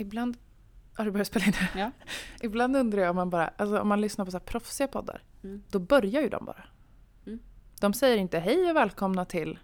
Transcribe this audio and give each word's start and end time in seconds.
Ibland... 0.00 0.36
Har 0.94 1.04
du 1.04 1.10
börjat 1.10 1.26
spela 1.26 1.44
in 1.46 1.52
det? 1.52 1.80
Ja. 1.80 1.90
Ibland 2.42 2.76
undrar 2.76 3.00
jag 3.00 3.10
om 3.10 3.16
man 3.16 3.30
bara... 3.30 3.48
Alltså 3.48 3.80
om 3.80 3.88
man 3.88 4.00
lyssnar 4.00 4.24
på 4.24 4.30
så 4.30 4.36
här 4.38 4.44
proffsiga 4.44 4.88
poddar. 4.88 5.22
Mm. 5.44 5.62
Då 5.70 5.78
börjar 5.78 6.22
ju 6.22 6.28
de 6.28 6.44
bara. 6.44 6.64
Mm. 7.26 7.38
De 7.80 7.92
säger 7.92 8.16
inte 8.16 8.38
hej 8.38 8.70
och 8.70 8.76
välkomna 8.76 9.24
till... 9.24 9.58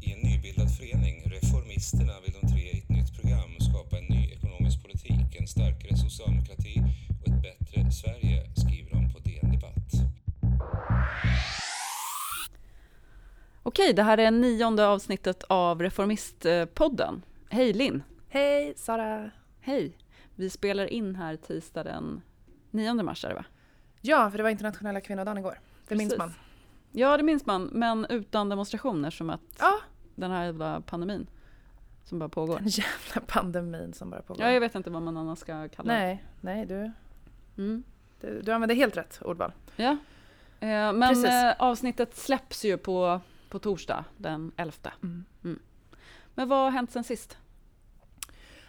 I 0.00 0.12
en 0.12 0.18
nybildad 0.18 0.76
förening, 0.76 1.22
Reformisterna, 1.26 2.12
vill 2.24 2.34
de 2.40 2.48
tre 2.48 2.60
i 2.60 2.78
ett 2.78 2.88
nytt 2.88 3.20
program 3.20 3.50
skapa 3.60 3.98
en 3.98 4.04
ny 4.04 4.30
ekonomisk 4.30 4.82
politik, 4.82 5.36
en 5.40 5.46
starkare 5.46 5.96
socialdemokrati 5.96 6.82
och 7.20 7.28
ett 7.28 7.42
bättre 7.42 7.92
Sverige, 7.92 8.49
Okej, 13.80 13.92
det 13.92 14.02
här 14.02 14.18
är 14.18 14.30
nionde 14.30 14.86
avsnittet 14.86 15.44
av 15.48 15.82
Reformistpodden. 15.82 17.22
Hej 17.48 17.72
Linn! 17.72 18.02
Hej 18.28 18.74
Sara! 18.76 19.30
Hej! 19.60 19.98
Vi 20.34 20.50
spelar 20.50 20.86
in 20.86 21.14
här 21.16 21.36
tisdag 21.36 21.84
den 21.84 22.22
9 22.70 22.94
mars 22.94 23.24
är 23.24 23.28
det 23.28 23.34
va? 23.34 23.44
Ja, 24.00 24.30
för 24.30 24.36
det 24.38 24.42
var 24.42 24.50
internationella 24.50 25.00
kvinnodagen 25.00 25.38
igår. 25.38 25.60
Det 25.88 25.94
minns 25.94 26.10
Precis. 26.10 26.18
man. 26.18 26.32
Ja, 26.92 27.16
det 27.16 27.22
minns 27.22 27.46
man, 27.46 27.62
men 27.72 28.06
utan 28.10 28.48
demonstrationer 28.48 29.10
som 29.10 29.30
att 29.30 29.40
Ja, 29.58 29.72
den 30.14 30.30
här 30.30 30.44
jävla 30.44 30.80
pandemin 30.80 31.26
som 32.04 32.18
bara 32.18 32.28
pågår. 32.28 32.58
den 32.58 32.68
jävla 32.68 33.20
pandemin 33.26 33.92
som 33.92 34.10
bara 34.10 34.22
pågår. 34.22 34.42
Ja, 34.42 34.52
jag 34.52 34.60
vet 34.60 34.74
inte 34.74 34.90
vad 34.90 35.02
man 35.02 35.16
annars 35.16 35.38
ska 35.38 35.68
kalla 35.68 35.92
det. 35.92 35.98
Nej, 35.98 36.24
nej 36.40 36.66
du, 36.66 36.92
Mm. 37.56 37.82
du, 38.20 38.42
du 38.42 38.52
använder 38.52 38.74
helt 38.74 38.96
rätt 38.96 39.18
ordval. 39.24 39.52
Ja. 39.76 39.90
Eh, 40.60 40.92
men 40.92 41.24
eh, 41.24 41.52
avsnittet 41.58 42.16
släpps 42.16 42.64
ju 42.64 42.78
på, 42.78 43.20
på 43.50 43.58
torsdag 43.58 44.04
den 44.16 44.52
11. 44.56 44.76
Mm. 45.02 45.58
Men 46.34 46.48
vad 46.48 46.58
har 46.58 46.70
hänt 46.70 46.90
sen 46.90 47.04
sist? 47.04 47.38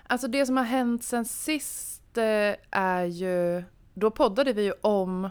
Alltså 0.07 0.27
det 0.27 0.45
som 0.45 0.57
har 0.57 0.63
hänt 0.63 1.03
sen 1.03 1.25
sist 1.25 2.17
eh, 2.17 2.55
är 2.71 3.05
ju... 3.05 3.63
Då 3.93 4.11
poddade 4.11 4.53
vi 4.53 4.63
ju 4.63 4.73
om 4.81 5.29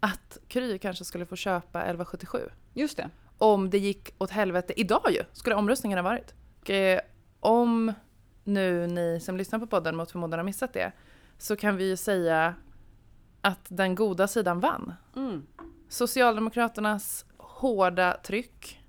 att 0.00 0.38
Kry 0.48 0.78
kanske 0.78 1.04
skulle 1.04 1.26
få 1.26 1.36
köpa 1.36 1.78
1177. 1.78 2.38
Just 2.74 2.96
det. 2.96 3.10
Om 3.38 3.70
det 3.70 3.78
gick 3.78 4.14
åt 4.18 4.30
helvete 4.30 4.80
idag 4.80 5.10
ju, 5.10 5.24
skulle 5.32 5.56
omröstningen 5.56 5.98
ha 5.98 6.02
varit. 6.02 6.34
Och, 6.60 6.70
eh, 6.70 7.00
om 7.40 7.92
nu 8.44 8.86
ni 8.86 9.20
som 9.20 9.36
lyssnar 9.36 9.58
på 9.58 9.66
podden 9.66 9.96
mot 9.96 10.10
förmodan 10.10 10.38
har 10.38 10.44
missat 10.44 10.72
det, 10.72 10.92
så 11.38 11.56
kan 11.56 11.76
vi 11.76 11.88
ju 11.88 11.96
säga 11.96 12.54
att 13.40 13.66
den 13.68 13.94
goda 13.94 14.28
sidan 14.28 14.60
vann. 14.60 14.94
Mm. 15.16 15.46
Socialdemokraternas 15.88 17.24
hårda 17.60 18.16
tryck 18.24 18.80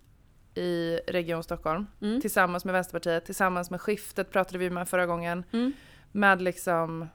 i 0.55 0.99
Region 1.07 1.43
Stockholm 1.43 1.87
Mm. 2.01 2.21
tillsammans 2.21 2.65
med 2.65 2.73
Vänsterpartiet, 2.73 3.25
tillsammans 3.25 3.71
med 3.71 3.81
skiftet 3.81 4.31
pratade 4.31 4.57
vi 4.57 4.69
med 4.69 4.89
förra 4.89 5.05
gången. 5.05 5.43
Mm. 5.51 5.73
Med 6.11 6.41
liksom 6.41 7.07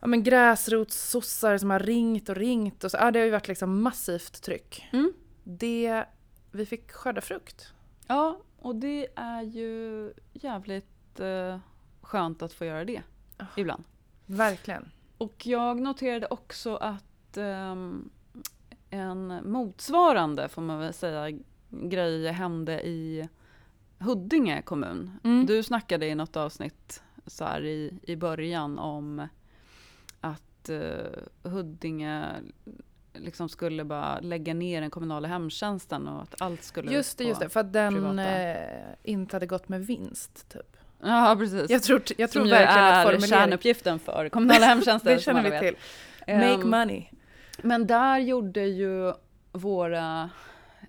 ja, 0.00 0.06
men 0.06 0.22
gräsrotssossar 0.22 1.58
som 1.58 1.70
har 1.70 1.80
ringt 1.80 2.28
och 2.28 2.36
ringt. 2.36 2.84
Och 2.84 2.90
så. 2.90 2.96
Ja, 2.96 3.10
det 3.10 3.18
har 3.18 3.24
ju 3.24 3.30
varit 3.30 3.48
liksom 3.48 3.82
massivt 3.82 4.42
tryck. 4.42 4.88
Mm. 4.92 5.12
Det, 5.44 6.04
vi 6.50 6.66
fick 6.66 6.92
skörda 6.92 7.20
frukt. 7.20 7.72
Ja, 8.06 8.40
och 8.58 8.76
det 8.76 9.08
är 9.16 9.42
ju 9.42 10.12
jävligt 10.32 11.20
eh, 11.20 11.58
skönt 12.02 12.42
att 12.42 12.52
få 12.52 12.64
göra 12.64 12.84
det 12.84 13.02
Ah. 13.38 13.44
ibland. 13.56 13.84
Verkligen. 14.26 14.90
Och 15.18 15.46
jag 15.46 15.80
noterade 15.80 16.26
också 16.26 16.76
att 16.76 17.36
ehm, 17.36 18.10
en 18.90 19.40
motsvarande, 19.44 20.48
får 20.48 20.62
man 20.62 20.78
väl 20.78 20.92
säga, 20.92 21.38
grej 21.70 22.26
hände 22.32 22.86
i 22.86 23.28
Huddinge 23.98 24.62
kommun. 24.62 25.10
Mm. 25.24 25.46
Du 25.46 25.62
snackade 25.62 26.06
i 26.06 26.14
något 26.14 26.36
avsnitt 26.36 27.02
så 27.26 27.44
här 27.44 27.64
i, 27.64 27.92
i 28.02 28.16
början 28.16 28.78
om 28.78 29.28
att 30.20 30.68
eh, 30.68 31.50
Huddinge 31.50 32.24
liksom 33.14 33.48
skulle 33.48 33.84
bara 33.84 34.20
lägga 34.20 34.54
ner 34.54 34.80
den 34.80 34.90
kommunala 34.90 35.28
hemtjänsten 35.28 36.08
och 36.08 36.22
att 36.22 36.34
allt 36.42 36.62
skulle 36.64 36.92
Just 36.92 37.18
det, 37.18 37.24
just 37.24 37.40
det. 37.40 37.48
För 37.48 37.60
att 37.60 37.72
den 37.72 37.94
privata. 37.94 38.22
eh, 38.24 38.94
inte 39.02 39.36
hade 39.36 39.46
gått 39.46 39.68
med 39.68 39.86
vinst, 39.86 40.48
typ. 40.52 40.76
Ja, 41.02 41.36
precis. 41.38 41.70
Jag 41.70 41.82
tror, 41.82 42.02
jag 42.18 42.30
tror 42.30 42.42
Som 42.42 42.50
verkligen 42.50 42.84
att 42.84 42.94
är 42.94 43.02
formuleringen... 43.02 43.28
kärnuppgiften 43.28 43.98
för 43.98 44.28
kommunala 44.28 44.66
hemtjänsten. 44.66 45.14
Det 45.14 45.20
känner 45.22 45.50
vi 45.50 45.58
till. 45.58 45.76
Make 46.34 46.62
Ehm, 46.62 46.70
money. 46.70 47.04
Men 47.62 47.86
där 47.86 48.18
gjorde 48.18 48.60
ju 48.66 49.12
våra 49.52 50.30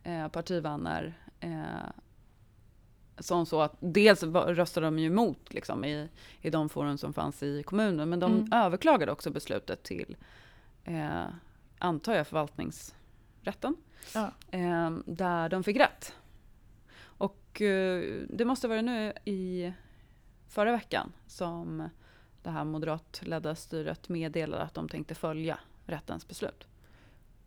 eh, 0.03 0.27
partivänner 0.27 1.13
eh, 1.39 1.89
som 3.19 3.45
så 3.45 3.61
att 3.61 3.75
dels 3.79 4.23
röstade 4.23 4.87
de 4.87 4.99
ju 4.99 5.07
emot 5.07 5.53
liksom, 5.53 5.85
i, 5.85 6.09
i 6.41 6.49
de 6.49 6.69
forum 6.69 6.97
som 6.97 7.13
fanns 7.13 7.43
i 7.43 7.63
kommunen, 7.63 8.09
men 8.09 8.19
de 8.19 8.31
Mm. 8.33 8.53
överklagade 8.53 9.11
också 9.11 9.31
beslutet 9.31 9.83
till, 9.83 10.17
eh, 10.83 11.25
antar 11.79 12.13
jag, 12.13 12.27
förvaltningsrätten, 12.27 13.75
Ja. 14.13 14.31
eh, 14.51 14.91
där 15.05 15.49
de 15.49 15.63
fick 15.63 15.77
rätt. 15.77 16.13
Och 16.99 17.61
eh, 17.61 18.03
det 18.29 18.45
måste 18.45 18.67
vara 18.67 18.81
nu 18.81 19.13
i 19.25 19.73
förra 20.49 20.71
veckan 20.71 21.13
som 21.27 21.89
det 22.43 22.49
här 22.49 22.63
moderatledda 22.63 23.55
styret 23.55 24.09
meddelade 24.09 24.63
att 24.63 24.73
de 24.73 24.89
tänkte 24.89 25.15
följa 25.15 25.59
rättens 25.87 26.27
beslut. 26.27 26.67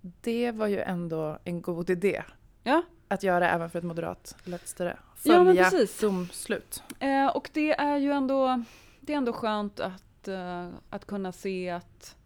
Det 0.00 0.52
var 0.52 0.66
ju 0.66 0.80
ändå 0.80 1.38
en 1.44 1.62
god 1.62 1.90
idé. 1.90 2.22
Ja. 2.62 2.82
Att 3.08 3.22
göra 3.22 3.50
även 3.50 3.70
för 3.70 3.78
ett 3.78 3.84
moderat 3.84 4.36
styre. 4.64 4.98
Ja, 5.22 5.36
men 5.36 5.46
Följa 5.46 5.70
precis. 5.70 6.00
domslut. 6.00 6.82
Eh, 6.98 7.26
och 7.26 7.50
det 7.52 7.72
är 7.72 7.96
ju 7.96 8.12
ändå, 8.12 8.64
det 9.00 9.12
är 9.12 9.16
ändå 9.16 9.32
skönt 9.32 9.80
att, 9.80 10.28
eh, 10.28 10.68
att 10.90 11.04
kunna 11.04 11.32
se 11.32 11.70
att 11.70 12.16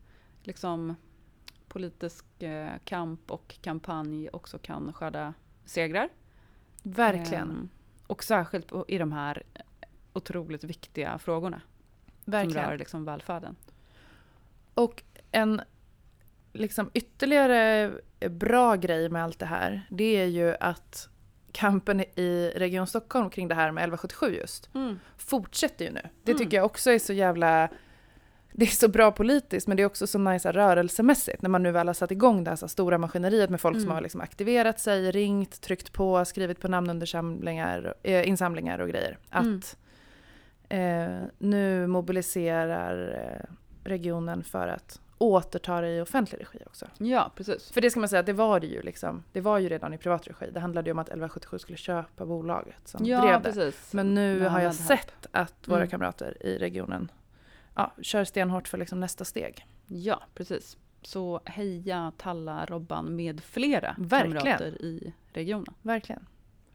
liksom, 0.42 0.94
politisk 1.68 2.42
eh, 2.42 2.72
kamp 2.84 3.30
och 3.30 3.54
kampanj 3.62 4.28
också 4.32 4.58
kan 4.58 4.92
skörda 4.92 5.34
segrar. 5.64 6.08
Verkligen. 6.82 7.50
Ehm, 7.50 7.68
och 8.06 8.24
särskilt 8.24 8.72
i 8.88 8.98
de 8.98 9.12
här 9.12 9.42
otroligt 10.12 10.64
viktiga 10.64 11.18
frågorna 11.18 11.60
som 12.24 12.30
Verkligen. 12.30 12.70
rör 12.70 12.78
liksom, 12.78 13.04
välfärden. 13.04 13.56
Och 14.74 15.02
en 15.30 15.60
liksom 16.54 16.90
ytterligare 16.94 17.92
bra 18.30 18.76
grej 18.76 19.08
med 19.08 19.24
allt 19.24 19.38
det 19.38 19.46
här, 19.46 19.82
det 19.90 20.16
är 20.16 20.26
ju 20.26 20.54
att 20.60 21.08
kampen 21.52 22.00
i 22.00 22.52
Region 22.56 22.86
Stockholm 22.86 23.30
kring 23.30 23.48
det 23.48 23.54
här 23.54 23.70
med 23.70 23.82
1177 23.82 24.34
just, 24.40 24.70
fortsätter 25.16 25.84
ju 25.84 25.90
nu. 25.90 26.00
Det 26.24 26.30
Mm. 26.32 26.38
tycker 26.44 26.56
jag 26.56 26.66
också 26.66 26.90
är 26.90 26.98
så 26.98 27.12
jävla... 27.12 27.68
Det 28.56 28.64
är 28.64 28.68
så 28.70 28.88
bra 28.88 29.10
politiskt, 29.12 29.66
men 29.68 29.76
det 29.76 29.82
är 29.82 29.86
också 29.86 30.06
så 30.06 30.18
nice 30.18 30.52
rörelsemässigt 30.52 31.42
när 31.42 31.50
man 31.50 31.62
nu 31.62 31.70
väl 31.70 31.86
har 31.86 31.94
satt 31.94 32.10
igång 32.10 32.44
det 32.44 32.50
här 32.50 32.56
så 32.56 32.68
stora 32.68 32.98
maskineriet 32.98 33.50
med 33.50 33.60
folk 33.60 33.76
som 33.76 33.82
Mm. 33.84 33.94
har 33.94 34.00
liksom 34.02 34.20
aktiverat 34.20 34.80
sig, 34.80 35.10
ringt, 35.10 35.60
tryckt 35.60 35.92
på, 35.92 36.24
skrivit 36.24 36.60
på 36.60 36.68
namnundersamlingar, 36.68 37.94
eh, 38.02 38.28
insamlingar 38.28 38.78
och 38.78 38.88
grejer. 38.88 39.18
Att 39.30 39.76
Mm. 40.70 41.14
eh, 41.22 41.28
nu 41.38 41.86
mobiliserar 41.86 43.14
eh, 43.40 43.54
regionen 43.84 44.44
för 44.44 44.68
att 44.68 45.00
återta 45.30 45.80
det 45.80 45.96
i 45.96 46.00
offentlig 46.00 46.40
regi 46.40 46.58
också. 46.66 46.86
Ja, 46.98 47.30
precis. 47.34 47.70
För 47.72 47.80
det 47.80 47.90
ska 47.90 48.00
man 48.00 48.08
säga, 48.08 48.22
det 48.22 48.32
var 48.32 48.60
det 48.60 48.66
ju 48.66 48.82
liksom. 48.82 49.22
Det 49.32 49.40
var 49.40 49.58
ju 49.58 49.68
redan 49.68 49.94
i 49.94 49.98
privat 49.98 50.26
regi. 50.28 50.50
Det 50.52 50.60
handlade 50.60 50.88
ju 50.88 50.92
om 50.92 50.98
att 50.98 51.08
1177 51.08 51.58
skulle 51.58 51.78
köpa 51.78 52.26
bolaget 52.26 52.88
som 52.88 53.04
Ja, 53.06 53.20
drev 53.20 53.42
det. 53.42 53.52
precis. 53.52 53.92
Men 53.92 54.14
nu 54.14 54.38
Med 54.40 54.50
har 54.50 54.60
jag 54.60 54.74
sett 54.74 55.26
att 55.30 55.68
våra 55.68 55.76
Mm. 55.78 55.88
kamrater 55.90 56.46
i 56.46 56.58
regionen 56.58 57.10
ja, 57.74 57.92
kör 58.02 58.24
stenhårt 58.24 58.68
för 58.68 58.78
liksom 58.78 59.00
nästa 59.00 59.24
steg. 59.24 59.66
Ja, 59.86 60.22
precis. 60.34 60.76
Så 61.02 61.40
heja 61.44 62.12
Talla, 62.18 62.66
Robban 62.66 63.16
med 63.16 63.40
flera 63.44 63.94
Verkligen. 63.98 64.38
kamrater 64.38 64.82
i 64.82 65.12
regionen. 65.32 65.74
Verkligen. 65.82 66.26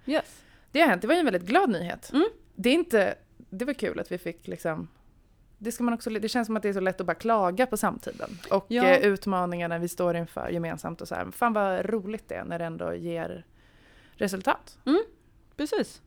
Yes. 0.06 0.44
Det 0.72 0.80
har 0.82 0.88
hänt. 0.88 1.02
Det 1.02 1.08
var 1.08 1.16
ju 1.16 1.20
en 1.20 1.26
väldigt 1.26 1.46
glad 1.46 1.70
nyhet. 1.70 2.10
Mm. 2.14 2.30
Det 2.56 2.70
är 2.70 2.74
inte... 2.74 3.16
Det 3.50 3.66
var 3.66 3.74
kul 3.74 4.00
att 4.00 4.12
vi 4.12 4.18
fick 4.18 4.48
liksom... 4.48 4.88
Det, 5.60 5.72
ska 5.72 5.84
man 5.84 5.94
också, 5.94 6.10
det 6.10 6.30
känns 6.30 6.46
som 6.46 6.58
att 6.58 6.64
det 6.64 6.70
är 6.70 6.74
så 6.74 6.80
lätt 6.80 7.02
att 7.02 7.08
bara 7.08 7.16
klaga 7.16 7.66
på 7.66 7.78
samtiden. 7.78 8.30
Och 8.52 8.66
Ja. 8.68 8.86
eh, 8.86 9.06
utmaningarna 9.06 9.78
vi 9.78 9.88
står 9.88 10.16
inför 10.16 10.50
gemensamt 10.50 11.02
och 11.02 11.08
så 11.08 11.16
här. 11.16 11.32
Fan 11.32 11.54
vad 11.54 11.86
roligt 11.86 12.28
det 12.30 12.36
är 12.36 12.46
när 12.46 12.60
det 12.60 12.66
ändå 12.66 12.94
ger 12.94 13.46
resultat. 14.12 14.78
Precis. 15.56 16.02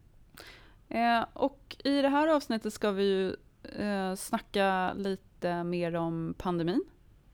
Eh, 0.89 1.25
och 1.33 1.77
i 1.85 2.03
det 2.03 2.09
här 2.09 2.29
avsnittet 2.29 2.73
ska 2.73 2.91
vi 2.91 3.05
ju 3.05 3.37
eh, 3.79 4.15
snacka 4.15 4.93
lite 4.95 5.65
mer 5.65 5.95
om 5.97 6.35
pandemin. 6.39 6.85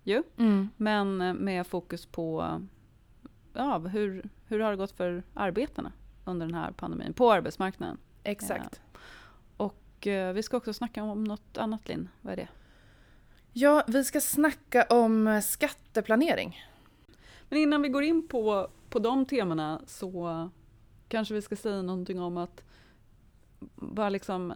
Ju. 0.04 0.22
Men 0.76 1.20
eh, 1.20 1.34
med 1.34 1.66
fokus 1.66 2.06
på 2.06 2.60
ja, 3.52 3.78
hur, 3.78 4.28
hur 4.46 4.60
har 4.60 4.70
det 4.70 4.76
gått 4.76 4.92
för 4.92 5.22
arbetarna 5.34 5.92
under 6.24 6.46
den 6.46 6.54
här 6.54 6.72
pandemin 6.72 7.12
på 7.12 7.32
arbetsmarknaden. 7.32 7.98
Exakt. 8.24 8.74
Eh, 8.74 8.80
vi 10.06 10.42
ska 10.42 10.56
också 10.56 10.72
snacka 10.72 11.02
om 11.02 11.24
något 11.24 11.58
annat 11.58 11.88
Linn. 11.88 12.08
Vad 12.20 12.32
är 12.32 12.36
det? 12.36 12.48
Ja, 13.52 13.84
vi 13.86 14.04
ska 14.04 14.20
snacka 14.20 14.86
om 14.90 15.26
eh, 15.26 15.40
skatteplanering. 15.40 16.64
Men 17.48 17.58
innan 17.58 17.82
vi 17.82 17.88
går 17.88 18.02
in 18.02 18.28
på, 18.28 18.68
på 18.90 18.98
de 18.98 19.26
temana 19.26 19.80
så 19.86 20.50
kanske 21.08 21.34
vi 21.34 21.42
ska 21.42 21.56
säga 21.56 21.82
någonting 21.82 22.20
om 22.20 22.36
att 22.36 22.64
bara 23.74 24.08
liksom 24.08 24.54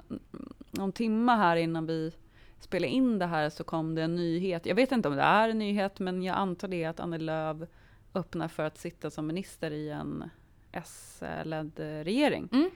någon 0.71 0.93
timma 0.93 1.37
här 1.37 1.57
innan 1.57 1.87
vi 1.87 2.13
spelade 2.61 2.93
in 2.93 3.19
det 3.19 3.27
här 3.27 3.51
så 3.51 3.65
kom 3.65 3.95
det 3.95 4.03
en 4.03 4.15
nyhet. 4.15 4.67
Jag 4.67 4.75
vet 4.75 4.93
inte 4.93 5.09
om 5.09 5.17
det 5.17 5.23
är 5.23 5.49
en 5.49 5.59
nyhet, 5.59 5.99
men 5.99 6.23
jag 6.23 6.37
antar 6.37 6.69
det 6.69 6.85
att 6.85 7.01
Annie 7.01 7.19
Lööf 7.19 7.57
öppnar 8.15 8.49
för 8.49 8.63
att 8.63 8.79
sitta 8.79 9.11
som 9.11 9.27
minister 9.27 9.71
i 9.71 9.91
en 9.91 10.31
S-ledd 10.73 11.79
regering. 11.79 12.49
Mm. 12.53 12.71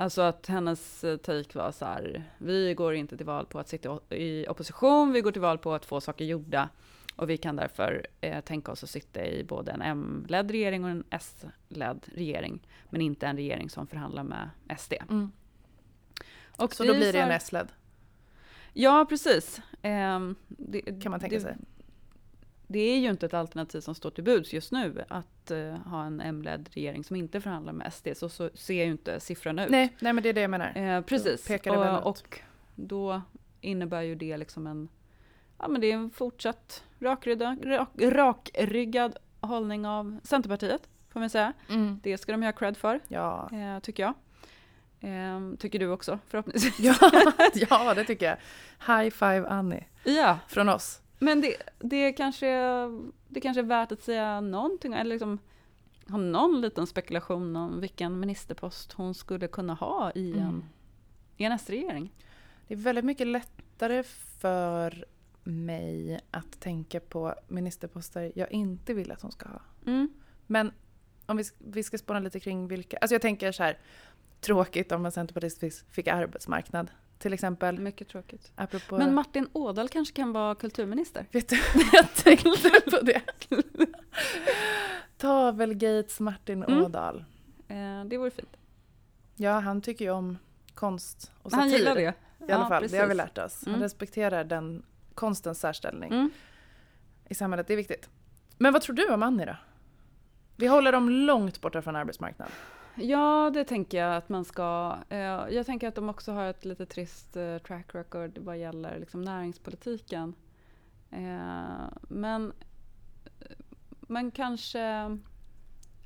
Alltså 0.00 0.22
att 0.22 0.46
hennes 0.46 1.00
take 1.00 1.58
var 1.58 1.72
så 1.72 1.84
här, 1.84 2.22
vi 2.38 2.74
går 2.74 2.94
inte 2.94 3.16
till 3.16 3.26
val 3.26 3.46
på 3.46 3.58
att 3.58 3.68
sitta 3.68 4.00
i 4.10 4.46
opposition, 4.48 5.12
vi 5.12 5.20
går 5.20 5.32
till 5.32 5.40
val 5.40 5.58
på 5.58 5.74
att 5.74 5.84
få 5.84 6.00
saker 6.00 6.24
gjorda. 6.24 6.68
Och 7.16 7.30
vi 7.30 7.36
kan 7.36 7.56
därför 7.56 8.06
eh, 8.20 8.40
tänka 8.40 8.72
oss 8.72 8.84
att 8.84 8.90
sitta 8.90 9.26
i 9.26 9.44
både 9.44 9.72
en 9.72 9.82
M-ledd 9.82 10.50
regering 10.50 10.84
och 10.84 10.90
en 10.90 11.04
S-ledd 11.10 12.06
regering. 12.14 12.66
Men 12.90 13.00
inte 13.00 13.26
en 13.26 13.36
regering 13.36 13.70
som 13.70 13.86
förhandlar 13.86 14.22
med 14.22 14.50
SD. 14.78 14.92
Mm. 15.10 15.32
Och 16.56 16.74
så 16.74 16.84
då 16.84 16.94
blir 16.94 17.12
det 17.12 17.20
en 17.20 17.30
S-ledd? 17.30 17.68
Ja, 18.72 19.06
precis. 19.08 19.60
Eh, 19.82 20.20
det, 20.48 21.02
kan 21.02 21.10
man 21.10 21.20
tänka 21.20 21.36
det, 21.36 21.42
sig. 21.42 21.56
Det 22.72 22.80
är 22.80 22.98
ju 22.98 23.10
inte 23.10 23.26
ett 23.26 23.34
alternativ 23.34 23.80
som 23.80 23.94
står 23.94 24.10
till 24.10 24.24
buds 24.24 24.52
just 24.52 24.72
nu 24.72 25.04
att 25.08 25.50
uh, 25.50 25.74
ha 25.74 26.04
en 26.04 26.20
M-ledd 26.20 26.68
regering 26.72 27.04
som 27.04 27.16
inte 27.16 27.40
förhandlar 27.40 27.72
med 27.72 27.92
SD. 27.92 28.08
Så, 28.16 28.28
så 28.28 28.50
ser 28.54 28.84
ju 28.84 28.90
inte 28.90 29.20
siffrorna 29.20 29.64
ut. 29.64 29.70
Nej, 29.70 29.96
nej 30.00 30.12
men 30.12 30.22
det 30.22 30.28
är 30.28 30.32
det 30.32 30.40
jag 30.40 30.50
menar. 30.50 30.76
Eh, 30.76 31.02
precis. 31.02 31.50
Och, 31.66 32.06
och, 32.06 32.40
då 32.74 33.22
innebär 33.60 34.02
ju 34.02 34.14
det 34.14 34.36
liksom 34.36 34.66
en 34.66 34.88
ja, 35.58 35.68
men 35.68 35.80
det 35.80 35.92
är 35.92 35.94
en 35.94 36.10
fortsatt 36.10 36.84
rakryggad, 36.98 37.66
rak, 37.66 37.88
rakryggad 37.98 39.16
hållning 39.40 39.86
av 39.86 40.20
Centerpartiet, 40.22 40.88
får 41.12 41.20
man 41.20 41.30
säga. 41.30 41.52
Mm. 41.68 42.00
Det 42.02 42.18
ska 42.18 42.32
de 42.32 42.42
ha 42.42 42.52
cred 42.52 42.76
för, 42.76 43.00
ja. 43.08 43.50
eh, 43.52 43.80
tycker 43.80 44.02
jag. 44.02 44.14
Eh, 45.00 45.56
tycker 45.58 45.78
du 45.78 45.88
också, 45.88 46.18
förhoppningsvis. 46.28 46.80
ja, 46.80 46.96
ja, 47.54 47.94
det 47.94 48.04
tycker 48.04 48.26
jag. 48.26 48.36
High 48.96 49.10
five 49.10 49.48
Annie, 49.48 49.84
ja. 50.04 50.38
från 50.48 50.68
oss. 50.68 51.00
Men 51.22 51.40
det, 51.40 51.56
det, 51.78 52.12
kanske, 52.12 52.46
det 53.28 53.40
kanske 53.40 53.60
är 53.60 53.64
värt 53.64 53.92
att 53.92 54.02
säga 54.02 54.40
någonting, 54.40 54.92
eller 54.92 55.10
liksom 55.10 55.38
ha 56.08 56.18
någon 56.18 56.60
liten 56.60 56.86
spekulation 56.86 57.56
om 57.56 57.80
vilken 57.80 58.20
ministerpost 58.20 58.92
hon 58.92 59.14
skulle 59.14 59.48
kunna 59.48 59.74
ha 59.74 60.12
i 60.14 60.32
en, 60.32 60.38
mm. 60.38 60.64
i 61.36 61.44
en 61.44 61.52
S-regering. 61.52 62.12
Det 62.68 62.74
är 62.74 62.78
väldigt 62.78 63.04
mycket 63.04 63.26
lättare 63.26 64.02
för 64.38 65.04
mig 65.44 66.20
att 66.30 66.60
tänka 66.60 67.00
på 67.00 67.34
ministerposter 67.48 68.32
jag 68.34 68.52
inte 68.52 68.94
vill 68.94 69.12
att 69.12 69.22
hon 69.22 69.32
ska 69.32 69.48
ha. 69.48 69.60
Mm. 69.86 70.08
Men 70.46 70.72
om 71.26 71.36
vi, 71.36 71.44
vi 71.58 71.82
ska 71.82 71.98
spåna 71.98 72.20
lite 72.20 72.40
kring 72.40 72.68
vilka, 72.68 72.96
alltså 72.96 73.14
jag 73.14 73.22
tänker 73.22 73.52
så 73.52 73.62
här, 73.62 73.78
tråkigt 74.40 74.92
om 74.92 75.06
en 75.06 75.12
centerpartist 75.12 75.84
fick 75.90 76.08
arbetsmarknad 76.08 76.90
till 77.20 77.32
exempel. 77.32 77.78
Mycket 77.78 78.08
tråkigt. 78.08 78.52
Apropå... 78.54 78.98
Men 78.98 79.14
Martin 79.14 79.48
Ådahl 79.52 79.88
kanske 79.88 80.16
kan 80.16 80.32
vara 80.32 80.54
kulturminister? 80.54 81.26
Vet 81.30 81.48
du, 81.48 81.56
jag 81.92 82.14
tänkte 82.14 82.80
på 82.90 83.00
det. 83.02 83.22
Tavelgates 85.16 86.20
Martin 86.20 86.62
mm. 86.62 86.84
Ådahl. 86.84 87.24
Eh, 87.68 88.04
det 88.04 88.18
vore 88.18 88.30
fint. 88.30 88.56
Ja, 89.36 89.58
han 89.58 89.80
tycker 89.80 90.04
ju 90.04 90.10
om 90.10 90.38
konst 90.74 91.32
och 91.42 91.50
satir. 91.50 91.60
Han 91.60 91.70
gillar 91.70 91.94
det. 91.94 92.14
I 92.48 92.52
alla 92.52 92.68
fall, 92.68 92.82
precis. 92.82 92.92
det 92.92 92.98
har 92.98 93.06
vi 93.06 93.14
lärt 93.14 93.38
oss. 93.38 93.62
Han 93.64 93.74
mm. 93.74 93.82
respekterar 93.82 94.44
den 94.44 94.82
konstens 95.14 95.60
särställning 95.60 96.12
mm. 96.12 96.30
i 97.28 97.34
samhället. 97.34 97.66
Det 97.66 97.74
är 97.74 97.76
viktigt. 97.76 98.08
Men 98.58 98.72
vad 98.72 98.82
tror 98.82 98.96
du 98.96 99.12
om 99.12 99.22
Annie 99.22 99.44
då? 99.44 99.56
Vi 100.56 100.66
håller 100.66 100.92
dem 100.92 101.10
långt 101.10 101.60
borta 101.60 101.82
från 101.82 101.96
arbetsmarknaden. 101.96 102.52
Ja, 102.94 103.50
det 103.54 103.64
tänker 103.64 103.98
jag 103.98 104.16
att 104.16 104.28
man 104.28 104.44
ska. 104.44 104.98
Eh, 105.08 105.18
jag 105.50 105.66
tänker 105.66 105.88
att 105.88 105.94
de 105.94 106.08
också 106.08 106.32
har 106.32 106.44
ett 106.44 106.64
lite 106.64 106.86
trist 106.86 107.36
eh, 107.36 107.58
track 107.58 107.94
record 107.94 108.38
vad 108.38 108.58
gäller 108.58 108.98
liksom 108.98 109.22
näringspolitiken. 109.22 110.34
Eh, 111.10 111.88
men, 112.08 112.52
men 114.00 114.30
kanske 114.30 115.18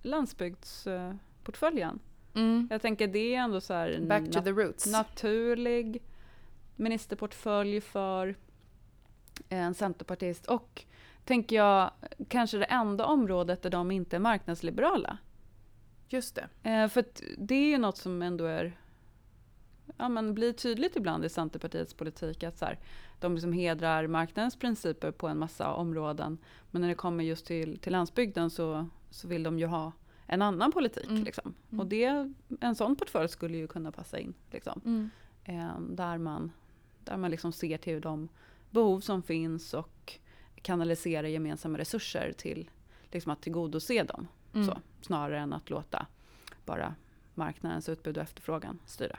landsbygdsportföljen. 0.02 2.00
Mm. 2.34 2.68
Jag 2.70 2.82
tänker 2.82 3.08
det 3.08 3.34
är 3.34 3.40
ändå 3.40 3.60
så 3.60 3.74
här 3.74 4.00
Back 4.08 4.30
to 4.30 4.40
the 4.40 4.50
roots. 4.50 4.86
naturlig 4.86 6.02
ministerportfölj 6.76 7.80
för 7.80 8.34
en 9.48 9.74
centerpartist 9.74 10.46
och 10.46 10.84
tänker 11.24 11.56
jag 11.56 11.90
kanske 12.28 12.58
det 12.58 12.64
enda 12.64 13.06
området 13.06 13.62
där 13.62 13.70
de 13.70 13.90
inte 13.90 14.16
är 14.16 14.20
marknadsliberala. 14.20 15.18
Just 16.08 16.34
det. 16.34 16.70
Eh, 16.70 16.88
för 16.88 17.04
det 17.38 17.54
är 17.54 17.68
ju 17.68 17.78
något 17.78 17.96
som 17.96 18.22
ändå 18.22 18.44
är 18.44 18.76
ja, 19.96 20.08
men 20.08 20.34
blir 20.34 20.52
tydligt 20.52 20.96
ibland 20.96 21.24
i 21.24 21.28
Centerpartiets 21.28 21.94
politik 21.94 22.42
att 22.42 22.58
så 22.58 22.64
här, 22.64 22.78
de 23.20 23.34
liksom 23.34 23.52
hedrar 23.52 24.06
marknadens 24.06 24.56
principer 24.56 25.10
på 25.10 25.28
en 25.28 25.38
massa 25.38 25.72
områden. 25.72 26.38
Men 26.70 26.82
när 26.82 26.88
det 26.88 26.94
kommer 26.94 27.24
just 27.24 27.46
till, 27.46 27.78
till 27.78 27.92
landsbygden 27.92 28.50
så, 28.50 28.88
så 29.10 29.28
vill 29.28 29.42
de 29.42 29.58
ju 29.58 29.66
ha 29.66 29.92
en 30.26 30.42
annan 30.42 30.72
politik. 30.72 31.10
Mm. 31.10 31.24
Liksom. 31.24 31.54
Mm. 31.70 31.80
Och 31.80 31.86
det, 31.86 32.32
en 32.60 32.74
sån 32.74 32.96
portfölj 32.96 33.28
skulle 33.28 33.56
ju 33.56 33.66
kunna 33.66 33.92
passa 33.92 34.18
in. 34.18 34.34
Liksom. 34.50 34.80
Mm. 34.84 35.10
Eh, 35.44 35.80
där 35.80 36.18
man, 36.18 36.52
där 37.04 37.16
man 37.16 37.30
liksom 37.30 37.52
ser 37.52 37.78
till 37.78 38.00
de 38.00 38.28
behov 38.70 39.00
som 39.00 39.22
finns 39.22 39.74
och 39.74 40.18
kanalisera 40.62 41.28
gemensamma 41.28 41.78
resurser 41.78 42.32
till 42.32 42.70
liksom 43.10 43.32
att 43.32 43.42
tillgodose 43.42 44.02
dem. 44.02 44.26
Mm. 44.54 44.66
Så, 44.66 44.78
snarare 45.00 45.38
än 45.38 45.52
att 45.52 45.70
låta 45.70 46.06
bara 46.64 46.94
marknadens 47.34 47.88
utbud 47.88 48.16
och 48.16 48.22
efterfrågan 48.22 48.78
styra. 48.86 49.18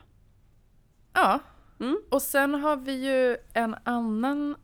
Ja, 1.14 1.40
mm. 1.80 2.02
och 2.10 2.22
sen 2.22 2.54
har 2.54 2.78
vi 2.78 2.94
ju 2.94 3.38
en 3.54 3.76
annan 3.84 4.56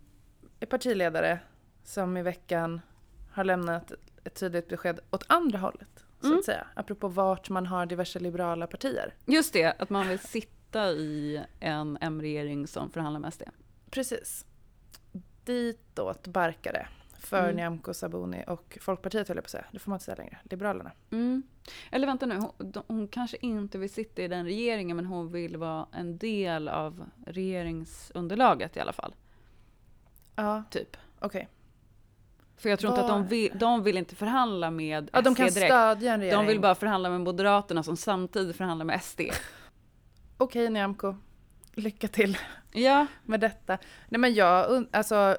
partiledare 0.69 1.39
som 1.83 2.17
i 2.17 2.21
veckan 2.21 2.81
har 3.31 3.43
lämnat 3.43 3.91
ett 4.23 4.35
tydligt 4.35 4.67
besked 4.67 4.99
åt 5.11 5.25
andra 5.27 5.59
hållet. 5.59 6.05
Så 6.19 6.27
mm. 6.27 6.39
att 6.39 6.45
säga. 6.45 6.67
Apropå 6.75 7.07
vart 7.07 7.49
man 7.49 7.65
har 7.65 7.85
diverse 7.85 8.19
liberala 8.19 8.67
partier. 8.67 9.13
Just 9.25 9.53
det, 9.53 9.75
att 9.79 9.89
man 9.89 10.07
vill 10.07 10.19
sitta 10.19 10.91
i 10.91 11.43
en 11.59 11.97
M-regering 12.01 12.67
som 12.67 12.89
förhandlar 12.89 13.19
med 13.19 13.33
SD. 13.33 13.43
Precis 13.89 14.45
ditåt 15.45 16.27
barkade 16.27 16.87
för 17.23 17.43
mm. 17.43 17.55
Nyamko 17.55 17.93
Sabuni 17.93 18.43
och 18.47 18.77
Folkpartiet 18.81 19.27
höll 19.27 19.37
jag 19.37 19.43
på 19.43 19.47
att 19.47 19.51
säga. 19.51 19.65
Det 19.71 19.79
får 19.79 19.89
man 19.89 19.95
inte 19.95 20.05
säga 20.05 20.15
längre. 20.15 20.37
Liberalerna. 20.43 20.91
Mm. 21.11 21.43
Eller 21.91 22.07
vänta 22.07 22.25
nu, 22.25 22.35
hon, 22.35 22.73
hon, 22.87 23.07
kanske 23.07 23.37
inte 23.41 23.77
vill 23.77 23.89
sitta 23.89 24.21
i 24.21 24.27
den 24.27 24.45
regeringen 24.45 24.97
men 24.97 25.05
hon 25.05 25.31
vill 25.31 25.57
vara 25.57 25.87
en 25.91 26.17
del 26.17 26.67
av 26.67 27.05
regeringsunderlaget 27.25 28.77
i 28.77 28.79
alla 28.79 28.93
fall. 28.93 29.15
Ja. 30.35 30.63
Typ. 30.69 30.97
Okej. 31.19 31.27
Okay. 31.27 31.45
För 32.57 32.69
jag 32.69 32.79
tror 32.79 32.91
Var... 32.91 32.97
inte 32.97 33.13
att 33.13 33.19
de 33.19 33.27
vill, 33.27 33.51
de 33.55 33.83
vill 33.83 33.97
inte 33.97 34.15
förhandla 34.15 34.71
med 34.71 35.09
ja, 35.13 35.19
SD 35.19 35.25
de 35.25 35.35
kan 35.35 35.47
direkt. 35.47 35.73
stödja 35.73 36.13
en 36.13 36.19
regering. 36.19 36.39
De 36.39 36.47
vill 36.47 36.59
bara 36.59 36.75
förhandla 36.75 37.09
med 37.09 37.21
Moderaterna 37.21 37.83
som 37.83 37.97
samtidigt 37.97 38.55
förhandlar 38.55 38.85
med 38.85 39.03
SD. 39.03 39.21
Okej 39.21 39.33
okay, 40.37 40.69
Nyamko 40.69 41.15
lycka 41.73 42.07
till 42.07 42.37
ja. 42.71 43.05
med 43.23 43.39
detta. 43.39 43.77
Nej 44.09 44.19
men 44.19 44.33
jag, 44.33 44.85
alltså 44.91 45.37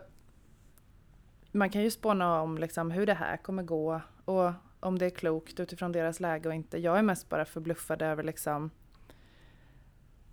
man 1.53 1.71
kan 1.71 1.83
ju 1.83 1.91
spåna 1.91 2.41
om 2.41 2.59
liksom 2.59 2.91
hur 2.91 3.07
det 3.07 3.15
här 3.15 3.37
kommer 3.37 3.63
gå 3.63 4.01
och 4.25 4.53
om 4.81 4.99
det 4.99 5.07
är 5.07 5.11
klokt 5.11 5.61
utifrån 5.61 5.93
deras 5.93 6.21
läge 6.21 6.49
och 6.49 6.55
inte. 6.55 6.79
Jag 6.79 6.99
är 6.99 7.03
mest 7.03 7.29
bara 7.29 7.45
förbluffad 7.45 8.03
över 8.03 8.23
liksom 8.23 8.71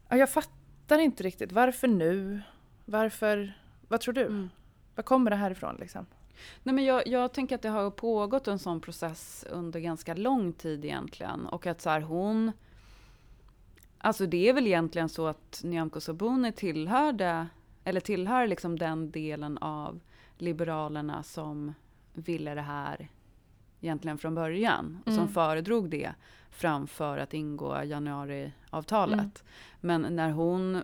ja, 0.09 0.17
jag 0.17 0.29
fattar 0.29 0.99
inte 0.99 1.23
riktigt. 1.23 1.51
Varför 1.51 1.87
nu? 1.87 2.41
Varför? 2.85 3.53
Vad 3.87 4.01
tror 4.01 4.13
du? 4.13 4.25
Mm. 4.25 4.49
Var 4.95 5.03
kommer 5.03 5.31
det 5.31 5.37
här 5.37 5.51
ifrån 5.51 5.75
liksom? 5.79 6.05
Nej, 6.63 6.75
men 6.75 6.85
jag, 6.85 7.07
jag, 7.07 7.33
tänker 7.33 7.55
att 7.55 7.61
det 7.61 7.69
har 7.69 7.91
pågått 7.91 8.47
en 8.47 8.59
sån 8.59 8.81
process 8.81 9.45
under 9.49 9.79
ganska 9.79 10.13
lång 10.13 10.53
tid 10.53 10.85
egentligen 10.85 11.45
och 11.45 11.67
att 11.67 11.81
så 11.81 11.89
här, 11.89 12.01
hon 12.01 12.51
Alltså 14.01 14.25
det 14.25 14.49
är 14.49 14.53
väl 14.53 14.67
egentligen 14.67 15.09
så 15.09 15.27
att 15.27 15.61
Nyamko 15.63 15.99
Sabuni 15.99 16.51
tillhörde, 16.51 17.47
eller 17.83 17.99
tillhör 17.99 18.47
liksom 18.47 18.79
den 18.79 19.11
delen 19.11 19.57
av 19.57 19.99
Liberalerna 20.41 21.23
som 21.23 21.73
ville 22.13 22.55
det 22.55 22.61
här 22.61 23.09
egentligen 23.81 24.17
från 24.17 24.35
början. 24.35 24.99
Och 25.05 25.11
som 25.11 25.21
mm. 25.21 25.33
föredrog 25.33 25.89
det 25.89 26.13
framför 26.49 27.17
att 27.17 27.33
ingå 27.33 27.83
januariavtalet. 27.83 29.19
Mm. 29.19 29.33
Men 29.79 30.15
när 30.15 30.31
hon 30.31 30.83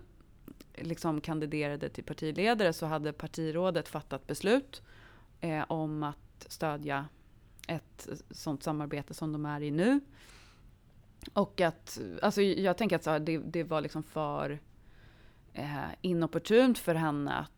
liksom 0.76 1.22
kandiderade 1.22 1.90
till 1.90 2.04
partiledare 2.04 2.74
så 2.74 2.86
hade 2.86 3.14
partirådet 3.14 3.88
fattat 3.88 4.28
beslut 4.28 4.82
eh, 5.42 5.64
om 5.68 6.04
att 6.04 6.46
stödja 6.48 7.06
ett 7.68 8.08
sånt 8.30 8.64
samarbete 8.64 9.14
som 9.14 9.32
de 9.32 9.46
är 9.46 9.62
i 9.62 9.72
nu. 9.72 10.00
Och 11.34 11.62
att, 11.62 12.00
alltså 12.22 12.42
jag 12.42 12.78
tänker 12.78 12.96
att 12.96 13.04
så 13.04 13.10
här, 13.10 13.20
det, 13.20 13.38
det 13.38 13.64
var 13.64 13.82
liksom 13.82 14.04
för 14.04 14.60
eh, 15.54 15.86
inopportunt 16.02 16.78
för 16.78 16.96
henne 16.96 17.34
att 17.34 17.52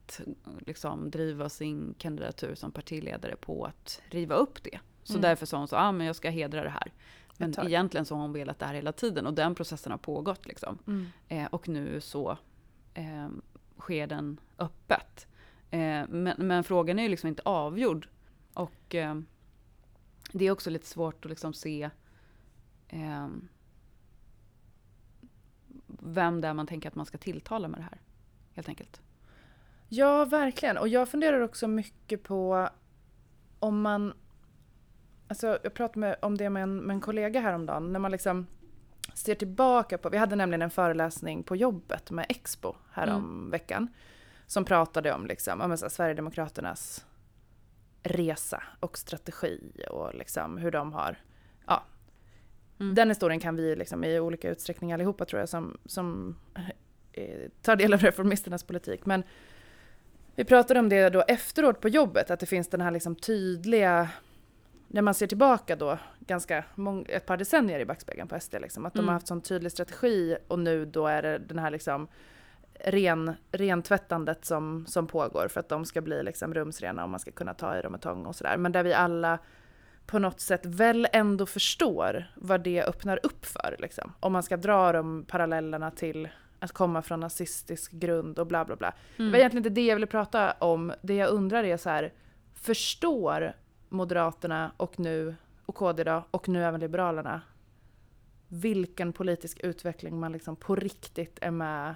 liksom 0.59 1.11
driva 1.11 1.49
sin 1.49 1.95
kandidatur 1.97 2.55
som 2.55 2.71
partiledare 2.71 3.35
på 3.35 3.65
att 3.65 4.01
riva 4.09 4.35
upp 4.35 4.63
det. 4.63 4.79
Så 5.03 5.13
mm. 5.13 5.21
därför 5.21 5.45
sa 5.45 5.57
hon 5.57 5.67
så, 5.67 5.75
ah, 5.75 5.91
men 5.91 6.07
jag 6.07 6.15
ska 6.15 6.29
hedra 6.29 6.63
det 6.63 6.69
här. 6.69 6.93
Men 7.37 7.53
egentligen 7.59 8.05
så 8.05 8.15
har 8.15 8.21
hon 8.21 8.33
velat 8.33 8.59
det 8.59 8.65
här 8.65 8.73
hela 8.73 8.91
tiden 8.91 9.27
och 9.27 9.33
den 9.33 9.55
processen 9.55 9.91
har 9.91 9.99
pågått. 9.99 10.45
Liksom. 10.45 10.77
Mm. 10.87 11.05
Eh, 11.27 11.45
och 11.45 11.69
nu 11.69 12.01
så 12.01 12.37
eh, 12.93 13.27
sker 13.77 14.07
den 14.07 14.39
öppet. 14.57 15.27
Eh, 15.69 16.07
men, 16.09 16.33
men, 16.37 16.63
frågan 16.63 16.99
är 16.99 17.03
ju 17.03 17.09
liksom 17.09 17.27
inte 17.27 17.41
avgjord. 17.45 18.07
Och 18.53 18.95
eh, 18.95 19.19
det 20.31 20.45
är 20.45 20.51
också 20.51 20.69
lite 20.69 20.87
svårt 20.87 21.25
att 21.25 21.29
liksom 21.29 21.53
se 21.53 21.89
eh, 22.87 23.27
vem 25.87 26.41
det 26.41 26.47
är 26.47 26.53
man 26.53 26.67
tänker 26.67 26.89
att 26.89 26.95
man 26.95 27.05
ska 27.05 27.17
tilltala 27.17 27.67
med 27.67 27.79
det 27.79 27.83
här. 27.83 28.01
Helt 28.53 28.69
enkelt. 28.69 29.01
Ja, 29.89 30.25
verkligen. 30.25 30.77
Och 30.77 30.87
jag 30.87 31.09
funderar 31.09 31.41
också 31.41 31.67
mycket 31.67 32.23
på 32.23 32.69
om 33.59 33.81
man... 33.81 34.13
Alltså, 35.27 35.59
jag 35.63 35.73
pratade 35.73 35.99
med, 35.99 36.15
om 36.21 36.37
det 36.37 36.49
med 36.49 36.63
en, 36.63 36.77
med 36.77 36.93
en 36.93 37.01
kollega 37.01 37.39
häromdagen. 37.39 37.93
När 37.93 37.99
man 37.99 38.11
liksom 38.11 38.47
ser 39.13 39.35
tillbaka 39.35 39.97
på... 39.97 40.09
Vi 40.09 40.17
hade 40.17 40.35
nämligen 40.35 40.61
en 40.61 40.69
föreläsning 40.69 41.43
på 41.43 41.55
jobbet 41.55 42.11
med 42.11 42.25
Expo 42.29 42.75
härom 42.91 43.23
mm. 43.23 43.51
veckan. 43.51 43.87
Som 44.45 44.65
pratade 44.65 45.13
om, 45.13 45.25
liksom, 45.25 45.61
om 45.61 45.77
så 45.77 45.89
Sverigedemokraternas 45.89 47.05
resa 48.03 48.63
och 48.79 48.97
strategi 48.97 49.71
och 49.89 50.15
liksom 50.15 50.57
hur 50.57 50.71
de 50.71 50.93
har... 50.93 51.17
Ja. 51.67 51.83
Mm. 52.79 52.95
Den 52.95 53.09
historien 53.09 53.39
kan 53.39 53.55
vi 53.55 53.75
liksom 53.75 54.03
i 54.03 54.19
olika 54.19 54.49
utsträckning 54.49 54.93
allihopa 54.93 55.25
tror 55.25 55.39
jag 55.39 55.49
som, 55.49 55.77
som 55.85 56.35
eh, 57.13 57.49
tar 57.61 57.75
del 57.75 57.93
av 57.93 57.99
reformisternas 57.99 58.63
politik. 58.63 59.05
Men 59.05 59.23
vi 60.37 60.45
pratade 60.45 60.79
om 60.79 60.89
det 60.89 61.09
då 61.09 61.21
efteråt 61.27 61.81
på 61.81 61.89
jobbet, 61.89 62.31
att 62.31 62.39
det 62.39 62.45
finns 62.45 62.67
den 62.67 62.81
här 62.81 62.91
liksom 62.91 63.15
tydliga, 63.15 64.09
när 64.87 65.01
man 65.01 65.13
ser 65.13 65.27
tillbaka 65.27 65.75
då, 65.75 65.97
ganska 66.19 66.63
mång, 66.75 67.05
ett 67.09 67.25
par 67.25 67.37
decennier 67.37 67.79
i 67.79 67.85
backspegeln 67.85 68.27
på 68.27 68.39
SD, 68.39 68.55
liksom, 68.61 68.85
att 68.85 68.95
mm. 68.95 69.05
de 69.05 69.07
har 69.07 69.13
haft 69.13 69.27
sån 69.27 69.41
tydlig 69.41 69.71
strategi 69.71 70.37
och 70.47 70.59
nu 70.59 70.85
då 70.85 71.07
är 71.07 71.21
det 71.21 71.37
den 71.37 71.59
här 71.59 71.71
liksom 71.71 72.07
ren, 72.73 73.33
rentvättandet 73.51 74.45
som, 74.45 74.85
som 74.87 75.07
pågår 75.07 75.47
för 75.47 75.59
att 75.59 75.69
de 75.69 75.85
ska 75.85 76.01
bli 76.01 76.23
liksom 76.23 76.53
rumsrena 76.53 77.03
och 77.03 77.09
man 77.09 77.19
ska 77.19 77.31
kunna 77.31 77.53
ta 77.53 77.77
i 77.77 77.81
dem 77.81 77.91
med 77.91 78.01
tång 78.01 78.25
och 78.25 78.35
sådär. 78.35 78.57
Men 78.57 78.71
där 78.71 78.83
vi 78.83 78.93
alla 78.93 79.39
på 80.05 80.19
något 80.19 80.39
sätt 80.39 80.65
väl 80.65 81.07
ändå 81.13 81.45
förstår 81.45 82.31
vad 82.35 82.61
det 82.61 82.83
öppnar 82.83 83.19
upp 83.23 83.45
för. 83.45 83.75
Liksom. 83.79 84.13
Om 84.19 84.33
man 84.33 84.43
ska 84.43 84.57
dra 84.57 84.91
de 84.91 85.25
parallellerna 85.27 85.91
till 85.91 86.29
att 86.59 86.71
komma 86.71 87.01
från 87.01 87.19
nazistisk 87.19 87.91
grund 87.91 88.39
och 88.39 88.47
bla 88.47 88.65
bla 88.65 88.75
bla. 88.75 88.87
Mm. 88.87 88.97
Det 89.15 89.23
var 89.23 89.27
mm. 89.27 89.39
egentligen 89.39 89.65
inte 89.65 89.81
det 89.81 89.85
jag 89.85 89.95
ville 89.95 90.07
prata 90.07 90.51
om. 90.51 90.93
Det 91.01 91.15
jag 91.15 91.29
undrar 91.29 91.63
är 91.63 91.77
så 91.77 91.89
här, 91.89 92.13
förstår 92.53 93.53
Moderaterna 93.89 94.71
och 94.77 94.99
nu, 94.99 95.35
och 95.65 95.75
KD 95.75 96.03
då, 96.03 96.23
och 96.31 96.49
nu 96.49 96.63
även 96.63 96.79
Liberalerna, 96.79 97.41
vilken 98.47 99.13
politisk 99.13 99.59
utveckling 99.63 100.19
man 100.19 100.31
liksom 100.31 100.55
på 100.55 100.75
riktigt 100.75 101.39
är 101.41 101.51
med 101.51 101.95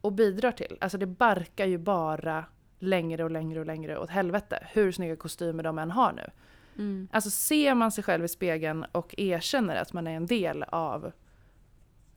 och 0.00 0.12
bidrar 0.12 0.52
till? 0.52 0.78
Alltså 0.80 0.98
det 0.98 1.06
barkar 1.06 1.66
ju 1.66 1.78
bara 1.78 2.44
längre 2.78 3.24
och 3.24 3.30
längre 3.30 3.60
och 3.60 3.66
längre 3.66 3.98
åt 3.98 4.10
helvete, 4.10 4.66
hur 4.72 4.92
snygga 4.92 5.16
kostymer 5.16 5.62
de 5.62 5.78
än 5.78 5.90
har 5.90 6.12
nu. 6.12 6.30
Mm. 6.78 7.08
Alltså 7.12 7.30
ser 7.30 7.74
man 7.74 7.92
sig 7.92 8.04
själv 8.04 8.24
i 8.24 8.28
spegeln 8.28 8.84
och 8.92 9.14
erkänner 9.18 9.76
att 9.76 9.92
man 9.92 10.06
är 10.06 10.16
en 10.16 10.26
del 10.26 10.62
av 10.62 11.12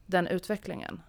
den 0.06 0.28
utvecklingen, 0.28 1.02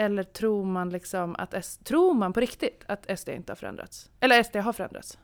eller 0.00 0.22
tror 0.22 0.64
man 0.64 0.90
liksom 0.90 1.36
att 1.38 1.54
S 1.54 1.80
tror 1.84 2.14
man 2.14 2.32
på 2.32 2.40
riktigt 2.40 2.84
att 2.86 3.18
SD 3.18 3.28
inte 3.28 3.52
har 3.52 3.56
förändrats? 3.56 4.10
Eller 4.20 4.42
SD 4.42 4.56
har 4.56 4.72
förändrats? 4.72 5.18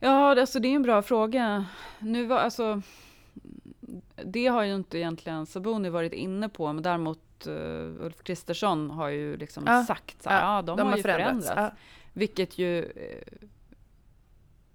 Ja, 0.00 0.40
alltså 0.40 0.60
det 0.60 0.68
är 0.68 0.74
en 0.74 0.82
bra 0.82 1.02
fråga. 1.02 1.66
Nu 1.98 2.26
var 2.26 2.38
alltså, 2.38 2.82
det 4.24 4.46
har 4.46 4.62
ju 4.62 4.74
inte 4.74 4.98
egentligen 4.98 5.46
Sabuni 5.46 5.88
varit 5.88 6.12
inne 6.12 6.48
på, 6.48 6.72
men 6.72 6.82
däremot 6.82 7.46
uh, 7.46 8.04
Ulf 8.04 8.22
Kristersson 8.22 8.90
har 8.90 9.08
ju 9.08 9.36
liksom 9.36 9.64
ja, 9.66 9.84
sagt 9.84 10.22
så 10.22 10.30
här, 10.30 10.40
ja, 10.40 10.56
ja 10.56 10.62
de, 10.62 10.76
de, 10.76 10.82
har, 10.82 10.90
har 10.90 10.96
ju 10.96 11.02
förändrats. 11.02 11.46
förändrats. 11.46 11.76
Ja. 11.76 11.82
Vilket 12.12 12.58
ju 12.58 12.82
uh, 12.82 13.48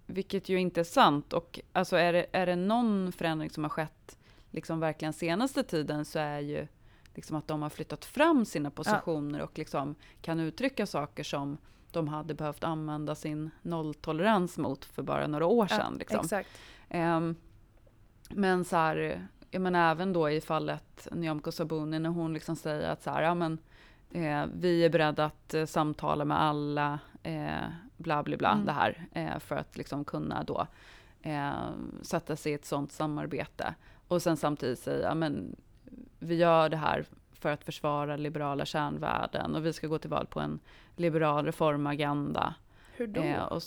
vilket 0.06 0.48
ju 0.48 0.60
inte 0.60 0.80
är 0.80 0.84
sant. 0.84 1.32
Och 1.32 1.60
alltså 1.72 1.96
är 1.96 2.12
det, 2.12 2.26
är 2.32 2.46
det 2.46 2.56
någon 2.56 3.12
förändring 3.12 3.50
som 3.50 3.64
har 3.64 3.70
skett 3.70 4.18
liksom 4.50 4.80
verkligen 4.80 5.12
senaste 5.12 5.62
tiden 5.62 6.04
så 6.04 6.18
är 6.18 6.40
ju 6.40 6.66
liksom 7.14 7.36
att 7.36 7.48
de 7.48 7.62
har 7.62 7.70
flyttat 7.70 8.04
fram 8.04 8.44
sina 8.44 8.70
positioner 8.70 9.38
ja. 9.38 9.44
och 9.44 9.58
liksom 9.58 9.94
kan 10.20 10.40
uttrycka 10.40 10.86
saker 10.86 11.22
som 11.22 11.58
de 11.90 12.08
hade 12.08 12.34
behövt 12.34 12.64
använda 12.64 13.14
sin 13.14 13.50
nolltolerans 13.62 14.58
mot 14.58 14.84
för 14.84 15.02
bara 15.02 15.26
några 15.26 15.46
år 15.46 15.66
sedan. 15.66 15.92
Ja, 15.92 15.98
liksom. 15.98 16.20
exakt. 16.20 16.48
Um, 16.90 17.36
men 18.30 18.64
så 18.64 18.76
här, 18.76 19.26
jag 19.50 19.62
menar 19.62 19.90
även 19.90 20.12
då 20.12 20.30
i 20.30 20.40
fallet 20.40 21.08
Nyamko 21.12 21.52
Sabuni 21.52 21.98
när 21.98 22.10
hon 22.10 22.34
liksom 22.34 22.56
säger 22.56 22.90
att 22.90 23.02
så 23.02 23.10
här, 23.10 23.22
ja 23.22 23.34
men 23.34 23.58
eh, 24.10 24.46
vi 24.54 24.84
är 24.84 24.90
beredda 24.90 25.24
att 25.24 25.54
eh, 25.54 25.66
samtala 25.66 26.24
med 26.24 26.42
alla, 26.42 26.98
eh, 27.22 27.64
bla 27.96 28.22
bla 28.22 28.36
bla, 28.36 28.52
mm. 28.52 28.66
det 28.66 28.72
här, 28.72 29.06
eh, 29.12 29.38
för 29.38 29.56
att 29.56 29.76
liksom 29.76 30.04
kunna 30.04 30.44
då 30.44 30.66
eh, 31.22 31.70
sätta 32.02 32.36
sig 32.36 32.52
i 32.52 32.54
ett 32.54 32.64
sånt 32.64 32.92
samarbete. 32.92 33.74
Och 34.08 34.22
sen 34.22 34.36
samtidigt 34.36 34.78
säga, 34.78 35.14
men 35.14 35.56
vi 36.24 36.34
gör 36.34 36.68
det 36.68 36.76
här 36.76 37.04
för 37.32 37.52
att 37.52 37.64
försvara 37.64 38.16
liberala 38.16 38.64
kärnvärden 38.64 39.54
och 39.54 39.66
vi 39.66 39.72
ska 39.72 39.86
gå 39.86 39.98
till 39.98 40.10
val 40.10 40.26
på 40.26 40.40
en 40.40 40.58
liberal 40.96 41.44
reformagenda. 41.46 42.54
Hur 42.96 43.06
då? 43.06 43.22
Eh, 43.22 43.42
och, 43.42 43.62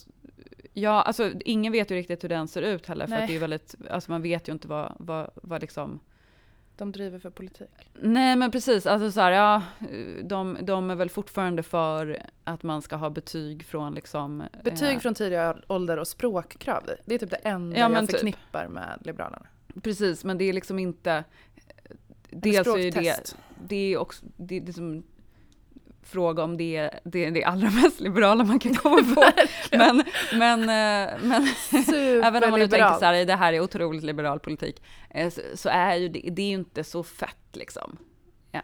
ja, 0.73 1.01
alltså 1.01 1.31
ingen 1.45 1.71
vet 1.71 1.91
ju 1.91 1.95
riktigt 1.95 2.23
hur 2.23 2.29
den 2.29 2.47
ser 2.47 2.61
ut 2.61 2.85
heller, 2.85 3.07
för 3.07 3.15
att 3.15 3.27
det 3.27 3.35
är 3.35 3.39
väldigt, 3.39 3.75
alltså 3.89 4.11
man 4.11 4.21
vet 4.21 4.47
ju 4.47 4.51
inte 4.51 4.67
vad, 4.67 4.93
vad, 4.99 5.29
vad 5.35 5.61
liksom 5.61 5.99
de 6.77 6.91
driver 6.91 7.19
för 7.19 7.29
politik? 7.29 7.91
Nej 7.93 8.35
men 8.35 8.51
precis, 8.51 8.85
alltså 8.85 9.11
så 9.11 9.21
här, 9.21 9.31
ja, 9.31 9.63
de, 10.23 10.57
de 10.61 10.89
är 10.91 10.95
väl 10.95 11.09
fortfarande 11.09 11.63
för 11.63 12.23
att 12.43 12.63
man 12.63 12.81
ska 12.81 12.95
ha 12.95 13.09
betyg 13.09 13.65
från 13.65 13.93
liksom... 13.93 14.43
Betyg 14.63 14.95
eh, 14.95 14.99
från 14.99 15.13
tidigare 15.13 15.61
ålder 15.67 15.97
och 15.97 16.07
språkkrav, 16.07 16.83
det 17.05 17.15
är 17.15 17.19
typ 17.19 17.29
det 17.29 17.35
enda 17.35 17.77
ja, 17.77 17.91
jag 17.91 17.99
typ. 17.99 18.11
förknippar 18.11 18.63
typ. 18.63 18.73
med 18.73 18.99
Liberalerna. 19.01 19.45
Precis, 19.81 20.23
men 20.23 20.37
det 20.37 20.45
är 20.45 20.53
liksom 20.53 20.79
inte 20.79 21.23
dels 22.41 22.67
är 22.67 22.91
det, 22.91 23.35
det 23.67 23.93
är 23.93 23.97
också, 23.97 24.25
det, 24.37 24.59
det 24.59 24.73
som 24.73 25.03
fråga 26.07 26.43
om 26.43 26.57
det 26.57 26.75
är 26.75 26.99
det, 27.03 27.25
är 27.25 27.31
det 27.31 27.43
allra 27.43 27.69
mest 27.83 27.99
liberala 27.99 28.43
man 28.43 28.59
kan 28.59 28.75
komma 28.75 29.15
på. 29.15 29.23
men, 29.77 30.03
men, 30.33 30.59
eh, 30.61 31.13
men 31.21 31.47
även 32.23 32.43
om 32.43 32.49
man 32.49 32.59
nu 32.59 32.67
tänker 32.67 32.99
så 32.99 33.05
här, 33.05 33.25
det 33.25 33.35
här 33.35 33.53
är 33.53 33.59
otroligt 33.59 34.03
liberal 34.03 34.39
politik, 34.39 34.81
eh, 35.09 35.29
så, 35.29 35.41
så 35.55 35.69
är 35.69 35.95
ju 35.95 36.09
det, 36.09 36.29
det 36.31 36.41
är 36.41 36.47
ju 36.47 36.53
inte 36.53 36.83
så 36.83 37.03
fett 37.03 37.47
liksom. 37.53 37.97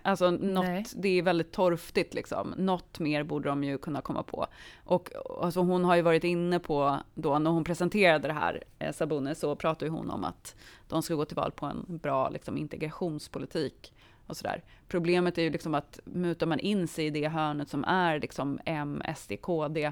Alltså 0.01 0.31
något, 0.31 0.93
det 0.95 1.09
är 1.09 1.21
väldigt 1.21 1.51
torftigt 1.51 2.13
liksom. 2.13 2.53
Något 2.57 2.99
mer 2.99 3.23
borde 3.23 3.49
de 3.49 3.63
ju 3.63 3.77
kunna 3.77 4.01
komma 4.01 4.23
på. 4.23 4.47
Och 4.83 5.09
alltså 5.41 5.59
hon 5.59 5.85
har 5.85 5.95
ju 5.95 6.01
varit 6.01 6.23
inne 6.23 6.59
på 6.59 6.97
då 7.13 7.39
när 7.39 7.51
hon 7.51 7.63
presenterade 7.63 8.27
det 8.27 8.33
här, 8.33 8.63
eh, 8.79 8.93
Sabune, 8.93 9.35
så 9.35 9.55
pratade 9.55 9.91
hon 9.91 10.09
om 10.09 10.23
att 10.23 10.55
de 10.87 11.03
ska 11.03 11.15
gå 11.15 11.25
till 11.25 11.35
val 11.35 11.51
på 11.51 11.65
en 11.65 11.85
bra 11.87 12.29
liksom, 12.29 12.57
integrationspolitik 12.57 13.93
och 14.27 14.37
sådär. 14.37 14.63
Problemet 14.87 15.37
är 15.37 15.41
ju 15.41 15.49
liksom 15.49 15.73
att 15.75 15.99
mutar 16.03 16.45
man 16.45 16.59
in 16.59 16.87
sig 16.87 17.05
i 17.05 17.09
det 17.09 17.27
hörnet 17.27 17.69
som 17.69 17.83
är 17.83 18.19
liksom 18.19 18.59
M, 18.65 19.01
SD, 19.17 19.31
KD, 19.41 19.91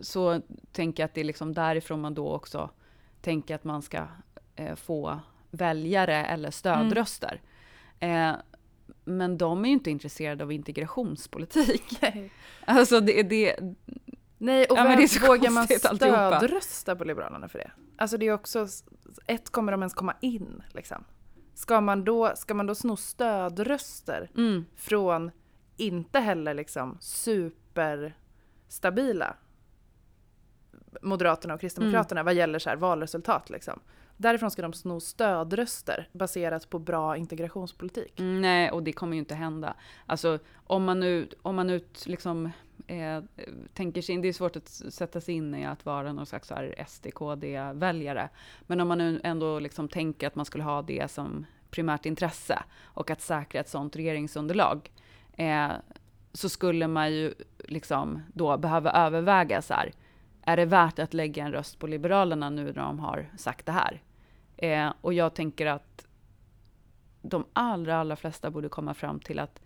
så 0.00 0.40
tänker 0.72 1.02
jag 1.02 1.08
att 1.08 1.14
det 1.14 1.20
är 1.20 1.24
liksom 1.24 1.54
därifrån 1.54 2.00
man 2.00 2.14
då 2.14 2.32
också 2.32 2.70
tänker 3.20 3.54
att 3.54 3.64
man 3.64 3.82
ska 3.82 4.06
eh, 4.56 4.74
få 4.74 5.20
väljare 5.50 6.24
eller 6.24 6.50
stödröster. 6.50 7.28
Mm. 7.28 7.40
Eh, 8.00 8.32
men 9.04 9.38
de 9.38 9.64
är 9.64 9.68
ju 9.68 9.72
inte 9.72 9.90
intresserade 9.90 10.44
av 10.44 10.52
integrationspolitik. 10.52 11.98
Nej. 12.02 12.32
Alltså 12.66 13.00
det, 13.00 13.22
det 13.22 13.56
Nej, 14.38 14.64
och 14.64 14.78
ja, 14.78 14.84
vem, 14.84 15.06
vågar 15.28 15.50
man 15.50 15.66
stödrösta 15.66 16.96
på 16.96 17.04
Liberalerna 17.04 17.48
för 17.48 17.58
det? 17.58 17.70
Alltså 17.96 18.16
det 18.16 18.26
är 18.26 18.32
också, 18.32 18.66
ett, 19.26 19.50
kommer 19.50 19.72
de 19.72 19.82
ens 19.82 19.94
komma 19.94 20.14
in 20.20 20.62
liksom? 20.72 21.04
Ska 21.54 21.80
man 21.80 22.04
då, 22.04 22.32
ska 22.36 22.54
man 22.54 22.66
då 22.66 22.74
sno 22.74 22.96
stödröster 22.96 24.30
mm. 24.36 24.64
från 24.76 25.30
inte 25.76 26.20
heller 26.20 26.54
liksom 26.54 26.98
superstabila 27.00 29.36
Moderaterna 31.02 31.54
och 31.54 31.60
Kristdemokraterna 31.60 32.20
mm. 32.20 32.24
vad 32.24 32.34
gäller 32.34 32.58
så 32.58 32.68
här 32.68 32.76
valresultat 32.76 33.50
liksom. 33.50 33.80
Därifrån 34.16 34.50
ska 34.50 34.62
de 34.62 34.72
sno 34.72 35.00
stödröster 35.00 36.08
baserat 36.12 36.70
på 36.70 36.78
bra 36.78 37.16
integrationspolitik. 37.16 38.20
Mm, 38.20 38.40
nej, 38.40 38.70
och 38.70 38.82
det 38.82 38.92
kommer 38.92 39.12
ju 39.12 39.18
inte 39.18 39.34
hända. 39.34 39.74
Alltså 40.06 40.38
om 40.66 40.84
man 40.84 41.00
nu, 41.00 41.28
om 41.42 41.56
man 41.56 41.66
nu 41.66 41.80
liksom 42.06 42.50
eh, 42.86 43.22
tänker 43.74 44.02
sig 44.02 44.14
in, 44.14 44.22
det 44.22 44.28
är 44.28 44.32
svårt 44.32 44.56
att 44.56 44.68
sätta 44.68 45.20
sig 45.20 45.34
in 45.34 45.54
i 45.54 45.66
att 45.66 45.86
vara 45.86 46.12
någon 46.12 46.26
slags 46.26 46.52
SD-KD-väljare. 46.86 48.28
Men 48.66 48.80
om 48.80 48.88
man 48.88 48.98
nu 48.98 49.20
ändå 49.24 49.58
liksom 49.58 49.88
tänker 49.88 50.26
att 50.26 50.34
man 50.34 50.44
skulle 50.44 50.64
ha 50.64 50.82
det 50.82 51.10
som 51.10 51.46
primärt 51.70 52.06
intresse 52.06 52.62
och 52.84 53.10
att 53.10 53.20
säkra 53.20 53.60
ett 53.60 53.68
sådant 53.68 53.96
regeringsunderlag, 53.96 54.90
eh, 55.32 55.70
så 56.32 56.48
skulle 56.48 56.88
man 56.88 57.12
ju 57.12 57.34
liksom 57.58 58.22
då 58.34 58.56
behöva 58.56 58.90
överväga 58.90 59.62
så 59.62 59.74
här, 59.74 59.92
är 60.46 60.56
det 60.56 60.64
värt 60.64 60.98
att 60.98 61.14
lägga 61.14 61.44
en 61.44 61.52
röst 61.52 61.78
på 61.78 61.86
Liberalerna 61.86 62.50
nu 62.50 62.64
när 62.64 62.72
de 62.72 62.98
har 62.98 63.30
sagt 63.36 63.66
det 63.66 63.72
här? 63.72 64.02
Eh, 64.56 64.92
och 65.00 65.14
jag 65.14 65.34
tänker 65.34 65.66
att 65.66 66.06
de 67.22 67.44
allra, 67.52 67.96
allra 67.96 68.16
flesta 68.16 68.50
borde 68.50 68.68
komma 68.68 68.94
fram 68.94 69.20
till 69.20 69.38
att 69.38 69.60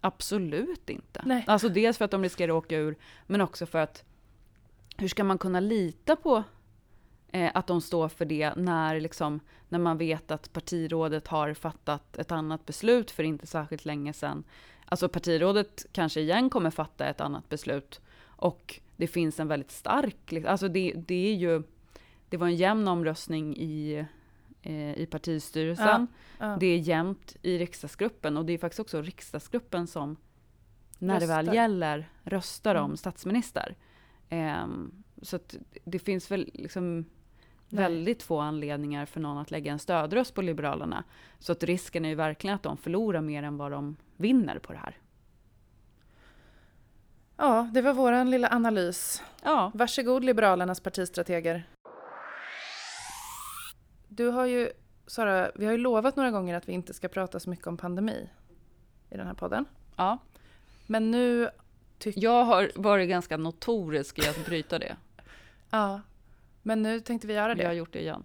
absolut 0.00 0.90
inte. 0.90 1.22
Nej. 1.24 1.44
Alltså 1.46 1.68
dels 1.68 1.98
för 1.98 2.04
att 2.04 2.10
de 2.10 2.22
riskerar 2.22 2.58
att 2.58 2.64
åka 2.64 2.76
ur, 2.76 2.96
men 3.26 3.40
också 3.40 3.66
för 3.66 3.78
att 3.78 4.04
hur 4.96 5.08
ska 5.08 5.24
man 5.24 5.38
kunna 5.38 5.60
lita 5.60 6.16
på 6.16 6.42
eh, 7.32 7.50
att 7.54 7.66
de 7.66 7.80
står 7.80 8.08
för 8.08 8.24
det 8.24 8.54
när, 8.54 9.00
liksom, 9.00 9.40
när 9.68 9.78
man 9.78 9.98
vet 9.98 10.30
att 10.30 10.52
partirådet 10.52 11.28
har 11.28 11.54
fattat 11.54 12.16
ett 12.16 12.32
annat 12.32 12.66
beslut 12.66 13.10
för 13.10 13.22
inte 13.22 13.46
särskilt 13.46 13.84
länge 13.84 14.12
sedan. 14.12 14.44
Alltså 14.84 15.08
partirådet 15.08 15.86
kanske 15.92 16.20
igen 16.20 16.50
kommer 16.50 16.70
fatta 16.70 17.06
ett 17.06 17.20
annat 17.20 17.48
beslut 17.48 18.00
och 18.24 18.80
det 18.96 19.06
finns 19.06 19.40
en 19.40 19.48
väldigt 19.48 19.70
stark, 19.70 20.32
alltså 20.32 20.68
det, 20.68 20.92
det 20.92 21.32
är 21.32 21.34
ju, 21.34 21.62
det 22.28 22.36
var 22.36 22.46
en 22.46 22.56
jämn 22.56 22.88
omröstning 22.88 23.56
i, 23.56 24.06
eh, 24.62 24.98
i 24.98 25.06
partistyrelsen. 25.10 26.06
Ja, 26.38 26.46
ja. 26.46 26.56
Det 26.60 26.66
är 26.66 26.78
jämnt 26.78 27.36
i 27.42 27.58
riksdagsgruppen 27.58 28.36
och 28.36 28.44
det 28.44 28.52
är 28.52 28.58
faktiskt 28.58 28.80
också 28.80 29.02
riksdagsgruppen 29.02 29.86
som, 29.86 30.16
när 30.98 31.14
röstar. 31.20 31.36
det 31.36 31.46
väl 31.46 31.54
gäller, 31.54 32.08
röstar 32.22 32.74
mm. 32.74 32.84
om 32.84 32.96
statsminister. 32.96 33.76
Um, 34.30 35.04
så 35.22 35.38
det 35.84 35.98
finns 35.98 36.30
väl 36.30 36.50
liksom 36.54 37.04
väldigt 37.68 38.22
få 38.22 38.40
anledningar 38.40 39.06
för 39.06 39.20
någon 39.20 39.38
att 39.38 39.50
lägga 39.50 39.72
en 39.72 39.78
stödröst 39.78 40.34
på 40.34 40.42
Liberalerna. 40.42 41.04
Så 41.38 41.52
att 41.52 41.62
risken 41.62 42.04
är 42.04 42.08
ju 42.08 42.14
verkligen 42.14 42.56
att 42.56 42.62
de 42.62 42.76
förlorar 42.76 43.20
mer 43.20 43.42
än 43.42 43.56
vad 43.56 43.72
de 43.72 43.96
vinner 44.16 44.58
på 44.58 44.72
det 44.72 44.78
här. 44.78 44.96
Ja, 47.36 47.70
det 47.72 47.82
var 47.82 47.92
vår 47.92 48.24
lilla 48.24 48.48
analys. 48.48 49.22
Ja. 49.42 49.70
Varsågod 49.74 50.24
Liberalernas 50.24 50.80
partistrateger. 50.80 51.64
Du 54.08 54.28
har 54.28 54.46
ju, 54.46 54.70
Sara, 55.06 55.50
vi 55.54 55.64
har 55.64 55.72
ju 55.72 55.78
lovat 55.78 56.16
några 56.16 56.30
gånger 56.30 56.56
att 56.56 56.68
vi 56.68 56.72
inte 56.72 56.94
ska 56.94 57.08
prata 57.08 57.40
så 57.40 57.50
mycket 57.50 57.66
om 57.66 57.76
pandemi 57.76 58.28
i 59.10 59.16
den 59.16 59.26
här 59.26 59.34
podden. 59.34 59.64
Ja. 59.96 60.18
Men 60.86 61.10
nu... 61.10 61.50
Jag 62.04 62.44
har 62.44 62.70
varit 62.74 63.08
ganska 63.08 63.36
notorisk 63.36 64.18
i 64.18 64.28
att 64.28 64.46
bryta 64.46 64.78
det. 64.78 64.96
ja, 65.70 66.00
men 66.62 66.82
nu 66.82 67.00
tänkte 67.00 67.26
vi 67.26 67.34
göra 67.34 67.54
det. 67.54 67.62
Jag 67.62 67.68
har 67.68 67.74
gjort 67.74 67.92
det 67.92 68.00
igen. 68.00 68.24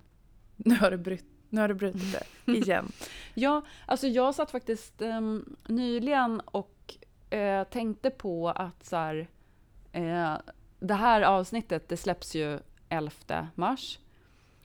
Nu 0.56 0.76
har 0.76 0.92
du, 0.92 0.98
bryt, 0.98 1.26
nu 1.50 1.62
har 1.62 1.68
du 1.68 1.74
brutit 1.74 2.16
det 2.46 2.52
igen. 2.52 2.92
ja, 3.34 3.62
alltså 3.86 4.08
jag 4.08 4.36
satt 4.36 4.52
faktiskt 4.52 5.02
um, 5.02 5.56
nyligen 5.68 6.40
och 6.40 6.98
uh, 7.34 7.64
tänkte 7.64 8.10
på 8.10 8.50
att 8.50 8.86
så 8.86 8.96
här, 8.96 9.28
uh, 9.98 10.38
det 10.80 10.94
här 10.94 11.22
avsnittet 11.22 11.90
det 11.90 11.98
släpps 11.98 12.36
ju 12.36 12.60
11 12.90 13.48
mars. 13.56 14.00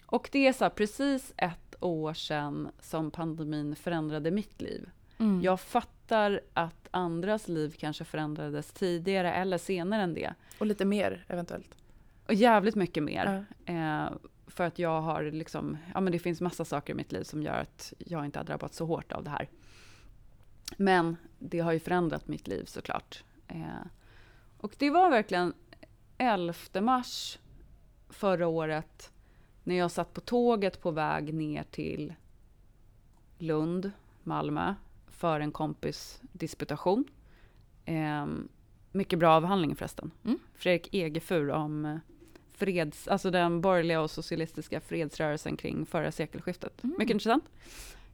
Och 0.06 0.28
det 0.32 0.46
är 0.46 0.52
så 0.52 0.64
här, 0.64 0.70
precis 0.70 1.32
ett 1.36 1.74
år 1.80 2.14
sedan 2.14 2.68
som 2.80 3.10
pandemin 3.10 3.76
förändrade 3.76 4.30
mitt 4.30 4.60
liv. 4.62 4.90
Mm. 5.18 5.42
Jag 5.42 5.60
fattar 5.60 6.40
att 6.52 6.88
andras 6.90 7.48
liv 7.48 7.74
kanske 7.78 8.04
förändrades 8.04 8.72
tidigare 8.72 9.32
eller 9.32 9.58
senare 9.58 10.02
än 10.02 10.14
det. 10.14 10.34
Och 10.58 10.66
lite 10.66 10.84
mer 10.84 11.24
eventuellt. 11.28 11.76
Och 12.26 12.34
jävligt 12.34 12.74
mycket 12.74 13.02
mer. 13.02 13.44
Mm. 13.66 14.04
Eh, 14.04 14.12
för 14.46 14.64
att 14.64 14.78
jag 14.78 15.00
har 15.00 15.22
liksom, 15.22 15.78
ja 15.94 16.00
men 16.00 16.12
det 16.12 16.18
finns 16.18 16.40
massa 16.40 16.64
saker 16.64 16.92
i 16.92 16.96
mitt 16.96 17.12
liv 17.12 17.22
som 17.22 17.42
gör 17.42 17.58
att 17.58 17.92
jag 17.98 18.24
inte 18.24 18.38
har 18.38 18.44
drabbats 18.44 18.76
så 18.76 18.86
hårt 18.86 19.12
av 19.12 19.24
det 19.24 19.30
här. 19.30 19.48
Men 20.76 21.16
det 21.38 21.60
har 21.60 21.72
ju 21.72 21.80
förändrat 21.80 22.28
mitt 22.28 22.48
liv 22.48 22.64
såklart. 22.64 23.24
Eh, 23.48 23.86
och 24.58 24.74
det 24.78 24.90
var 24.90 25.10
verkligen 25.10 25.54
11 26.18 26.54
mars 26.80 27.38
förra 28.08 28.46
året 28.46 29.12
när 29.64 29.74
jag 29.74 29.90
satt 29.90 30.14
på 30.14 30.20
tåget 30.20 30.82
på 30.82 30.90
väg 30.90 31.34
ner 31.34 31.62
till 31.62 32.14
Lund, 33.38 33.90
Malmö, 34.22 34.74
för 35.08 35.40
en 35.40 35.52
kompis 35.52 36.20
disputation. 36.32 37.04
Eh, 37.84 38.26
mycket 38.92 39.18
bra 39.18 39.32
avhandling 39.32 39.76
förresten. 39.76 40.10
Mm. 40.24 40.38
Fredrik 40.54 40.94
Egefur 40.94 41.50
om 41.50 41.84
eh, 41.84 41.96
freds, 42.52 43.08
alltså 43.08 43.30
den 43.30 43.60
borgerliga 43.60 44.00
och 44.00 44.10
socialistiska 44.10 44.80
fredsrörelsen 44.80 45.56
kring 45.56 45.86
förra 45.86 46.12
sekelskiftet. 46.12 46.84
Mm. 46.84 46.96
Mycket 46.98 47.14
intressant. 47.14 47.44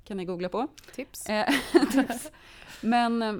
Kan 0.04 0.16
ni 0.16 0.24
googla 0.24 0.48
på. 0.48 0.68
Tips. 0.94 1.26
Eh, 1.26 1.46
tips. 1.92 2.30
Men 2.80 3.22
eh, 3.22 3.34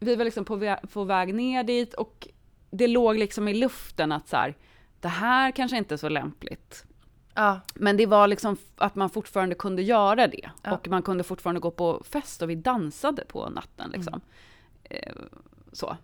vi 0.00 0.16
var 0.16 0.24
liksom 0.24 0.44
på, 0.44 0.56
vä 0.56 0.76
på 0.92 1.04
väg 1.04 1.34
ner 1.34 1.64
dit 1.64 1.94
och 1.94 2.28
det 2.70 2.86
låg 2.86 3.18
liksom 3.18 3.48
i 3.48 3.54
luften 3.54 4.12
att 4.12 4.28
så 4.28 4.36
här, 4.36 4.54
det 5.00 5.08
här 5.08 5.50
kanske 5.50 5.76
inte 5.76 5.94
är 5.94 5.96
så 5.96 6.08
lämpligt. 6.08 6.84
Ja. 7.34 7.60
Men 7.74 7.96
det 7.96 8.06
var 8.06 8.28
liksom 8.28 8.56
att 8.76 8.94
man 8.94 9.10
fortfarande 9.10 9.54
kunde 9.54 9.82
göra 9.82 10.26
det. 10.26 10.50
Ja. 10.62 10.72
Och 10.72 10.88
man 10.88 11.02
kunde 11.02 11.24
fortfarande 11.24 11.60
gå 11.60 11.70
på 11.70 12.02
fest 12.04 12.42
och 12.42 12.50
vi 12.50 12.54
dansade 12.54 13.24
på 13.24 13.48
natten. 13.48 13.90
Liksom. 13.90 14.20
Mm. 14.90 15.28
Så. 15.72 15.96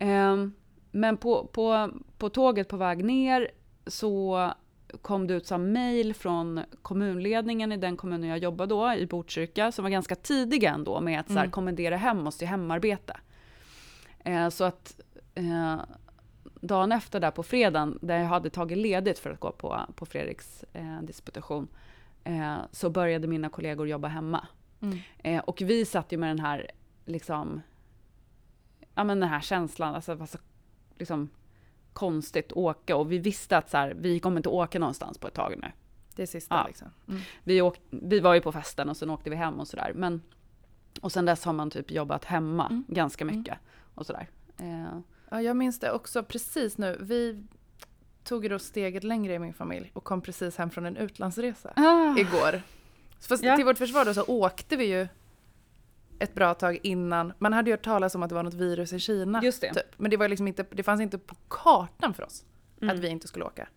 Um, 0.00 0.54
men 0.90 1.16
på, 1.16 1.46
på, 1.46 1.90
på 2.18 2.28
tåget 2.28 2.68
på 2.68 2.76
väg 2.76 3.04
ner 3.04 3.50
så 3.86 4.52
kom 5.02 5.26
det 5.26 5.34
ut 5.34 5.50
mejl 5.50 6.14
från 6.14 6.60
kommunledningen 6.82 7.72
i 7.72 7.76
den 7.76 7.96
kommunen 7.96 8.28
jag 8.28 8.38
jobbade 8.38 8.74
då, 8.74 8.94
i 8.94 9.06
Botkyrka, 9.06 9.72
som 9.72 9.82
var 9.82 9.90
ganska 9.90 10.14
tidiga 10.14 10.70
ändå 10.70 11.00
med 11.00 11.20
att 11.20 11.26
så 11.26 11.32
här, 11.32 11.40
mm. 11.40 11.50
kommendera 11.50 11.96
hem 11.96 12.26
oss 12.26 12.38
till 12.38 12.48
hemarbete. 12.48 13.16
Eh, 14.24 14.48
så 14.48 14.64
att 14.64 15.00
eh, 15.34 15.76
dagen 16.60 16.92
efter 16.92 17.20
där 17.20 17.30
på 17.30 17.42
fredagen, 17.42 17.98
där 18.02 18.18
jag 18.18 18.26
hade 18.26 18.50
tagit 18.50 18.78
ledigt 18.78 19.18
för 19.18 19.30
att 19.30 19.40
gå 19.40 19.52
på, 19.52 19.80
på 19.94 20.06
Fredriks 20.06 20.64
eh, 20.72 21.02
disputation, 21.02 21.68
eh, 22.24 22.56
så 22.72 22.90
började 22.90 23.28
mina 23.28 23.48
kollegor 23.48 23.88
jobba 23.88 24.08
hemma. 24.08 24.46
Mm. 24.80 24.98
Eh, 25.18 25.40
och 25.40 25.62
vi 25.62 25.84
satt 25.84 26.12
ju 26.12 26.16
med 26.16 26.30
den 26.30 26.40
här, 26.40 26.70
liksom, 27.04 27.62
ja 28.94 29.04
men 29.04 29.20
den 29.20 29.28
här 29.28 29.40
känslan, 29.40 29.94
alltså 29.94 30.12
det 30.12 30.18
var 30.18 30.26
så 30.26 30.38
liksom, 30.98 31.28
konstigt 31.96 32.52
åka 32.52 32.96
och 32.96 33.12
vi 33.12 33.18
visste 33.18 33.56
att 33.56 33.70
så 33.70 33.76
här, 33.76 33.94
vi 33.98 34.20
kommer 34.20 34.36
inte 34.36 34.48
åka 34.48 34.78
någonstans 34.78 35.18
på 35.18 35.26
ett 35.26 35.34
tag 35.34 35.54
nu. 35.62 35.72
Det 36.14 36.22
är 36.22 36.26
sista 36.26 36.54
ja. 36.54 36.66
liksom. 36.66 36.88
Mm. 37.08 37.20
Vi, 37.44 37.60
åk, 37.60 37.80
vi 37.90 38.20
var 38.20 38.34
ju 38.34 38.40
på 38.40 38.52
festen 38.52 38.88
och 38.88 38.96
sen 38.96 39.10
åkte 39.10 39.30
vi 39.30 39.36
hem 39.36 39.60
och 39.60 39.68
sådär. 39.68 39.92
Men, 39.94 40.22
och 41.00 41.12
sen 41.12 41.24
dess 41.24 41.44
har 41.44 41.52
man 41.52 41.70
typ 41.70 41.90
jobbat 41.90 42.24
hemma 42.24 42.66
mm. 42.66 42.84
ganska 42.88 43.24
mm. 43.24 43.36
mycket 43.36 43.58
och 43.94 44.06
sådär. 44.06 44.28
Eh. 44.58 44.98
Ja, 45.30 45.42
jag 45.42 45.56
minns 45.56 45.80
det 45.80 45.92
också 45.92 46.22
precis 46.22 46.78
nu. 46.78 46.96
Vi 47.00 47.44
tog 48.24 48.50
då 48.50 48.58
steget 48.58 49.04
längre 49.04 49.34
i 49.34 49.38
min 49.38 49.54
familj 49.54 49.90
och 49.94 50.04
kom 50.04 50.20
precis 50.20 50.56
hem 50.56 50.70
från 50.70 50.86
en 50.86 50.96
utlandsresa 50.96 51.72
ah. 51.76 52.18
igår. 52.18 52.62
Fast 53.20 53.44
ja. 53.44 53.56
till 53.56 53.64
vårt 53.64 53.78
försvar 53.78 54.04
då 54.04 54.14
så 54.14 54.24
åkte 54.24 54.76
vi 54.76 54.84
ju 54.84 55.08
ett 56.18 56.34
bra 56.34 56.54
tag 56.54 56.78
innan. 56.82 57.32
Man 57.38 57.52
hade 57.52 57.70
ju 57.70 57.72
hört 57.76 57.84
talas 57.84 58.14
om 58.14 58.22
att 58.22 58.28
det 58.28 58.34
var 58.34 58.42
något 58.42 58.54
virus 58.54 58.92
i 58.92 58.98
Kina. 58.98 59.40
Just 59.42 59.60
det. 59.60 59.74
Typ. 59.74 59.86
Men 59.96 60.10
det, 60.10 60.16
var 60.16 60.28
liksom 60.28 60.48
inte, 60.48 60.66
det 60.70 60.82
fanns 60.82 61.00
inte 61.00 61.18
på 61.18 61.34
kartan 61.48 62.14
för 62.14 62.22
oss 62.22 62.44
mm. 62.80 62.96
att 62.96 63.02
vi 63.02 63.08
inte 63.08 63.28
skulle 63.28 63.44
åka. 63.44 63.68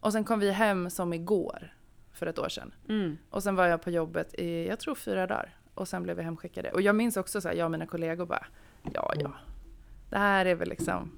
Och 0.00 0.12
sen 0.12 0.24
kom 0.24 0.40
vi 0.40 0.50
hem 0.50 0.90
som 0.90 1.12
igår, 1.12 1.74
för 2.12 2.26
ett 2.26 2.38
år 2.38 2.48
sedan. 2.48 2.74
Mm. 2.88 3.18
Och 3.30 3.42
sen 3.42 3.56
var 3.56 3.66
jag 3.66 3.82
på 3.82 3.90
jobbet 3.90 4.34
i, 4.34 4.66
jag 4.66 4.80
tror 4.80 4.94
fyra 4.94 5.26
dagar. 5.26 5.54
Och 5.74 5.88
sen 5.88 6.02
blev 6.02 6.16
vi 6.16 6.22
hemskickade. 6.22 6.70
Och 6.70 6.82
jag 6.82 6.96
minns 6.96 7.16
också 7.16 7.40
så 7.40 7.48
här, 7.48 7.54
jag 7.54 7.64
och 7.64 7.70
mina 7.70 7.86
kollegor 7.86 8.26
bara, 8.26 8.46
ja 8.92 9.12
ja. 9.16 9.32
Det 10.10 10.18
här 10.18 10.46
är 10.46 10.54
väl 10.54 10.68
liksom, 10.68 11.10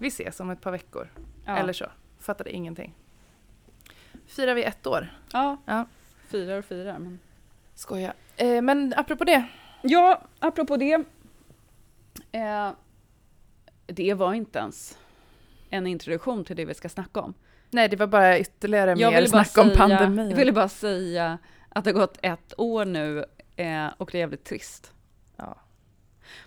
vi 0.00 0.08
ses 0.08 0.40
om 0.40 0.50
ett 0.50 0.60
par 0.60 0.70
veckor. 0.70 1.08
Ja. 1.44 1.56
Eller 1.56 1.72
så. 1.72 1.86
Fattade 2.18 2.50
ingenting. 2.50 2.94
Firar 4.26 4.54
vi 4.54 4.64
ett 4.64 4.86
år. 4.86 5.08
Ja, 5.32 5.56
ja. 5.64 5.86
firar 6.26 6.58
och 6.58 6.64
firar. 6.64 6.98
Men... 6.98 7.18
Skoja. 7.74 8.12
Eh, 8.36 8.62
men 8.62 8.94
apropå 8.96 9.24
det. 9.24 9.48
Ja, 9.82 10.22
apropå 10.38 10.76
det. 10.76 11.04
Eh, 12.32 12.70
det 13.86 14.14
var 14.14 14.34
inte 14.34 14.58
ens 14.58 14.98
en 15.70 15.86
introduktion 15.86 16.44
till 16.44 16.56
det 16.56 16.64
vi 16.64 16.74
ska 16.74 16.88
snacka 16.88 17.20
om. 17.20 17.34
Nej, 17.70 17.88
det 17.88 17.96
var 17.96 18.06
bara 18.06 18.38
ytterligare 18.38 18.90
jag 18.90 19.12
mer 19.12 19.26
snack 19.26 19.48
säga, 19.48 19.66
om 19.66 19.76
pandemin. 19.76 20.30
Jag 20.30 20.36
ville 20.36 20.52
bara 20.52 20.68
säga 20.68 21.38
att 21.68 21.84
det 21.84 21.90
har 21.90 22.00
gått 22.00 22.18
ett 22.22 22.54
år 22.58 22.84
nu 22.84 23.24
eh, 23.56 23.86
och 23.98 24.08
det 24.12 24.18
är 24.18 24.20
jävligt 24.20 24.44
trist. 24.44 24.92
Ja. 25.36 25.56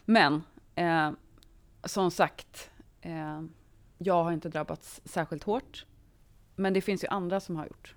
Men, 0.06 0.43
eh, 0.76 1.12
som 1.84 2.12
sagt, 2.12 2.69
eh, 3.02 3.41
jag 3.98 4.24
har 4.24 4.32
inte 4.32 4.50
drabbats 4.50 5.02
särskilt 5.06 5.43
hårt. 5.43 5.86
Men 6.56 6.74
det 6.74 6.82
finns 6.82 7.04
ju 7.04 7.08
andra 7.08 7.39
som 7.39 7.56
har 7.56 7.65
gjort. 7.65 7.95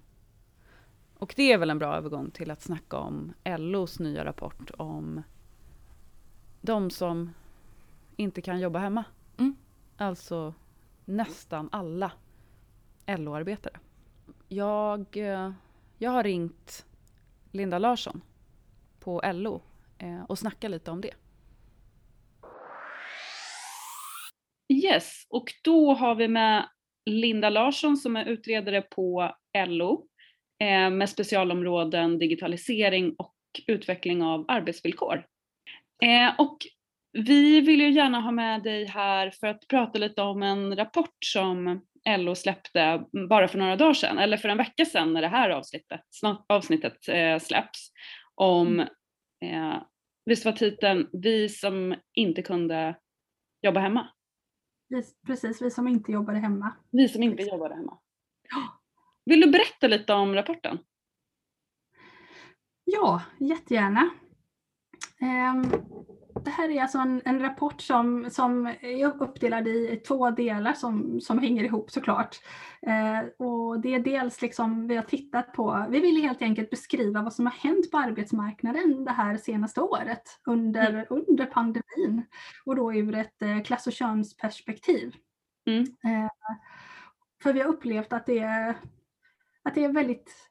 Och 1.18 1.34
det 1.36 1.52
är 1.52 1.58
väl 1.58 1.70
en 1.70 1.78
bra 1.78 1.96
övergång 1.96 2.30
till 2.30 2.50
att 2.50 2.62
snacka 2.62 2.96
om 2.96 3.32
LOs 3.44 3.98
nya 3.98 4.24
rapport 4.24 4.70
om 4.78 5.22
de 6.60 6.90
som 6.90 7.34
inte 8.16 8.42
kan 8.42 8.60
jobba 8.60 8.78
hemma. 8.78 9.04
Mm. 9.38 9.56
Alltså 9.96 10.54
nästan 11.04 11.68
alla 11.72 12.12
LO-arbetare. 13.06 13.78
Jag, 14.48 15.16
eh, 15.16 15.52
jag 15.98 16.10
har 16.10 16.24
ringt 16.24 16.86
Linda 17.52 17.78
Larsson 17.78 18.20
på 19.00 19.22
LO 19.32 19.62
eh, 19.98 20.22
och 20.22 20.38
snackat 20.38 20.70
lite 20.70 20.90
om 20.90 21.00
det. 21.00 21.14
Yes, 24.72 25.26
och 25.28 25.52
då 25.64 25.94
har 25.94 26.14
vi 26.14 26.28
med 26.28 26.68
Linda 27.04 27.50
Larsson 27.50 27.96
som 27.96 28.16
är 28.16 28.24
utredare 28.24 28.82
på 28.82 29.34
LO 29.66 30.07
med 30.90 31.10
specialområden 31.10 32.18
digitalisering 32.18 33.14
och 33.18 33.34
utveckling 33.66 34.22
av 34.22 34.44
arbetsvillkor. 34.48 35.24
Eh, 36.02 36.40
och 36.40 36.58
vi 37.12 37.60
vill 37.60 37.80
ju 37.80 37.90
gärna 37.90 38.20
ha 38.20 38.30
med 38.30 38.62
dig 38.62 38.84
här 38.84 39.30
för 39.30 39.46
att 39.46 39.68
prata 39.68 39.98
lite 39.98 40.22
om 40.22 40.42
en 40.42 40.76
rapport 40.76 41.16
som 41.24 41.80
LO 42.18 42.34
släppte 42.34 43.04
bara 43.28 43.48
för 43.48 43.58
några 43.58 43.76
dagar 43.76 43.94
sedan, 43.94 44.18
eller 44.18 44.36
för 44.36 44.48
en 44.48 44.58
vecka 44.58 44.84
sedan 44.84 45.12
när 45.12 45.22
det 45.22 45.28
här 45.28 45.50
avsnittet, 45.50 46.00
avsnittet 46.48 47.08
eh, 47.08 47.38
släpps. 47.38 47.92
Om, 48.34 48.80
eh, 49.44 49.82
visst 50.24 50.44
var 50.44 50.52
titeln 50.52 51.08
Vi 51.12 51.48
som 51.48 51.94
inte 52.14 52.42
kunde 52.42 52.96
jobba 53.62 53.80
hemma? 53.80 54.08
Precis, 55.26 55.62
vi 55.62 55.70
som 55.70 55.88
inte 55.88 56.12
jobbade 56.12 56.38
hemma. 56.38 56.72
Vi 56.90 57.08
som 57.08 57.22
inte 57.22 57.42
jobbade 57.42 57.74
hemma. 57.74 57.98
Vill 59.28 59.40
du 59.40 59.50
berätta 59.50 59.86
lite 59.86 60.12
om 60.12 60.34
rapporten? 60.34 60.78
Ja, 62.84 63.22
jättegärna. 63.38 64.10
Um, 65.20 65.72
det 66.44 66.50
här 66.50 66.70
är 66.70 66.82
alltså 66.82 66.98
en, 66.98 67.22
en, 67.24 67.40
rapport 67.40 67.80
som, 67.80 68.30
som 68.30 68.66
är 68.80 69.22
uppdelad 69.22 69.68
i 69.68 70.02
två 70.08 70.30
delar 70.30 70.72
som, 70.72 71.20
som 71.20 71.38
hänger 71.38 71.64
ihop 71.64 71.90
såklart. 71.90 72.36
Eh, 72.82 73.46
och 73.46 73.80
det 73.80 73.94
är 73.94 74.00
dels 74.00 74.42
liksom 74.42 74.88
vi 74.88 74.96
har 74.96 75.02
tittat 75.02 75.52
på, 75.52 75.86
vi 75.90 76.00
vill 76.00 76.22
helt 76.22 76.42
enkelt 76.42 76.70
beskriva 76.70 77.22
vad 77.22 77.32
som 77.32 77.46
har 77.46 77.52
hänt 77.52 77.90
på 77.90 77.98
arbetsmarknaden 77.98 79.04
det 79.04 79.12
här 79.12 79.36
senaste 79.36 79.80
året 79.80 80.22
under, 80.46 80.92
mm. 80.92 81.24
under 81.28 81.46
pandemin 81.46 82.26
och 82.64 82.76
då 82.76 82.94
ur 82.94 83.14
ett 83.14 83.42
eh, 83.42 83.62
klass 83.62 83.86
och 83.86 83.92
könsperspektiv. 83.92 85.14
Mm. 85.66 85.82
Eh, 85.82 86.30
för 87.42 87.52
vi 87.52 87.60
har 87.60 87.68
upplevt 87.68 88.12
att 88.12 88.26
det 88.26 88.38
är, 88.38 88.76
att 89.68 89.74
det 89.74 89.84
är 89.84 89.92
väldigt 89.92 90.48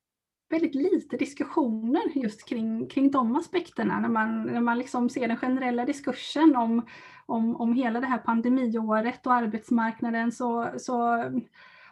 väldigt 0.50 0.76
lite 0.76 1.18
diskussioner 1.18 2.02
just 2.16 2.50
kring, 2.50 2.88
kring 2.88 3.12
de 3.12 3.36
aspekterna. 3.36 4.00
När 4.00 4.10
man, 4.10 4.44
när 4.44 4.62
man 4.62 4.78
liksom 4.78 5.10
ser 5.10 5.28
den 5.28 5.38
generella 5.38 5.86
diskursen 5.86 6.56
om, 6.56 6.88
om, 7.26 7.56
om 7.56 7.74
hela 7.74 8.00
det 8.00 8.08
här 8.08 8.18
pandemiåret 8.18 9.28
och 9.28 9.34
arbetsmarknaden 9.34 10.32
så, 10.32 10.70
så 10.78 11.24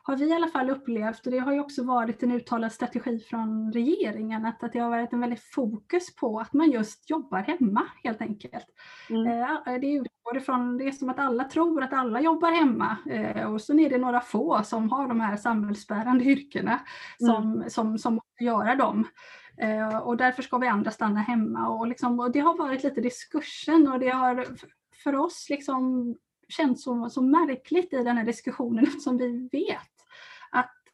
har 0.07 0.17
vi 0.17 0.25
i 0.25 0.33
alla 0.33 0.47
fall 0.47 0.69
upplevt, 0.69 1.25
och 1.25 1.31
det 1.31 1.39
har 1.39 1.53
ju 1.53 1.59
också 1.59 1.83
varit 1.83 2.23
en 2.23 2.31
uttalad 2.31 2.71
strategi 2.71 3.19
från 3.19 3.73
regeringen, 3.73 4.45
att, 4.45 4.63
att 4.63 4.73
det 4.73 4.79
har 4.79 4.89
varit 4.89 5.13
en 5.13 5.19
väldigt 5.19 5.43
fokus 5.43 6.15
på 6.15 6.39
att 6.39 6.53
man 6.53 6.71
just 6.71 7.09
jobbar 7.09 7.39
hemma 7.39 7.87
helt 8.03 8.21
enkelt. 8.21 8.65
Mm. 9.09 9.27
Eh, 9.27 9.79
det 9.81 9.93
utgår 9.93 10.37
ifrån, 10.37 10.77
det 10.77 10.87
är 10.87 10.91
som 10.91 11.09
att 11.09 11.19
alla 11.19 11.43
tror 11.43 11.83
att 11.83 11.93
alla 11.93 12.21
jobbar 12.21 12.51
hemma 12.51 12.97
eh, 13.09 13.53
och 13.53 13.61
så 13.61 13.79
är 13.79 13.89
det 13.89 13.97
några 13.97 14.21
få 14.21 14.63
som 14.63 14.89
har 14.89 15.07
de 15.07 15.19
här 15.19 15.37
samhällsbärande 15.37 16.23
yrkena 16.23 16.79
som, 17.19 17.53
mm. 17.53 17.69
som, 17.69 17.97
som 17.97 18.13
måste 18.13 18.43
göra 18.43 18.75
dem. 18.75 19.07
Eh, 19.57 19.97
och 19.97 20.17
därför 20.17 20.41
ska 20.41 20.57
vi 20.57 20.67
andra 20.67 20.91
stanna 20.91 21.19
hemma. 21.19 21.69
Och, 21.69 21.87
liksom, 21.87 22.19
och 22.19 22.31
det 22.31 22.39
har 22.39 22.57
varit 22.57 22.83
lite 22.83 23.01
diskursen 23.01 23.87
och 23.87 23.99
det 23.99 24.09
har 24.09 24.45
för 25.03 25.15
oss 25.15 25.47
liksom 25.49 26.15
känts 26.47 26.83
så, 26.83 27.09
så 27.09 27.21
märkligt 27.21 27.93
i 27.93 28.03
den 28.03 28.17
här 28.17 28.25
diskussionen 28.25 28.87
som 28.99 29.17
vi 29.17 29.49
vet 29.51 29.94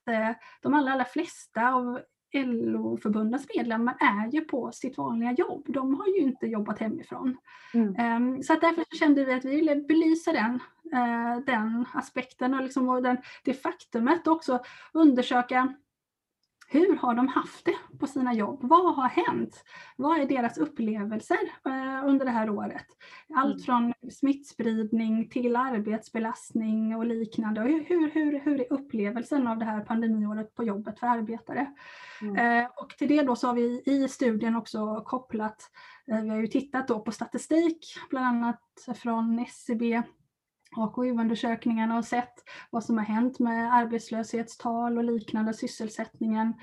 Eh, 0.09 0.35
de 0.61 0.73
allra, 0.73 0.91
allra 0.91 1.05
flesta 1.05 1.73
av 1.73 1.99
LO-förbundens 2.33 3.47
medlemmar 3.55 3.97
är 3.99 4.31
ju 4.31 4.41
på 4.41 4.71
sitt 4.71 4.97
vanliga 4.97 5.31
jobb. 5.31 5.65
De 5.67 5.95
har 5.95 6.07
ju 6.07 6.17
inte 6.17 6.45
jobbat 6.45 6.79
hemifrån. 6.79 7.37
Mm. 7.73 7.95
Ehm, 7.95 8.43
så 8.43 8.53
att 8.53 8.61
därför 8.61 8.97
kände 8.97 9.25
vi 9.25 9.33
att 9.33 9.45
vi 9.45 9.55
ville 9.55 9.75
belysa 9.75 10.31
den, 10.31 10.59
eh, 10.93 11.43
den 11.45 11.85
aspekten 11.93 12.53
och, 12.53 12.63
liksom, 12.63 12.89
och 12.89 13.03
den, 13.03 13.17
det 13.43 13.53
faktumet 13.53 14.27
och 14.27 14.33
också 14.33 14.59
undersöka 14.93 15.73
hur 16.73 16.95
har 16.95 17.15
de 17.15 17.27
haft 17.27 17.65
det 17.65 17.97
på 17.99 18.07
sina 18.07 18.33
jobb? 18.33 18.59
Vad 18.61 18.95
har 18.95 19.07
hänt? 19.07 19.63
Vad 19.97 20.19
är 20.19 20.25
deras 20.25 20.57
upplevelser 20.57 21.37
eh, 21.65 22.07
under 22.07 22.25
det 22.25 22.31
här 22.31 22.49
året? 22.49 22.85
Allt 23.35 23.53
mm. 23.53 23.59
från 23.59 23.93
smittspridning 24.11 25.29
till 25.29 25.55
arbetsbelastning 25.55 26.95
och 26.95 27.05
liknande. 27.05 27.61
Hur, 27.61 28.09
hur, 28.09 28.39
hur 28.39 28.61
är 28.61 28.73
upplevelsen 28.73 29.47
av 29.47 29.57
det 29.57 29.65
här 29.65 29.81
pandemiåret 29.81 30.55
på 30.55 30.63
jobbet 30.63 30.99
för 30.99 31.07
arbetare? 31.07 31.73
Mm. 32.21 32.63
Eh, 32.63 32.69
och 32.75 32.89
till 32.89 33.07
det 33.07 33.23
då 33.23 33.35
så 33.35 33.47
har 33.47 33.53
vi 33.53 33.81
i 33.85 34.07
studien 34.07 34.55
också 34.55 35.03
kopplat, 35.05 35.71
eh, 36.11 36.21
vi 36.21 36.29
har 36.29 36.37
ju 36.37 36.47
tittat 36.47 36.87
då 36.87 36.99
på 36.99 37.11
statistik, 37.11 37.85
bland 38.09 38.25
annat 38.25 38.61
från 38.95 39.39
SCB 39.39 40.01
AKU-undersökningarna 40.75 41.97
och 41.97 42.05
sett 42.05 42.33
vad 42.69 42.83
som 42.83 42.97
har 42.97 43.05
hänt 43.05 43.39
med 43.39 43.73
arbetslöshetstal 43.73 44.97
och 44.97 45.03
liknande, 45.03 45.53
sysselsättningen. 45.53 46.53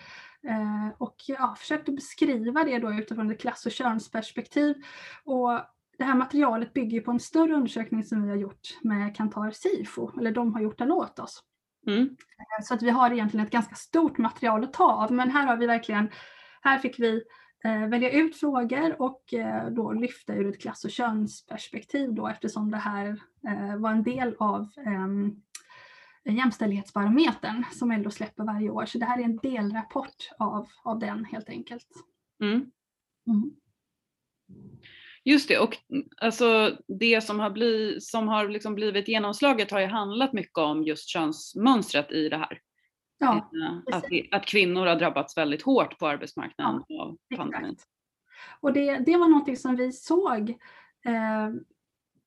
Eh, 0.49 0.89
och 0.99 1.17
ja, 1.27 1.55
försökt 1.59 1.89
att 1.89 1.95
beskriva 1.95 2.65
det 2.65 2.79
då 2.79 2.93
utifrån 2.93 3.31
ett 3.31 3.41
klass 3.41 3.67
och 3.67 3.73
könsperspektiv. 3.73 4.77
Och 5.25 5.61
det 5.99 6.05
här 6.05 6.15
materialet 6.15 6.73
bygger 6.73 7.01
på 7.01 7.11
en 7.11 7.21
större 7.21 7.55
undersökning 7.55 8.05
som 8.05 8.23
vi 8.23 8.29
har 8.29 8.37
gjort 8.37 8.79
med 8.83 9.17
Kantar 9.17 9.51
Sifo, 9.51 10.19
eller 10.21 10.33
de 10.33 10.55
har 10.55 10.61
gjort 10.61 10.79
den 10.79 10.93
åt 10.93 11.19
oss. 11.19 11.43
Mm. 11.87 12.03
Eh, 12.03 12.65
så 12.65 12.75
att 12.75 12.83
vi 12.83 12.91
har 12.91 13.11
egentligen 13.11 13.47
ett 13.47 13.53
ganska 13.53 13.75
stort 13.75 14.19
material 14.19 14.65
att 14.65 14.73
ta 14.73 14.93
av, 14.93 15.13
men 15.13 15.31
här 15.31 15.47
har 15.47 15.57
vi 15.57 15.67
verkligen, 15.67 16.11
här 16.63 16.79
fick 16.79 16.99
vi 16.99 17.23
välja 17.65 18.11
ut 18.11 18.37
frågor 18.37 19.03
och 19.03 19.35
eh, 19.35 19.71
då 19.71 19.93
lyfta 19.93 20.35
ur 20.35 20.49
ett 20.49 20.61
klass 20.61 20.85
och 20.85 20.91
könsperspektiv 20.91 22.15
då 22.15 22.29
eftersom 22.29 22.71
det 22.71 22.77
här 22.77 23.21
eh, 23.49 23.77
var 23.77 23.91
en 23.91 24.03
del 24.03 24.35
av 24.39 24.69
ehm, 24.87 25.43
jämställdhetsbarometern 26.25 27.65
som 27.73 27.93
LO 27.93 28.11
släpper 28.11 28.45
varje 28.45 28.71
år. 28.71 28.87
Så 28.87 28.99
det 28.99 29.05
här 29.05 29.19
är 29.19 29.25
en 29.25 29.37
delrapport 29.37 30.31
av, 30.39 30.69
av 30.85 30.99
den 30.99 31.25
helt 31.25 31.49
enkelt. 31.49 31.89
Mm. 32.43 32.71
Mm. 33.27 33.51
Just 35.25 35.49
det, 35.49 35.59
och 35.59 35.77
alltså 36.17 36.77
det 36.99 37.21
som 37.25 37.41
har, 37.41 37.51
bli, 37.51 38.01
som 38.01 38.29
har 38.29 38.49
liksom 38.49 38.75
blivit 38.75 39.09
genomslaget 39.09 39.71
har 39.71 39.81
ju 39.81 39.87
handlat 39.87 40.33
mycket 40.33 40.59
om 40.59 40.83
just 40.83 41.09
könsmönstret 41.09 42.13
i 42.13 42.29
det 42.29 42.37
här. 42.37 42.61
Ja, 43.19 43.51
eh, 43.63 43.97
att, 43.97 44.05
att, 44.33 44.47
kvinnor 44.47 44.87
har 44.87 44.97
drabbats 44.97 45.37
väldigt 45.37 45.63
hårt 45.63 45.99
på 45.99 46.07
arbetsmarknaden 46.07 46.85
ja, 46.89 47.03
av 47.03 47.37
pandemin. 47.37 47.77
Och 48.61 48.73
det, 48.73 48.99
det 48.99 49.17
var 49.17 49.29
någonting 49.29 49.57
som 49.57 49.77
vi 49.77 49.93
såg 49.93 50.51
eh, 51.05 51.49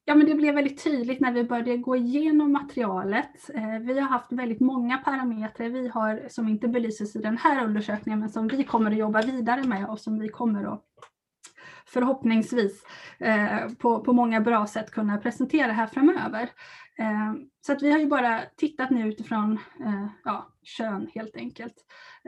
Ja, 0.05 0.15
men 0.15 0.27
det 0.27 0.35
blev 0.35 0.55
väldigt 0.55 0.83
tydligt 0.83 1.19
när 1.19 1.31
vi 1.31 1.43
började 1.43 1.77
gå 1.77 1.95
igenom 1.95 2.51
materialet. 2.51 3.49
Eh, 3.53 3.79
vi 3.79 3.99
har 3.99 4.07
haft 4.07 4.31
väldigt 4.31 4.59
många 4.59 4.97
parametrar 4.97 5.69
vi 5.69 5.87
har, 5.87 6.27
som 6.29 6.47
inte 6.47 6.67
belyses 6.67 7.15
i 7.15 7.19
den 7.19 7.37
här 7.37 7.65
undersökningen 7.65 8.19
men 8.19 8.29
som 8.29 8.47
vi 8.47 8.63
kommer 8.63 8.91
att 8.91 8.97
jobba 8.97 9.21
vidare 9.21 9.63
med 9.63 9.89
och 9.89 9.99
som 9.99 10.19
vi 10.19 10.29
kommer 10.29 10.73
att 10.73 10.85
förhoppningsvis 11.85 12.83
eh, 13.19 13.69
på, 13.79 13.99
på 13.99 14.13
många 14.13 14.41
bra 14.41 14.67
sätt 14.67 14.91
kunna 14.91 15.17
presentera 15.17 15.71
här 15.71 15.87
framöver. 15.87 16.49
Eh, 16.99 17.33
så 17.61 17.73
att 17.73 17.81
vi 17.81 17.91
har 17.91 17.99
ju 17.99 18.07
bara 18.07 18.41
tittat 18.57 18.89
nu 18.89 19.07
utifrån 19.07 19.59
eh, 19.79 20.07
ja, 20.23 20.53
kön 20.63 21.07
helt 21.13 21.35
enkelt 21.35 21.75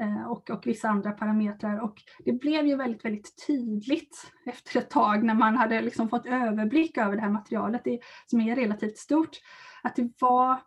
eh, 0.01 0.31
och, 0.31 0.49
och 0.49 0.67
vissa 0.67 0.89
andra 0.89 1.11
parametrar 1.11 1.79
och 1.79 2.01
det 2.25 2.33
blev 2.33 2.67
ju 2.67 2.75
väldigt, 2.75 3.05
väldigt 3.05 3.47
tydligt 3.47 4.31
efter 4.45 4.79
ett 4.79 4.89
tag 4.89 5.23
när 5.23 5.33
man 5.33 5.57
hade 5.57 5.81
liksom 5.81 6.09
fått 6.09 6.25
överblick 6.25 6.97
över 6.97 7.15
det 7.15 7.21
här 7.21 7.29
materialet 7.29 7.81
det, 7.83 7.99
som 8.27 8.41
är 8.41 8.55
relativt 8.55 8.97
stort 8.97 9.39
att 9.83 9.95
det 9.95 10.11
var 10.19 10.61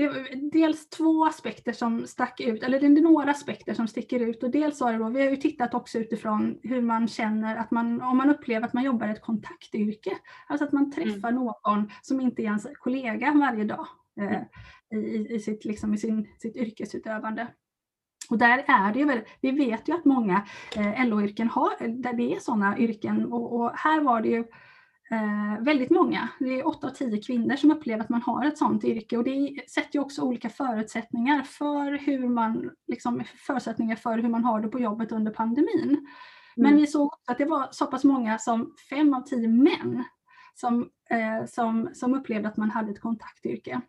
det 0.00 0.06
är 0.06 0.50
dels 0.50 0.88
två 0.88 1.26
aspekter 1.26 1.72
som 1.72 2.06
stack 2.06 2.40
ut, 2.40 2.62
eller 2.62 2.80
det 2.80 2.86
är 2.86 3.02
några 3.02 3.30
aspekter 3.30 3.74
som 3.74 3.88
sticker 3.88 4.20
ut 4.20 4.42
och 4.42 4.50
dels 4.50 4.80
har 4.80 4.92
det 4.92 4.98
då, 4.98 5.08
vi 5.08 5.22
har 5.22 5.30
ju 5.30 5.36
tittat 5.36 5.74
också 5.74 5.98
utifrån 5.98 6.58
hur 6.62 6.82
man 6.82 7.08
känner 7.08 7.56
att 7.56 7.70
man, 7.70 8.02
om 8.02 8.16
man 8.16 8.30
upplever 8.30 8.66
att 8.66 8.72
man 8.72 8.84
jobbar 8.84 9.08
i 9.08 9.10
ett 9.10 9.22
kontaktyrke, 9.22 10.10
alltså 10.46 10.64
att 10.64 10.72
man 10.72 10.92
träffar 10.92 11.28
mm. 11.28 11.34
någon 11.34 11.90
som 12.02 12.20
inte 12.20 12.42
är 12.42 12.44
ens 12.44 12.66
kollega 12.74 13.32
varje 13.32 13.64
dag 13.64 13.86
eh, 14.20 14.42
mm. 14.92 15.04
i, 15.04 15.34
i, 15.34 15.40
sitt, 15.40 15.64
liksom, 15.64 15.94
i 15.94 15.98
sin, 15.98 16.28
sitt 16.38 16.56
yrkesutövande. 16.56 17.46
Och 18.30 18.38
där 18.38 18.64
är 18.66 18.92
det 18.92 18.98
ju 18.98 19.22
vi 19.40 19.50
vet 19.50 19.88
ju 19.88 19.94
att 19.94 20.04
många 20.04 20.46
eh, 20.76 21.06
LO-yrken 21.06 21.48
har, 21.48 22.02
där 22.02 22.12
det 22.12 22.34
är 22.34 22.40
sådana 22.40 22.78
yrken 22.78 23.32
och, 23.32 23.60
och 23.60 23.72
här 23.74 24.00
var 24.00 24.20
det 24.20 24.28
ju 24.28 24.44
eh, 25.10 25.64
väldigt 25.64 25.90
många. 25.90 26.28
Det 26.38 26.60
är 26.60 26.66
8 26.66 26.86
av 26.86 26.90
10 26.90 27.22
kvinnor 27.22 27.56
som 27.56 27.70
upplever 27.70 28.04
att 28.04 28.08
man 28.08 28.22
har 28.22 28.44
ett 28.44 28.58
sådant 28.58 28.84
yrke 28.84 29.16
och 29.16 29.24
det 29.24 29.70
sätter 29.70 29.94
ju 29.94 30.00
också 30.00 30.22
olika 30.22 30.48
förutsättningar 30.48 31.42
för 31.42 31.98
hur 31.98 32.28
man, 32.28 32.70
liksom, 32.86 33.22
förutsättningar 33.46 33.96
för 33.96 34.18
hur 34.18 34.28
man 34.28 34.44
har 34.44 34.60
det 34.60 34.68
på 34.68 34.80
jobbet 34.80 35.12
under 35.12 35.32
pandemin. 35.32 35.88
Mm. 35.90 36.06
Men 36.56 36.76
vi 36.76 36.86
såg 36.86 37.06
också 37.06 37.32
att 37.32 37.38
det 37.38 37.44
var 37.44 37.68
så 37.70 37.86
pass 37.86 38.04
många 38.04 38.38
som 38.38 38.74
5 38.90 39.14
av 39.14 39.20
10 39.20 39.48
män 39.48 40.04
som, 40.54 40.90
eh, 41.10 41.46
som, 41.46 41.90
som 41.94 42.14
upplevde 42.14 42.48
att 42.48 42.56
man 42.56 42.70
hade 42.70 42.90
ett 42.90 43.00
kontaktyrke. 43.00 43.80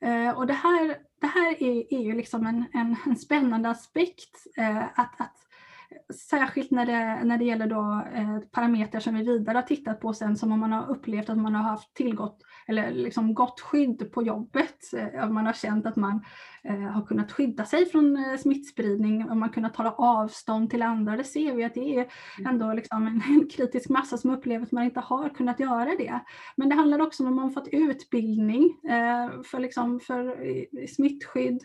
Eh, 0.00 0.30
och 0.30 0.46
det 0.46 0.52
här, 0.52 0.98
det 1.20 1.26
här 1.26 1.62
är, 1.62 1.94
är 1.94 2.00
ju 2.00 2.14
liksom 2.14 2.46
en, 2.46 2.64
en, 2.72 2.96
en 3.06 3.16
spännande 3.16 3.68
aspekt, 3.70 4.46
eh, 4.56 4.84
att, 4.84 5.20
att 5.20 5.47
särskilt 6.30 6.70
när 6.70 6.86
det, 6.86 7.24
när 7.24 7.38
det 7.38 7.44
gäller 7.44 7.66
då, 7.66 8.02
eh, 8.14 8.38
parametrar 8.50 9.00
som 9.00 9.14
vi 9.14 9.22
vidare 9.22 9.56
har 9.58 9.62
tittat 9.62 10.00
på 10.00 10.12
sen 10.12 10.36
som 10.36 10.52
om 10.52 10.60
man 10.60 10.72
har 10.72 10.90
upplevt 10.90 11.30
att 11.30 11.38
man 11.38 11.54
har 11.54 11.62
haft 11.62 11.94
tillgått 11.94 12.42
eller 12.68 12.90
liksom 12.90 13.34
gott 13.34 13.60
skydd 13.60 14.12
på 14.12 14.22
jobbet. 14.22 14.94
Eh, 14.96 15.28
man 15.28 15.46
har 15.46 15.52
känt 15.52 15.86
att 15.86 15.96
man 15.96 16.24
eh, 16.64 16.80
har 16.80 17.06
kunnat 17.06 17.32
skydda 17.32 17.64
sig 17.64 17.86
från 17.86 18.16
eh, 18.16 18.36
smittspridning 18.36 19.30
och 19.30 19.36
man 19.36 19.50
kunnat 19.50 19.76
hålla 19.76 19.92
avstånd 19.92 20.70
till 20.70 20.82
andra. 20.82 21.16
Det 21.16 21.24
ser 21.24 21.54
vi 21.54 21.64
att 21.64 21.74
det 21.74 21.96
är 21.96 22.08
mm. 22.38 22.50
ändå 22.50 22.72
liksom 22.72 23.06
en, 23.06 23.22
en, 23.28 23.48
kritisk 23.48 23.88
massa 23.88 24.16
som 24.16 24.30
upplever 24.30 24.66
att 24.66 24.72
man 24.72 24.84
inte 24.84 25.00
har 25.00 25.28
kunnat 25.28 25.60
göra 25.60 25.94
det. 25.98 26.20
Men 26.56 26.68
det 26.68 26.74
handlar 26.74 27.00
också 27.00 27.22
om 27.22 27.28
att 27.28 27.34
man 27.34 27.50
fått 27.50 27.68
utbildning 27.72 28.64
eh, 28.84 29.42
för, 29.42 29.58
liksom, 29.58 30.00
för 30.00 30.36
smittskydd 30.86 31.60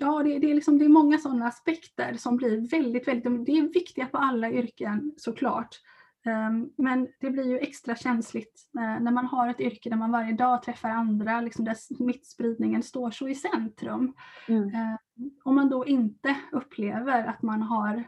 ja, 0.00 0.22
det, 0.22 0.38
det, 0.38 0.50
är 0.50 0.54
liksom, 0.54 0.78
det 0.78 0.84
är 0.84 0.88
många 0.88 1.18
sådana 1.18 1.46
aspekter 1.46 2.14
som 2.14 2.36
blir 2.36 2.70
väldigt, 2.70 3.08
väldigt, 3.08 3.46
det 3.46 3.52
är 3.52 3.72
viktiga 3.72 4.06
på 4.06 4.18
alla 4.18 4.50
yrken 4.50 5.14
såklart. 5.16 5.80
Ehm, 6.24 6.70
men 6.76 7.08
det 7.20 7.30
blir 7.30 7.44
ju 7.44 7.58
extra 7.58 7.96
känsligt 7.96 8.68
när 8.72 9.10
man 9.10 9.26
har 9.26 9.48
ett 9.48 9.60
yrke 9.60 9.90
där 9.90 9.96
man 9.96 10.12
varje 10.12 10.32
dag 10.32 10.62
träffar 10.62 10.88
andra, 10.88 11.40
liksom 11.40 11.64
där 11.64 11.74
smittspridningen 11.74 12.82
står 12.82 13.10
så 13.10 13.28
i 13.28 13.34
centrum. 13.34 14.14
Mm. 14.48 14.74
Ehm, 14.74 14.98
om 15.44 15.54
man 15.54 15.68
då 15.68 15.86
inte 15.86 16.36
upplever 16.52 17.24
att 17.24 17.42
man 17.42 17.62
har 17.62 18.04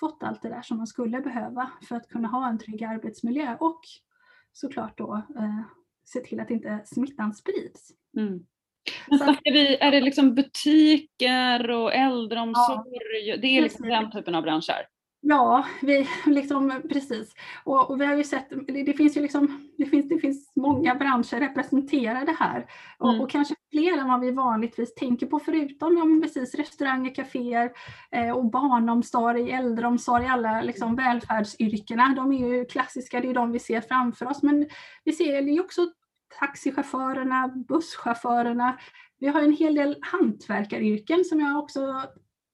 fått 0.00 0.22
allt 0.22 0.42
det 0.42 0.48
där 0.48 0.62
som 0.62 0.76
man 0.76 0.86
skulle 0.86 1.20
behöva 1.20 1.70
för 1.88 1.96
att 1.96 2.08
kunna 2.08 2.28
ha 2.28 2.48
en 2.48 2.58
trygg 2.58 2.84
arbetsmiljö 2.84 3.56
och 3.60 3.80
såklart 4.52 4.98
då 4.98 5.14
eh, 5.36 5.60
se 6.04 6.20
till 6.20 6.40
att 6.40 6.50
inte 6.50 6.82
smittan 6.84 7.34
sprids. 7.34 7.90
Mm. 8.16 8.46
Men 9.06 9.18
snackar 9.18 9.52
vi, 9.52 9.76
är 9.76 9.90
det 9.90 10.00
liksom 10.00 10.34
butiker 10.34 11.70
och 11.70 11.94
äldreomsorg? 11.94 12.80
Ja, 13.24 13.36
det 13.36 13.46
är 13.46 13.62
liksom 13.62 13.88
den 13.88 14.10
typen 14.10 14.34
av 14.34 14.42
branscher? 14.42 14.86
Ja, 15.28 15.66
vi, 15.82 16.08
liksom, 16.26 16.82
precis. 16.88 17.34
Och, 17.64 17.90
och, 17.90 18.00
vi 18.00 18.06
har 18.06 18.16
ju 18.16 18.24
sett, 18.24 18.48
det 18.66 18.92
finns 18.92 19.16
ju 19.16 19.20
liksom, 19.20 19.70
det 19.78 19.86
finns, 19.86 20.08
det 20.08 20.18
finns 20.18 20.52
många 20.56 20.94
branscher 20.94 21.40
representerade 21.40 22.36
här. 22.38 22.66
Och, 22.98 23.08
mm. 23.10 23.20
och 23.20 23.30
kanske 23.30 23.54
fler 23.72 23.98
än 23.98 24.08
vad 24.08 24.20
vi 24.20 24.30
vanligtvis 24.30 24.94
tänker 24.94 25.26
på 25.26 25.38
förutom 25.38 25.96
ja, 25.96 26.20
precis, 26.22 26.54
restauranger, 26.54 27.14
kaféer 27.14 27.70
eh, 28.10 28.30
och 28.30 28.50
barnomsorg, 28.50 29.50
äldreomsorg, 29.50 30.26
alla 30.26 30.62
liksom, 30.62 30.96
välfärdsyrkena. 30.96 32.14
De 32.16 32.32
är 32.32 32.48
ju 32.48 32.64
klassiska, 32.64 33.20
det 33.20 33.28
är 33.28 33.34
de 33.34 33.52
vi 33.52 33.58
ser 33.58 33.80
framför 33.80 34.26
oss. 34.26 34.42
Men 34.42 34.68
vi 35.04 35.12
ser 35.12 35.42
ju 35.42 35.60
också 35.60 35.86
taxichaufförerna, 36.40 37.48
busschaufförerna. 37.48 38.78
Vi 39.18 39.26
har 39.26 39.40
en 39.40 39.52
hel 39.52 39.74
del 39.74 39.96
hantverkaryrken 40.02 41.24
som 41.24 41.40
jag 41.40 41.58
också 41.58 42.02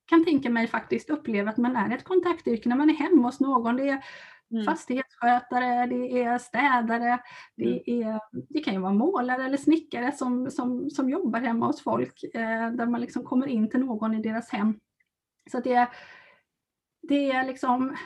kan 0.07 0.25
tänka 0.25 0.51
mig 0.51 0.67
faktiskt 0.67 1.11
uppleva 1.11 1.51
att 1.51 1.57
man 1.57 1.77
är 1.77 1.97
ett 1.97 2.05
kontaktyrke 2.05 2.69
när 2.69 2.77
man 2.77 2.91
är 2.91 2.95
hemma 2.95 3.29
hos 3.29 3.41
någon. 3.41 3.77
Det 3.77 3.89
är 3.89 4.05
mm. 4.51 4.65
fastighetsskötare, 4.65 5.87
det 5.87 6.23
är 6.23 6.39
städare, 6.39 7.21
det, 7.57 7.91
mm. 7.91 8.09
är, 8.09 8.21
det 8.49 8.61
kan 8.61 8.75
ju 8.75 8.81
vara 8.81 8.93
målare 8.93 9.45
eller 9.45 9.57
snickare 9.57 10.13
som, 10.13 10.51
som, 10.51 10.91
som 10.91 11.11
jobbar 11.11 11.41
hemma 11.41 11.67
hos 11.67 11.83
folk 11.83 12.25
eh, 12.35 12.71
där 12.71 12.87
man 12.87 13.01
liksom 13.01 13.25
kommer 13.25 13.47
in 13.47 13.71
till 13.71 13.81
någon 13.81 14.15
i 14.15 14.23
deras 14.23 14.51
hem. 14.51 14.81
Så 15.51 15.61
det, 15.61 15.89
det 17.03 17.33
är 17.33 17.47
liksom 17.47 17.97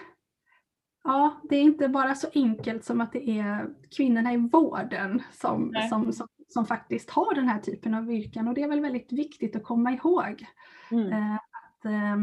Ja, 1.07 1.41
det 1.49 1.57
är 1.57 1.63
inte 1.63 1.89
bara 1.89 2.15
så 2.15 2.27
enkelt 2.35 2.85
som 2.85 3.01
att 3.01 3.13
det 3.13 3.31
är 3.31 3.67
kvinnorna 3.97 4.33
i 4.33 4.37
vården 4.37 5.23
som, 5.33 5.73
som, 5.91 6.13
som, 6.13 6.29
som, 6.49 6.67
faktiskt 6.67 7.11
har 7.11 7.35
den 7.35 7.49
här 7.49 7.61
typen 7.61 7.95
av 7.95 8.13
yrken 8.13 8.49
och 8.49 8.55
det 8.55 8.63
är 8.63 8.69
väl 8.69 8.81
väldigt 8.81 9.13
viktigt 9.13 9.57
att 9.57 9.65
komma 9.65 9.93
ihåg. 9.93 10.47
Mm. 10.91 11.13
Eh, 11.13 11.35
att, 11.35 11.85
eh, 11.85 12.17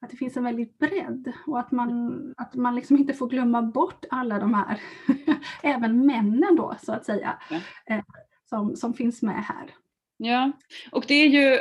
att 0.00 0.10
det 0.10 0.16
finns 0.16 0.36
en 0.36 0.44
väldigt 0.44 0.78
bredd 0.78 1.32
och 1.46 1.60
att 1.60 1.72
man, 1.72 2.34
att 2.36 2.54
man 2.54 2.74
liksom 2.74 2.96
inte 2.96 3.14
får 3.14 3.28
glömma 3.28 3.62
bort 3.62 4.04
alla 4.10 4.38
de 4.38 4.54
här, 4.54 4.80
även 5.62 6.06
männen 6.06 6.56
då 6.56 6.74
så 6.82 6.92
att 6.92 7.04
säga, 7.04 7.38
ja. 7.50 7.56
eh, 7.86 8.02
som, 8.48 8.76
som 8.76 8.94
finns 8.94 9.22
med 9.22 9.44
här. 9.44 9.70
Ja, 10.16 10.52
och 10.92 11.04
det 11.08 11.14
är 11.14 11.28
ju 11.28 11.54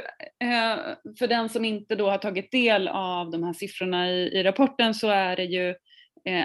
eh, 0.47 0.80
för 1.19 1.27
den 1.27 1.49
som 1.49 1.65
inte 1.65 1.95
då 1.95 2.10
har 2.10 2.17
tagit 2.17 2.51
del 2.51 2.88
av 2.88 3.32
de 3.32 3.43
här 3.43 3.54
siffrorna 3.54 4.10
i, 4.10 4.39
i 4.39 4.43
rapporten 4.43 4.93
så 4.93 5.10
är 5.10 5.36
det 5.36 5.45
ju 5.45 5.75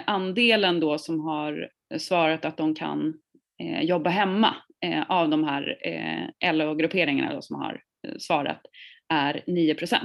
andelen 0.05 0.79
då 0.79 0.97
som 0.97 1.19
har 1.19 1.69
svarat 1.97 2.45
att 2.45 2.57
de 2.57 2.75
kan 2.75 3.13
eh, 3.63 3.81
jobba 3.81 4.09
hemma 4.09 4.55
eh, 4.81 5.03
av 5.09 5.29
de 5.29 5.43
här 5.43 5.77
eh, 5.85 6.53
LO-grupperingarna 6.53 7.41
som 7.41 7.55
har 7.55 7.81
eh, 8.07 8.17
svarat 8.17 8.61
är 9.09 9.43
9% 9.47 9.97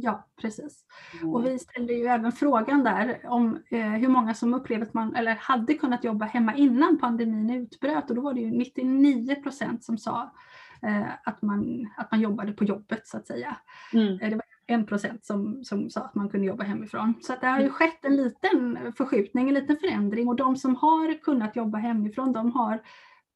Ja, 0.00 0.28
precis. 0.40 0.84
Mm. 1.20 1.34
Och 1.34 1.46
vi 1.46 1.58
ställde 1.58 1.92
ju 1.92 2.06
även 2.06 2.32
frågan 2.32 2.84
där 2.84 3.20
om 3.24 3.62
eh, 3.70 3.90
hur 3.90 4.08
många 4.08 4.34
som 4.34 4.54
upplevde 4.54 4.86
att 4.86 4.94
man 4.94 5.16
eller 5.16 5.34
hade 5.34 5.74
kunnat 5.74 6.04
jobba 6.04 6.24
hemma 6.24 6.54
innan 6.54 6.98
pandemin 6.98 7.50
utbröt 7.50 8.10
och 8.10 8.16
då 8.16 8.22
var 8.22 8.34
det 8.34 8.40
ju 8.40 8.50
99 8.50 9.34
procent 9.34 9.84
som 9.84 9.98
sa 9.98 10.34
eh, 10.82 11.06
att, 11.24 11.42
man, 11.42 11.90
att 11.96 12.10
man 12.10 12.20
jobbade 12.20 12.52
på 12.52 12.64
jobbet 12.64 13.06
så 13.06 13.16
att 13.16 13.26
säga. 13.26 13.56
Mm. 13.92 14.20
Eh, 14.20 14.30
det 14.30 14.36
var 14.36 14.44
en 14.70 14.86
procent 14.86 15.24
som, 15.24 15.64
som 15.64 15.90
sa 15.90 16.00
att 16.00 16.14
man 16.14 16.28
kunde 16.28 16.46
jobba 16.46 16.64
hemifrån. 16.64 17.14
Så 17.22 17.32
att 17.32 17.40
det 17.40 17.46
har 17.46 17.58
ju 17.58 17.62
mm. 17.62 17.72
skett 17.72 18.04
en 18.04 18.16
liten 18.16 18.78
förskjutning, 18.96 19.48
en 19.48 19.54
liten 19.54 19.76
förändring 19.76 20.28
och 20.28 20.36
de 20.36 20.56
som 20.56 20.76
har 20.76 21.22
kunnat 21.22 21.56
jobba 21.56 21.78
hemifrån, 21.78 22.32
de 22.32 22.52
har, 22.52 22.82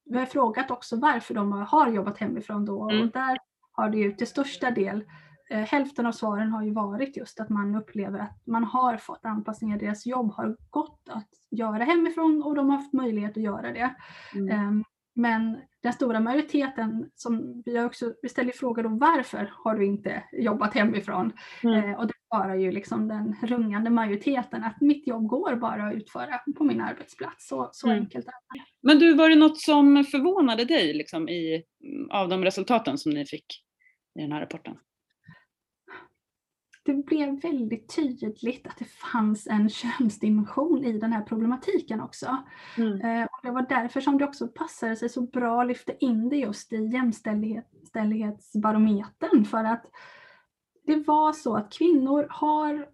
vi 0.05 0.19
har 0.19 0.25
frågat 0.25 0.71
också 0.71 0.95
varför 0.95 1.33
de 1.33 1.51
har 1.51 1.87
jobbat 1.87 2.17
hemifrån 2.17 2.65
då 2.65 2.89
mm. 2.89 3.01
och 3.01 3.11
där 3.11 3.37
har 3.71 3.89
det 3.89 3.97
ju 3.97 4.11
till 4.11 4.27
största 4.27 4.71
del 4.71 5.03
eh, 5.49 5.59
Hälften 5.59 6.05
av 6.05 6.11
svaren 6.11 6.51
har 6.51 6.63
ju 6.63 6.71
varit 6.71 7.17
just 7.17 7.39
att 7.39 7.49
man 7.49 7.75
upplever 7.75 8.19
att 8.19 8.47
man 8.47 8.63
har 8.63 8.97
fått 8.97 9.25
anpassningar, 9.25 9.79
deras 9.79 10.05
jobb 10.05 10.33
har 10.33 10.57
gått 10.69 11.09
att 11.09 11.29
göra 11.51 11.83
hemifrån 11.83 12.43
och 12.43 12.55
de 12.55 12.69
har 12.69 12.77
haft 12.77 12.93
möjlighet 12.93 13.37
att 13.37 13.43
göra 13.43 13.71
det. 13.71 13.95
Mm. 14.35 14.67
Um, 14.67 14.83
men 15.13 15.57
den 15.83 15.93
stora 15.93 16.19
majoriteten, 16.19 17.09
som 17.15 17.63
vi, 17.65 17.79
också, 17.79 18.13
vi 18.21 18.29
ställer 18.29 18.51
frågan 18.51 18.83
då 18.83 18.89
varför 18.89 19.53
har 19.63 19.75
du 19.75 19.85
inte 19.85 20.23
jobbat 20.31 20.73
hemifrån? 20.73 21.33
Mm. 21.63 21.89
Eh, 21.89 21.99
och 21.99 22.07
det 22.07 22.13
svarar 22.27 22.55
ju 22.55 22.71
liksom 22.71 23.07
den 23.07 23.35
rungande 23.43 23.89
majoriteten 23.89 24.63
att 24.63 24.81
mitt 24.81 25.07
jobb 25.07 25.27
går 25.27 25.55
bara 25.55 25.87
att 25.87 25.93
utföra 25.93 26.39
på 26.57 26.63
min 26.63 26.81
arbetsplats. 26.81 27.47
Så, 27.47 27.69
så 27.71 27.87
mm. 27.87 27.99
enkelt 27.99 28.27
är 28.27 28.31
det. 28.31 28.63
Men 28.81 28.99
du, 28.99 29.13
var 29.13 29.29
det 29.29 29.35
något 29.35 29.61
som 29.61 30.03
förvånade 30.03 30.65
dig 30.65 30.93
liksom, 30.93 31.29
i, 31.29 31.63
av 32.11 32.29
de 32.29 32.43
resultaten 32.43 32.97
som 32.97 33.11
ni 33.11 33.25
fick 33.25 33.45
i 34.19 34.21
den 34.21 34.31
här 34.31 34.41
rapporten? 34.41 34.77
Det 36.85 36.93
blev 36.93 37.41
väldigt 37.41 37.95
tydligt 37.95 38.67
att 38.67 38.77
det 38.77 38.85
fanns 38.85 39.47
en 39.47 39.69
könsdimension 39.69 40.83
i 40.83 40.99
den 40.99 41.13
här 41.13 41.21
problematiken 41.21 42.01
också. 42.01 42.37
Mm. 42.77 43.01
Eh, 43.01 43.23
och 43.23 43.39
det 43.43 43.51
var 43.51 43.65
därför 43.69 44.01
som 44.01 44.17
det 44.17 44.25
också 44.25 44.47
passade 44.47 44.95
sig 44.95 45.09
så 45.09 45.21
bra 45.21 45.61
att 45.61 45.67
lyfta 45.67 45.93
in 45.93 46.29
det 46.29 46.37
just 46.37 46.73
i 46.73 46.85
jämställdhetsbarometern 46.85 49.45
för 49.45 49.63
att 49.63 49.85
det 50.85 50.95
var 50.95 51.33
så 51.33 51.55
att 51.55 51.73
kvinnor 51.73 52.27
har 52.29 52.87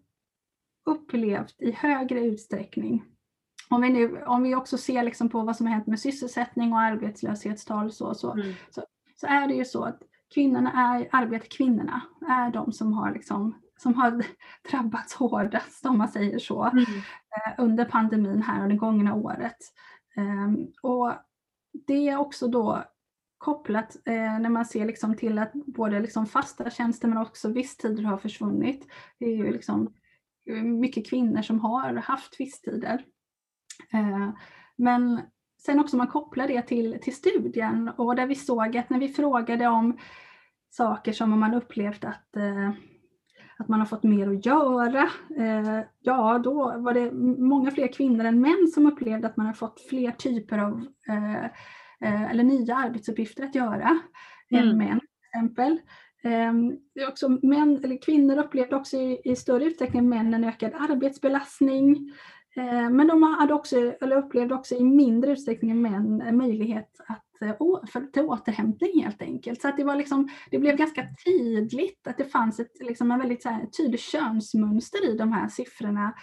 upplevt 0.85 1.61
i 1.61 1.71
högre 1.71 2.19
utsträckning 2.19 3.03
om 3.69 3.81
vi, 3.81 3.89
nu, 3.89 4.23
om 4.23 4.43
vi 4.43 4.55
också 4.55 4.77
ser 4.77 5.03
liksom 5.03 5.29
på 5.29 5.41
vad 5.41 5.55
som 5.55 5.65
har 5.65 5.73
hänt 5.73 5.87
med 5.87 5.99
sysselsättning 5.99 6.73
och 6.73 6.79
arbetslöshetstal 6.79 7.91
så, 7.91 8.15
så, 8.15 8.31
mm. 8.31 8.53
så, 8.69 8.83
så, 9.15 9.27
är 9.27 9.47
det 9.47 9.53
ju 9.53 9.65
så 9.65 9.83
att 9.83 10.01
kvinnorna 10.33 10.71
är, 10.71 11.09
arbetarkvinnorna 11.11 12.01
är 12.29 12.51
de 12.51 12.71
som 12.71 12.93
har 12.93 13.13
liksom 13.13 13.55
som 13.81 13.93
har 13.93 14.23
drabbats 14.71 15.13
hårdast 15.13 15.85
om 15.85 15.97
man 15.97 16.07
säger 16.07 16.39
så 16.39 16.63
mm. 16.63 16.83
Eh, 16.83 17.53
under 17.57 17.85
pandemin 17.85 18.41
här 18.41 18.63
och 18.63 18.69
det 18.69 18.75
gångna 18.75 19.13
året. 19.15 19.57
Ehm, 20.15 20.67
och 20.81 21.13
det 21.87 22.09
är 22.09 22.17
också 22.17 22.47
då 22.47 22.83
kopplat 23.37 23.95
eh, 24.05 24.39
när 24.39 24.49
man 24.49 24.65
ser 24.65 24.85
liksom 24.85 25.17
till 25.17 25.39
att 25.39 25.53
både 25.53 25.99
liksom 25.99 26.25
fasta 26.25 26.69
tjänster 26.69 27.07
men 27.07 27.17
också 27.17 27.49
visstider 27.49 28.03
har 28.03 28.17
försvunnit. 28.17 28.87
Det 29.19 29.25
är 29.25 29.35
ju 29.35 29.51
liksom 29.51 29.93
eh, 30.49 30.63
mycket 30.63 31.09
kvinnor 31.09 31.41
som 31.41 31.59
har 31.59 31.93
haft 31.93 32.39
visstider. 32.39 33.05
Men 34.75 35.21
sen 35.65 35.79
också 35.79 35.97
man 35.97 36.07
kopplar 36.07 36.47
det 36.47 36.61
till, 36.61 36.99
till 37.01 37.15
studien 37.15 37.89
och 37.97 38.15
där 38.15 38.27
vi 38.27 38.35
såg 38.35 38.77
att 38.77 38.89
när 38.89 38.99
vi 38.99 39.07
frågade 39.07 39.67
om 39.67 39.97
saker 40.69 41.13
som 41.13 41.39
man 41.39 41.53
upplevt 41.53 42.03
att 42.03 42.27
att 43.59 43.67
man 43.67 43.79
har 43.79 43.87
fått 43.87 44.03
mer 44.03 44.27
att 44.27 44.45
göra. 44.45 45.09
Eh, 45.37 45.79
ja, 45.99 46.39
då 46.43 46.53
var 46.77 46.93
det 46.93 47.11
många 47.41 47.71
fler 47.71 47.87
kvinnor 47.87 48.25
än 48.25 48.41
män 48.41 48.67
som 48.73 48.85
upplevde 48.85 49.27
att 49.27 49.37
man 49.37 49.45
har 49.45 49.53
fått 49.53 49.81
fler 49.81 50.11
typer 50.11 50.57
av 50.57 50.85
eh, 51.09 51.45
eh, 52.01 52.31
eller 52.31 52.43
nya 52.43 52.75
arbetsuppgifter 52.75 53.43
att 53.43 53.55
göra 53.55 53.99
mm. 54.51 54.69
än 54.69 54.77
män 54.77 54.99
till 54.99 55.29
exempel. 55.33 55.79
Det 56.93 57.01
är 57.01 57.07
också 57.07 57.29
män, 57.29 57.83
eller 57.83 58.01
kvinnor 58.01 58.37
upplevde 58.37 58.75
också 58.75 58.97
i, 58.97 59.21
i 59.23 59.35
större 59.35 59.65
utsträckning 59.65 59.99
än 59.99 60.09
män 60.09 60.33
en 60.33 60.43
ökad 60.43 60.71
arbetsbelastning. 60.73 62.13
Men 62.91 63.07
de 63.07 63.23
hade 63.23 63.53
också, 63.53 63.77
eller 63.77 64.17
upplevde 64.17 64.55
också 64.55 64.75
i 64.75 64.83
mindre 64.83 65.31
utsträckning 65.31 65.71
än 65.71 65.81
män 65.81 66.37
möjlighet 66.37 66.89
att 67.07 67.28
för, 67.91 68.11
till 68.11 68.21
återhämtning 68.21 69.03
helt 69.03 69.21
enkelt. 69.21 69.61
Så 69.61 69.67
att 69.67 69.77
det, 69.77 69.83
var 69.83 69.95
liksom, 69.95 70.29
det 70.51 70.59
blev 70.59 70.75
ganska 70.75 71.07
tydligt 71.25 72.07
att 72.07 72.17
det 72.17 72.25
fanns 72.25 72.59
ett, 72.59 72.71
liksom 72.79 73.11
en 73.11 73.19
väldigt 73.19 73.43
så 73.43 73.49
här, 73.49 73.65
tydligt 73.65 74.01
könsmönster 74.01 75.09
i 75.09 75.17
de 75.17 75.31
här 75.31 75.47
siffrorna 75.47 76.13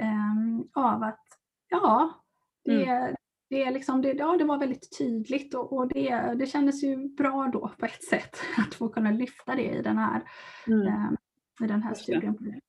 um, 0.00 0.68
av 0.74 1.02
att 1.02 1.24
ja, 1.68 2.22
det, 2.64 2.84
mm. 2.84 3.14
det, 3.50 3.62
är 3.62 3.70
liksom, 3.70 4.02
det, 4.02 4.12
ja, 4.12 4.36
det 4.36 4.44
var 4.44 4.58
väldigt 4.58 4.98
tydligt 4.98 5.54
och, 5.54 5.72
och, 5.72 5.88
det, 5.88 6.34
det 6.38 6.46
kändes 6.46 6.84
ju 6.84 7.14
bra 7.14 7.50
då 7.52 7.72
på 7.78 7.86
ett 7.86 8.04
sätt 8.04 8.36
att 8.58 8.74
få 8.74 8.88
kunna 8.88 9.10
lyfta 9.10 9.54
det 9.54 9.70
i 9.70 9.82
den 9.82 9.98
här, 9.98 10.22
mm. 10.66 10.80
um, 10.80 11.16
i 11.64 11.66
den 11.66 11.82
här 11.82 11.94
studien. 11.94 12.60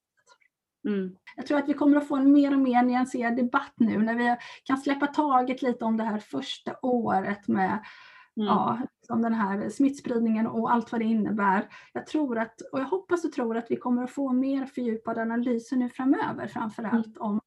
Mm. 0.88 1.16
Jag 1.36 1.48
tror 1.48 1.58
att 1.58 1.70
vi 1.70 1.74
kommer 1.74 1.98
att 1.98 2.08
få 2.08 2.16
en 2.16 2.32
mer 2.34 2.54
och 2.54 2.60
mer 2.60 2.84
nyanserad 2.84 3.36
debatt 3.36 3.74
nu 3.76 3.98
när 3.98 4.16
vi 4.16 4.36
kan 4.64 4.78
släppa 4.78 5.08
taget 5.08 5.62
lite 5.62 5.86
om 5.86 5.98
det 5.98 6.04
här 6.04 6.20
första 6.20 6.76
året 6.82 7.48
med 7.48 7.70
mm. 7.70 8.48
ja, 8.48 8.80
som 9.08 9.22
den 9.22 9.34
här 9.34 9.70
smittspridningen 9.70 10.48
och 10.48 10.72
allt 10.72 10.92
vad 10.92 11.02
det 11.02 11.06
innebär. 11.06 11.68
Jag 11.94 12.08
tror 12.08 12.38
att, 12.38 12.62
och 12.72 12.80
jag 12.80 12.86
hoppas 12.86 13.26
och 13.26 13.32
tror 13.32 13.58
att 13.58 13.68
vi 13.70 13.76
kommer 13.76 14.04
att 14.04 14.12
få 14.12 14.34
mer 14.34 14.66
fördjupade 14.66 15.22
analyser 15.22 15.78
nu 15.78 15.90
framöver 15.90 16.48
framförallt 16.48 17.18
mm. 17.18 17.22
om 17.22 17.40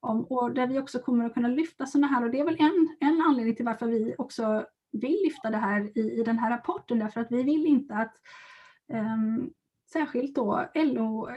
om, 0.00 0.24
och 0.24 0.54
där 0.54 0.66
vi 0.66 0.78
också 0.78 0.98
kommer 0.98 1.24
att 1.24 1.34
kunna 1.34 1.48
lyfta 1.48 1.86
sådana 1.86 2.06
här, 2.06 2.24
och 2.24 2.30
det 2.30 2.40
är 2.40 2.44
väl 2.44 2.60
en, 2.60 2.96
en 3.00 3.20
anledning 3.20 3.56
till 3.56 3.64
varför 3.64 3.86
vi 3.86 4.14
också 4.18 4.66
vill 4.92 5.18
lyfta 5.24 5.50
det 5.50 5.56
här 5.56 5.98
i, 5.98 6.20
i 6.20 6.22
den 6.22 6.38
här 6.38 6.50
rapporten, 6.50 6.98
därför 6.98 7.20
att 7.20 7.32
vi 7.32 7.42
vill 7.42 7.66
inte 7.66 7.94
att 7.94 8.14
um, 8.92 9.50
särskilt 9.92 10.34
då 10.34 10.68
LO, 10.74 11.28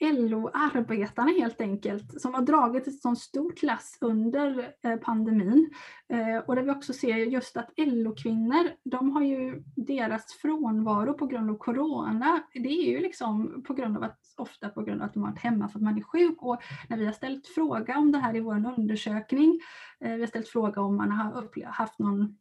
LO-arbetarna 0.00 1.30
helt 1.30 1.60
enkelt, 1.60 2.20
som 2.20 2.34
har 2.34 2.42
dragit 2.42 2.86
ett 2.86 3.00
sådant 3.00 3.18
stort 3.18 3.62
lass 3.62 3.98
under 4.00 4.72
eh, 4.84 4.96
pandemin. 4.96 5.70
Eh, 6.08 6.38
och 6.46 6.56
där 6.56 6.62
vi 6.62 6.70
också 6.70 6.92
ser 6.92 7.16
just 7.16 7.56
att 7.56 7.70
LO-kvinnor, 7.76 8.70
de 8.84 9.10
har 9.10 9.22
ju 9.22 9.62
deras 9.76 10.32
frånvaro 10.32 11.14
på 11.14 11.26
grund 11.26 11.50
av 11.50 11.58
corona, 11.58 12.42
det 12.54 12.68
är 12.68 12.90
ju 12.90 13.00
liksom 13.00 13.62
på 13.66 13.74
grund 13.74 13.96
av 13.96 14.02
att, 14.02 14.20
ofta 14.36 14.68
på 14.68 14.82
grund 14.82 15.00
av 15.00 15.06
att 15.06 15.14
de 15.14 15.22
har 15.22 15.30
varit 15.30 15.42
hemma 15.42 15.68
för 15.68 15.78
att 15.78 15.84
man 15.84 15.98
är 15.98 16.02
sjuk. 16.02 16.42
Och 16.42 16.62
när 16.88 16.96
vi 16.96 17.06
har 17.06 17.12
ställt 17.12 17.46
fråga 17.46 17.98
om 17.98 18.12
det 18.12 18.18
här 18.18 18.36
i 18.36 18.40
vår 18.40 18.74
undersökning, 18.78 19.60
eh, 20.00 20.14
vi 20.14 20.20
har 20.20 20.26
ställt 20.26 20.48
fråga 20.48 20.80
om 20.80 20.96
man 20.96 21.10
har 21.10 21.64
haft 21.72 21.98
någon 21.98 22.38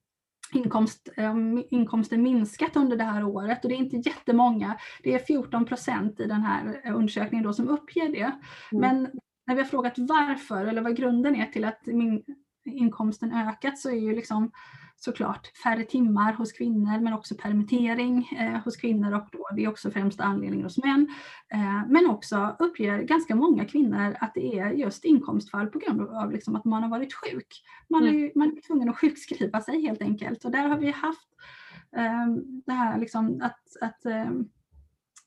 inkomst, 0.55 1.09
inkomsten 1.69 2.23
minskat 2.23 2.75
under 2.75 2.97
det 2.97 3.03
här 3.03 3.23
året 3.23 3.63
och 3.63 3.69
det 3.69 3.75
är 3.75 3.77
inte 3.77 4.09
jättemånga. 4.09 4.77
Det 5.03 5.13
är 5.13 5.19
14 5.19 5.65
procent 5.65 6.19
i 6.19 6.25
den 6.25 6.41
här 6.41 6.91
undersökningen 6.93 7.43
då 7.43 7.53
som 7.53 7.69
uppger 7.69 8.09
det. 8.09 8.31
Mm. 8.71 8.81
Men 8.81 9.09
när 9.47 9.55
vi 9.55 9.61
har 9.61 9.67
frågat 9.69 9.93
varför 9.97 10.65
eller 10.65 10.81
vad 10.81 10.97
grunden 10.97 11.35
är 11.35 11.45
till 11.45 11.65
att 11.65 11.85
min 11.85 12.23
inkomsten 12.67 13.33
ökat 13.33 13.77
så 13.77 13.89
är 13.89 13.99
ju 13.99 14.15
liksom 14.15 14.51
såklart 14.99 15.47
färre 15.63 15.83
timmar 15.83 16.33
hos 16.33 16.51
kvinnor 16.51 16.99
men 16.99 17.13
också 17.13 17.35
permittering 17.35 18.29
eh, 18.39 18.63
hos 18.63 18.77
kvinnor 18.77 19.13
och 19.13 19.27
då, 19.31 19.49
det 19.55 19.63
är 19.63 19.69
också 19.69 19.91
främst 19.91 20.19
anledningen 20.19 20.65
hos 20.65 20.77
män. 20.77 21.07
Eh, 21.53 21.87
men 21.89 22.09
också 22.09 22.55
uppger 22.59 23.01
ganska 23.01 23.35
många 23.35 23.65
kvinnor 23.65 24.17
att 24.19 24.33
det 24.33 24.59
är 24.59 24.71
just 24.71 25.05
inkomstfall 25.05 25.67
på 25.67 25.79
grund 25.79 26.01
av 26.01 26.31
liksom 26.31 26.55
att 26.55 26.65
man 26.65 26.83
har 26.83 26.89
varit 26.89 27.13
sjuk. 27.13 27.63
Man 27.89 28.03
är, 28.03 28.09
mm. 28.09 28.31
man 28.35 28.57
är 28.57 28.61
tvungen 28.61 28.89
att 28.89 28.97
sjukskriva 28.97 29.61
sig 29.61 29.81
helt 29.81 30.01
enkelt 30.01 30.45
och 30.45 30.51
där 30.51 30.67
har 30.67 30.77
vi 30.77 30.91
haft 30.91 31.29
eh, 31.97 32.27
det 32.65 32.73
här 32.73 32.99
liksom 32.99 33.41
att, 33.41 33.61
att 33.81 34.05
eh, 34.05 34.31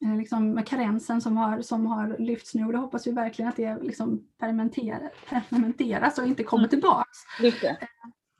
liksom 0.00 0.50
med 0.50 0.66
karensen 0.66 1.20
som 1.20 1.36
har, 1.36 1.62
som 1.62 1.86
har 1.86 2.16
lyfts 2.18 2.54
nu 2.54 2.64
och 2.64 2.72
det 2.72 2.78
hoppas 2.78 3.06
vi 3.06 3.10
verkligen 3.10 3.48
att 3.48 3.56
det 3.56 3.78
liksom 3.82 4.28
permanenteras 4.38 6.18
och 6.18 6.26
inte 6.26 6.44
kommer 6.44 6.64
mm. 6.64 6.70
tillbaks 6.70 7.18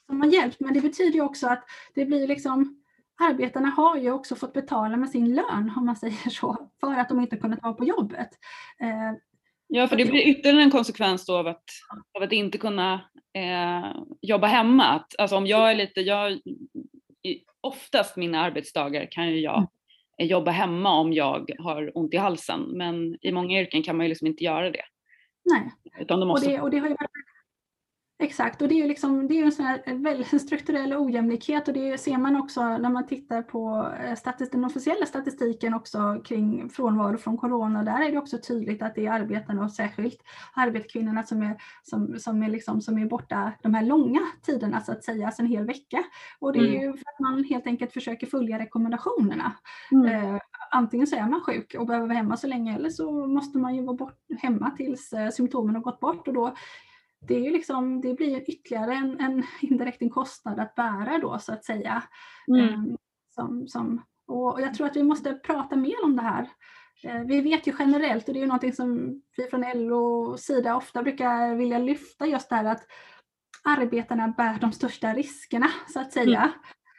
som 0.07 0.21
har 0.21 0.29
hjälpt. 0.29 0.61
Men 0.61 0.75
det 0.75 0.81
betyder 0.81 1.13
ju 1.13 1.21
också 1.21 1.47
att 1.47 1.65
det 1.95 2.05
blir 2.05 2.29
liksom 2.29 2.77
Arbetarna 3.23 3.69
har 3.69 3.97
ju 3.97 4.11
också 4.11 4.37
fått 4.37 4.53
betala 4.53 4.97
med 4.97 5.11
sin 5.11 5.35
lön, 5.35 5.73
om 5.77 5.87
man 5.87 5.97
säger 5.97 6.31
så, 6.31 6.71
för 6.81 6.95
att 6.95 7.09
de 7.09 7.21
inte 7.21 7.37
kunnat 7.37 7.63
vara 7.63 7.73
på 7.73 7.85
jobbet. 7.85 8.29
Eh, 8.81 9.19
ja, 9.67 9.89
för 9.89 9.97
det 9.97 10.05
blir 10.05 10.29
ytterligare 10.29 10.63
en 10.63 10.71
konsekvens 10.71 11.27
då 11.27 11.37
av 11.37 11.47
att, 11.47 11.65
av 12.17 12.23
att 12.23 12.33
inte 12.33 12.59
kunna 12.59 12.95
eh, 13.35 14.03
jobba 14.21 14.47
hemma. 14.47 14.85
Att, 14.85 15.15
alltså 15.19 15.37
om 15.37 15.47
jag 15.47 15.71
är 15.71 15.75
lite, 15.75 16.01
jag, 16.01 16.41
oftast 17.61 18.17
mina 18.17 18.41
arbetsdagar 18.41 19.09
kan 19.11 19.29
ju 19.29 19.41
jag 19.41 19.59
mm. 19.59 19.69
Jobba 20.27 20.51
hemma 20.51 20.93
om 20.93 21.13
jag 21.13 21.51
har 21.59 21.99
ont 21.99 22.15
i 22.15 22.17
halsen, 22.17 22.61
men 22.61 23.19
i 23.21 23.33
många 23.33 23.61
yrken 23.61 23.83
kan 23.83 23.97
man 23.97 24.07
ju 24.07 24.09
liksom 24.09 24.27
inte 24.27 24.45
göra 24.45 24.71
det. 24.71 24.85
Nej, 25.45 25.73
Utan 26.01 26.27
måste... 26.27 26.47
och, 26.47 26.53
det, 26.53 26.61
och 26.61 26.71
det 26.71 26.79
har 26.79 26.89
ju 26.89 26.95
varit 26.95 27.11
Exakt, 28.23 28.63
och 28.63 28.69
det 28.69 28.75
är 28.75 28.83
ju 28.83 28.89
liksom, 28.89 29.29
det 29.29 29.41
är 29.41 29.45
en 29.45 29.53
sån 29.53 29.67
här 29.67 29.95
väldigt 29.95 30.43
strukturell 30.43 30.93
ojämlikhet 30.93 31.69
och 31.69 31.75
det 31.75 32.01
ser 32.01 32.19
man 32.19 32.37
också 32.37 32.61
när 32.63 32.91
man 32.91 33.07
tittar 33.07 33.43
på 33.43 33.93
eh, 34.05 34.15
statistik, 34.15 34.53
den 34.53 34.65
officiella 34.65 35.07
statistiken 35.07 35.75
också 35.75 36.21
kring 36.25 36.71
frånvaro 36.71 37.19
från 37.19 37.37
corona. 37.37 37.85
Där 37.85 38.01
är 38.01 38.13
det 38.13 38.19
också 38.19 38.39
tydligt 38.39 38.83
att 38.83 38.95
det 38.95 39.07
är 39.07 39.13
arbetarna 39.13 39.65
och 39.65 39.73
särskilt 39.73 40.19
arbetarkvinnorna 40.55 41.23
som 41.23 41.43
är, 41.43 41.57
som, 41.83 42.19
som 42.19 42.43
är, 42.43 42.49
liksom, 42.49 42.81
som 42.81 42.99
är 42.99 43.07
borta 43.07 43.53
de 43.63 43.75
här 43.75 43.85
långa 43.85 44.21
tiderna 44.43 44.81
så 44.81 44.93
att 44.93 45.05
säga, 45.05 45.27
alltså 45.27 45.43
en 45.43 45.49
hel 45.49 45.67
vecka. 45.67 46.05
Och 46.41 46.53
det 46.53 46.59
är 46.59 46.75
mm. 46.75 46.83
ju 46.83 46.93
för 46.93 47.05
att 47.11 47.21
man 47.21 47.45
helt 47.45 47.67
enkelt 47.67 47.93
försöker 47.93 48.27
följa 48.27 48.59
rekommendationerna. 48.59 49.53
Mm. 49.93 50.35
Eh, 50.35 50.41
antingen 50.71 51.07
så 51.07 51.17
är 51.17 51.27
man 51.27 51.41
sjuk 51.41 51.77
och 51.79 51.87
behöver 51.87 52.07
vara 52.07 52.17
hemma 52.17 52.37
så 52.37 52.47
länge 52.47 52.75
eller 52.75 52.91
så 52.91 53.27
måste 53.27 53.59
man 53.59 53.77
ju 53.77 53.85
vara 53.85 53.97
bort, 53.97 54.19
hemma 54.39 54.71
tills 54.71 55.13
eh, 55.13 55.31
symptomen 55.31 55.75
har 55.75 55.83
gått 55.83 56.01
bort 56.01 56.29
och 56.29 56.35
då 56.35 56.55
det, 57.21 57.35
är 57.35 57.41
ju 57.41 57.51
liksom, 57.51 58.01
det 58.01 58.15
blir 58.15 58.51
ytterligare 58.51 58.95
en, 58.95 59.21
en 59.21 59.43
indirekt 59.61 60.03
en 60.03 60.11
kostnad 60.11 60.61
att 60.61 60.75
bära 60.75 61.19
då 61.19 61.39
så 61.39 61.53
att 61.53 61.65
säga. 61.65 62.03
Mm. 62.49 62.75
Um, 62.75 62.97
som, 63.35 63.69
som, 63.69 64.03
och 64.27 64.61
jag 64.61 64.75
tror 64.75 64.87
att 64.87 64.97
vi 64.97 65.03
måste 65.03 65.35
prata 65.35 65.77
mer 65.77 66.05
om 66.05 66.17
det 66.17 66.23
här. 66.23 66.49
Uh, 67.05 67.27
vi 67.27 67.41
vet 67.41 67.67
ju 67.67 67.73
generellt, 67.79 68.29
och 68.29 68.35
det 68.35 68.41
är 68.41 68.43
ju 68.43 68.47
någonting 68.47 68.73
som 68.73 69.21
vi 69.37 69.47
från 69.51 69.65
LO 69.75 70.37
sida 70.37 70.77
ofta 70.77 71.03
brukar 71.03 71.55
vilja 71.55 71.79
lyfta, 71.79 72.27
just 72.27 72.49
det 72.49 72.57
här 72.57 72.65
att 72.65 72.87
arbetarna 73.65 74.29
bär 74.29 74.59
de 74.61 74.73
största 74.73 75.15
riskerna 75.15 75.67
så 75.89 76.01
att 76.01 76.13
säga. 76.13 76.53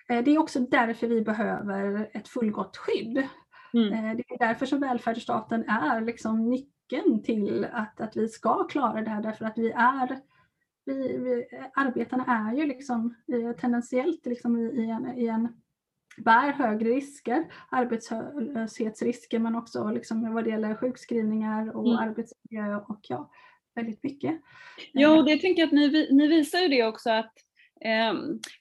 Mm. 0.09 0.23
Det 0.23 0.31
är 0.31 0.37
också 0.37 0.59
därför 0.59 1.07
vi 1.07 1.21
behöver 1.21 2.09
ett 2.13 2.27
fullgott 2.27 2.77
skydd. 2.77 3.27
Mm. 3.73 4.17
Det 4.17 4.23
är 4.33 4.39
därför 4.39 4.65
som 4.65 4.79
välfärdsstaten 4.79 5.69
är 5.69 6.01
liksom 6.01 6.49
nyckeln 6.91 7.23
till 7.23 7.67
att, 7.71 8.01
att 8.01 8.17
vi 8.17 8.27
ska 8.27 8.63
klara 8.63 9.01
det 9.01 9.09
här 9.09 9.21
därför 9.21 9.45
att 9.45 9.57
vi 9.57 9.71
är 9.71 10.19
vi, 10.85 11.17
vi, 11.17 11.45
arbetarna 11.73 12.25
är 12.25 12.57
ju 12.57 12.65
liksom 12.65 13.15
tendensiellt 13.59 14.25
liksom 14.25 14.57
i, 14.57 14.63
i, 14.63 14.89
en, 14.89 15.17
i 15.17 15.27
en 15.27 15.47
bär 16.17 16.51
högre 16.51 16.89
risker, 16.89 17.45
arbetslöshetsrisker 17.69 19.39
men 19.39 19.55
också 19.55 19.91
liksom 19.91 20.33
vad 20.33 20.43
det 20.43 20.49
gäller 20.49 20.75
sjukskrivningar 20.75 21.75
och 21.75 21.87
mm. 21.87 21.99
arbetsmiljö 21.99 22.77
och 22.87 22.99
ja, 23.01 23.31
väldigt 23.75 24.03
mycket. 24.03 24.41
Ja, 24.93 25.17
och 25.17 25.25
det 25.25 25.37
tänker 25.37 25.61
jag 25.61 25.67
att 25.67 25.73
ni, 25.73 26.07
ni 26.11 26.27
visar 26.27 26.59
ju 26.59 26.67
det 26.67 26.83
också 26.83 27.09
att 27.09 27.33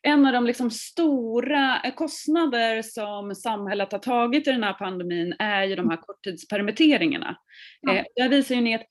en 0.02 0.26
av 0.26 0.32
de 0.32 0.46
liksom 0.46 0.70
stora 0.70 1.90
kostnader 1.96 2.82
som 2.82 3.34
samhället 3.34 3.92
har 3.92 3.98
tagit 3.98 4.48
i 4.48 4.50
den 4.50 4.62
här 4.62 4.72
pandemin 4.72 5.34
är 5.38 5.64
ju 5.64 5.76
de 5.76 5.90
här 5.90 5.96
korttidspermitteringarna. 5.96 7.36
Ja. 7.80 7.94
Eh, 7.94 8.04
där 8.16 8.28
visar 8.28 8.54
ju 8.54 8.60
ni 8.60 8.74
att 8.74 8.86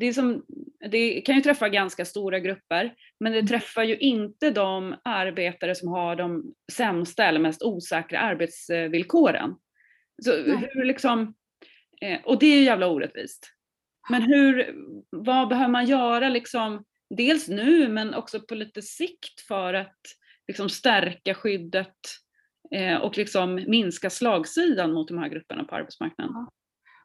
det, 0.00 0.12
som, 0.12 0.44
det 0.90 1.20
kan 1.20 1.34
ju 1.34 1.40
träffa 1.40 1.68
ganska 1.68 2.04
stora 2.04 2.40
grupper, 2.40 2.94
men 3.20 3.32
det 3.32 3.38
mm. 3.38 3.48
träffar 3.48 3.82
ju 3.82 3.96
inte 3.96 4.50
de 4.50 4.96
arbetare 5.04 5.74
som 5.74 5.88
har 5.88 6.16
de 6.16 6.54
sämsta 6.72 7.24
eller 7.24 7.40
mest 7.40 7.62
osäkra 7.62 8.18
arbetsvillkoren. 8.18 9.54
Så 10.22 10.32
hur 10.72 10.84
liksom, 10.84 11.34
eh, 12.00 12.20
och 12.24 12.38
det 12.38 12.46
är 12.46 12.56
ju 12.56 12.64
jävla 12.64 12.88
orättvist. 12.88 13.52
Men 14.10 14.22
hur, 14.22 14.74
vad 15.10 15.48
behöver 15.48 15.70
man 15.70 15.86
göra 15.86 16.28
liksom 16.28 16.84
dels 17.10 17.48
nu 17.48 17.88
men 17.88 18.14
också 18.14 18.40
på 18.40 18.54
lite 18.54 18.82
sikt 18.82 19.40
för 19.40 19.74
att 19.74 20.00
liksom 20.48 20.68
stärka 20.68 21.34
skyddet 21.34 21.96
eh, 22.74 22.96
och 22.96 23.18
liksom 23.18 23.54
minska 23.54 24.10
slagsidan 24.10 24.92
mot 24.92 25.08
de 25.08 25.18
här 25.18 25.28
grupperna 25.28 25.64
på 25.64 25.74
arbetsmarknaden. 25.74 26.32
Ja. 26.34 26.52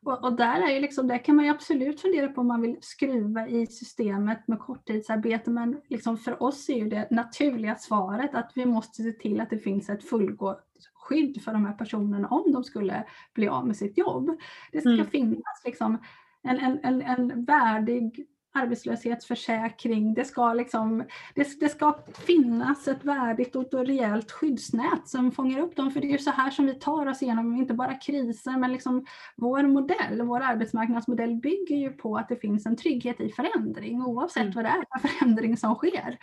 Och, 0.06 0.24
och, 0.24 0.34
där, 0.34 0.68
är 0.68 0.74
ju 0.74 0.80
liksom, 0.80 1.08
där 1.08 1.26
kan 1.26 1.36
man 1.36 1.46
ju 1.46 1.52
absolut 1.52 2.02
fundera 2.02 2.28
på 2.28 2.42
om 2.42 2.48
man 2.48 2.62
vill 2.62 2.78
skruva 2.82 3.48
i 3.48 3.68
systemet 3.68 4.48
med 4.48 4.60
korttidsarbete 4.60 5.50
men 5.50 5.82
liksom 5.90 6.18
för 6.18 6.44
oss 6.44 6.70
är 6.70 6.74
ju 6.74 6.90
det 6.90 7.08
naturliga 7.12 7.76
svaret 7.76 8.36
att 8.36 8.52
vi 8.56 8.66
måste 8.66 9.04
se 9.04 9.12
till 9.12 9.42
att 9.42 9.50
det 9.50 9.60
finns 9.60 9.90
ett 9.90 10.10
fullgott 10.10 10.68
skydd 10.94 11.44
för 11.44 11.54
de 11.54 11.66
här 11.66 11.74
personerna 11.74 12.28
om 12.28 12.52
de 12.52 12.64
skulle 12.64 13.06
bli 13.34 13.48
av 13.48 13.68
med 13.68 13.78
sitt 13.78 13.98
jobb. 13.98 14.40
Det 14.72 14.82
ska 14.82 14.90
mm. 14.90 15.08
finnas 15.08 15.62
liksom 15.66 15.98
en, 16.44 16.60
en, 16.60 16.80
en, 16.84 17.02
en 17.02 17.46
värdig 17.46 18.28
arbetslöshetsförsäkring, 18.54 20.14
det 20.14 20.26
ska, 20.26 20.54
liksom, 20.54 21.04
det, 21.36 21.60
det, 21.60 21.70
ska 21.70 21.98
finnas 22.14 22.88
ett 22.88 23.06
värdigt 23.06 23.56
och 23.56 23.74
rejält 23.74 24.32
skyddsnät 24.32 25.08
som 25.08 25.32
fångar 25.32 25.60
upp 25.60 25.76
dem. 25.76 25.92
För 25.92 26.02
det 26.02 26.14
är 26.14 26.18
så 26.18 26.32
här 26.32 26.52
som 26.52 26.66
vi 26.66 26.74
tar 26.74 27.06
oss 27.06 27.22
igenom, 27.22 27.56
inte 27.56 27.74
bara 27.74 27.94
kriser, 27.94 28.58
men 28.58 28.72
liksom 28.72 29.06
vår 29.36 29.64
modell, 29.64 30.22
vår 30.22 30.42
arbetsmarknadsmodell 30.42 31.36
bygger 31.36 31.76
ju 31.76 31.90
på 31.90 32.18
att 32.18 32.30
det 32.30 32.36
finns 32.36 32.66
en 32.66 32.78
trygghet 32.78 33.22
i 33.22 33.30
förändring 33.30 34.02
oavsett 34.02 34.44
mm. 34.44 34.54
vad 34.56 34.66
det 34.66 34.70
är 34.70 35.00
för 35.00 35.08
förändring 35.08 35.58
som 35.58 35.76
sker. 35.76 36.18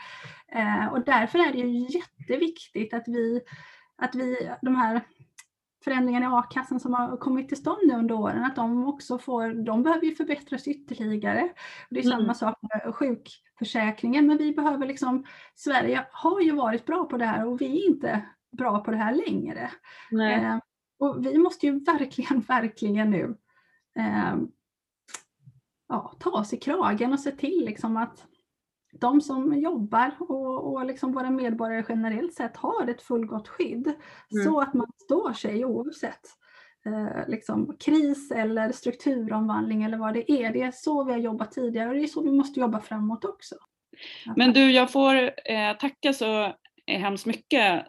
Eh, 0.49 0.87
och 0.87 1.05
därför 1.05 1.39
är 1.39 1.53
det 1.53 1.59
ju 1.59 1.87
jätteviktigt 1.99 2.95
att 2.95 3.05
vi, 3.07 3.41
att 3.97 4.15
vi 4.15 4.51
de 4.63 4.77
här 4.77 5.01
förändringarna 5.89 6.27
i 6.27 6.29
a-kassan 6.29 6.81
som 6.81 6.95
har 6.95 7.17
kommit 7.17 7.49
till 7.49 7.57
stånd 7.57 7.79
nu 7.87 7.95
under 7.95 8.15
åren, 8.15 8.45
att 8.45 8.57
de 8.57 8.89
också 8.89 9.19
får, 9.19 9.65
de 9.65 9.83
behöver 9.83 10.07
ju 10.07 10.15
förbättras 10.15 10.69
ytterligare. 10.69 11.49
Det 11.91 12.01
är 12.01 12.07
mm. 12.07 12.19
samma 12.19 12.35
sak 12.35 12.59
med 12.63 12.95
sjukförsäkringen, 12.95 14.27
men 14.27 14.37
vi 14.37 14.55
behöver 14.55 14.87
liksom, 14.87 15.25
Sverige 15.55 16.07
har 16.13 16.41
ju 16.41 16.53
varit 16.53 16.87
bra 16.87 17.05
på 17.05 17.17
det 17.17 17.25
här 17.25 17.47
och 17.47 17.61
vi 17.61 17.67
är 17.67 17.89
inte 17.89 18.23
bra 18.57 18.85
på 18.85 18.91
det 18.91 18.97
här 18.97 19.15
längre. 19.15 19.71
Eh, 20.13 20.59
och 20.99 21.27
vi 21.27 21.39
måste 21.39 21.67
ju 21.67 21.85
verkligen, 21.85 22.41
verkligen 22.49 23.11
nu 23.11 23.37
eh, 23.99 24.37
ja, 25.89 26.15
ta 26.19 26.31
oss 26.31 26.53
i 26.53 26.57
kragen 26.57 27.13
och 27.13 27.21
se 27.21 27.31
till 27.31 27.65
liksom 27.65 27.97
att 27.97 28.27
de 28.93 29.21
som 29.21 29.59
jobbar 29.59 30.11
och, 30.19 30.73
och 30.73 30.87
liksom 30.87 31.13
våra 31.13 31.31
medborgare 31.31 31.85
generellt 31.89 32.35
sett 32.35 32.57
har 32.57 32.89
ett 32.89 33.03
fullgott 33.03 33.49
skydd 33.49 33.87
mm. 33.87 34.45
så 34.45 34.61
att 34.61 34.75
man 34.75 34.93
står 35.05 35.33
sig 35.33 35.65
oavsett 35.65 36.21
eh, 36.87 37.29
liksom, 37.29 37.77
kris 37.81 38.31
eller 38.31 38.73
strukturomvandling 38.73 39.83
eller 39.83 39.99
vad 39.99 40.15
det 40.15 40.33
är. 40.33 40.53
Det 40.53 40.63
är 40.63 40.71
så 40.71 41.05
vi 41.05 41.13
har 41.13 41.19
jobbat 41.19 41.53
tidigare 41.53 41.89
och 41.89 41.95
det 41.95 42.03
är 42.03 42.07
så 42.07 42.23
vi 42.23 42.33
måste 42.33 42.61
jobba 42.61 42.81
framåt 42.81 43.25
också. 43.25 43.55
Men 44.37 44.53
du, 44.53 44.71
jag 44.71 44.93
får 44.93 45.15
eh, 45.51 45.77
tacka 45.81 46.13
så 46.13 46.55
hemskt 46.87 47.27
mycket 47.27 47.87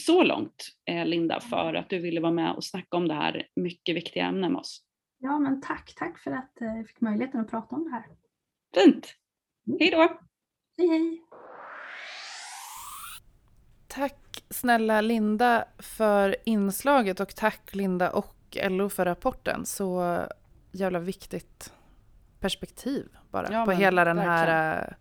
så 0.00 0.22
långt 0.22 0.66
eh, 0.84 1.06
Linda 1.06 1.40
för 1.40 1.74
att 1.74 1.88
du 1.88 1.98
ville 1.98 2.20
vara 2.20 2.32
med 2.32 2.52
och 2.52 2.64
snacka 2.64 2.96
om 2.96 3.08
det 3.08 3.14
här 3.14 3.46
mycket 3.56 3.96
viktiga 3.96 4.24
ämnet 4.24 4.50
med 4.50 4.58
oss. 4.58 4.84
Ja 5.18 5.38
men 5.38 5.60
tack, 5.60 5.94
tack 5.96 6.18
för 6.18 6.30
att 6.30 6.60
eh, 6.60 6.76
jag 6.76 6.88
fick 6.88 7.00
möjligheten 7.00 7.40
att 7.40 7.50
prata 7.50 7.76
om 7.76 7.84
det 7.84 7.90
här. 7.90 8.06
Fint! 8.74 9.14
Mm. 9.66 9.78
Hej 9.80 9.90
då! 9.90 10.20
Hej 10.78 10.88
hej! 10.88 11.22
Tack 13.86 14.44
snälla 14.50 15.00
Linda 15.00 15.64
för 15.78 16.36
inslaget 16.44 17.20
och 17.20 17.34
tack 17.34 17.74
Linda 17.74 18.10
och 18.10 18.36
LO 18.68 18.88
för 18.88 19.04
rapporten. 19.04 19.66
Så 19.66 20.18
jävla 20.72 20.98
viktigt 20.98 21.72
perspektiv 22.40 23.08
bara 23.30 23.52
ja, 23.52 23.64
på 23.64 23.70
hela 23.70 24.04
den 24.04 24.16
verkligen. 24.16 24.38
här 24.38 24.88
uh, 24.88 24.94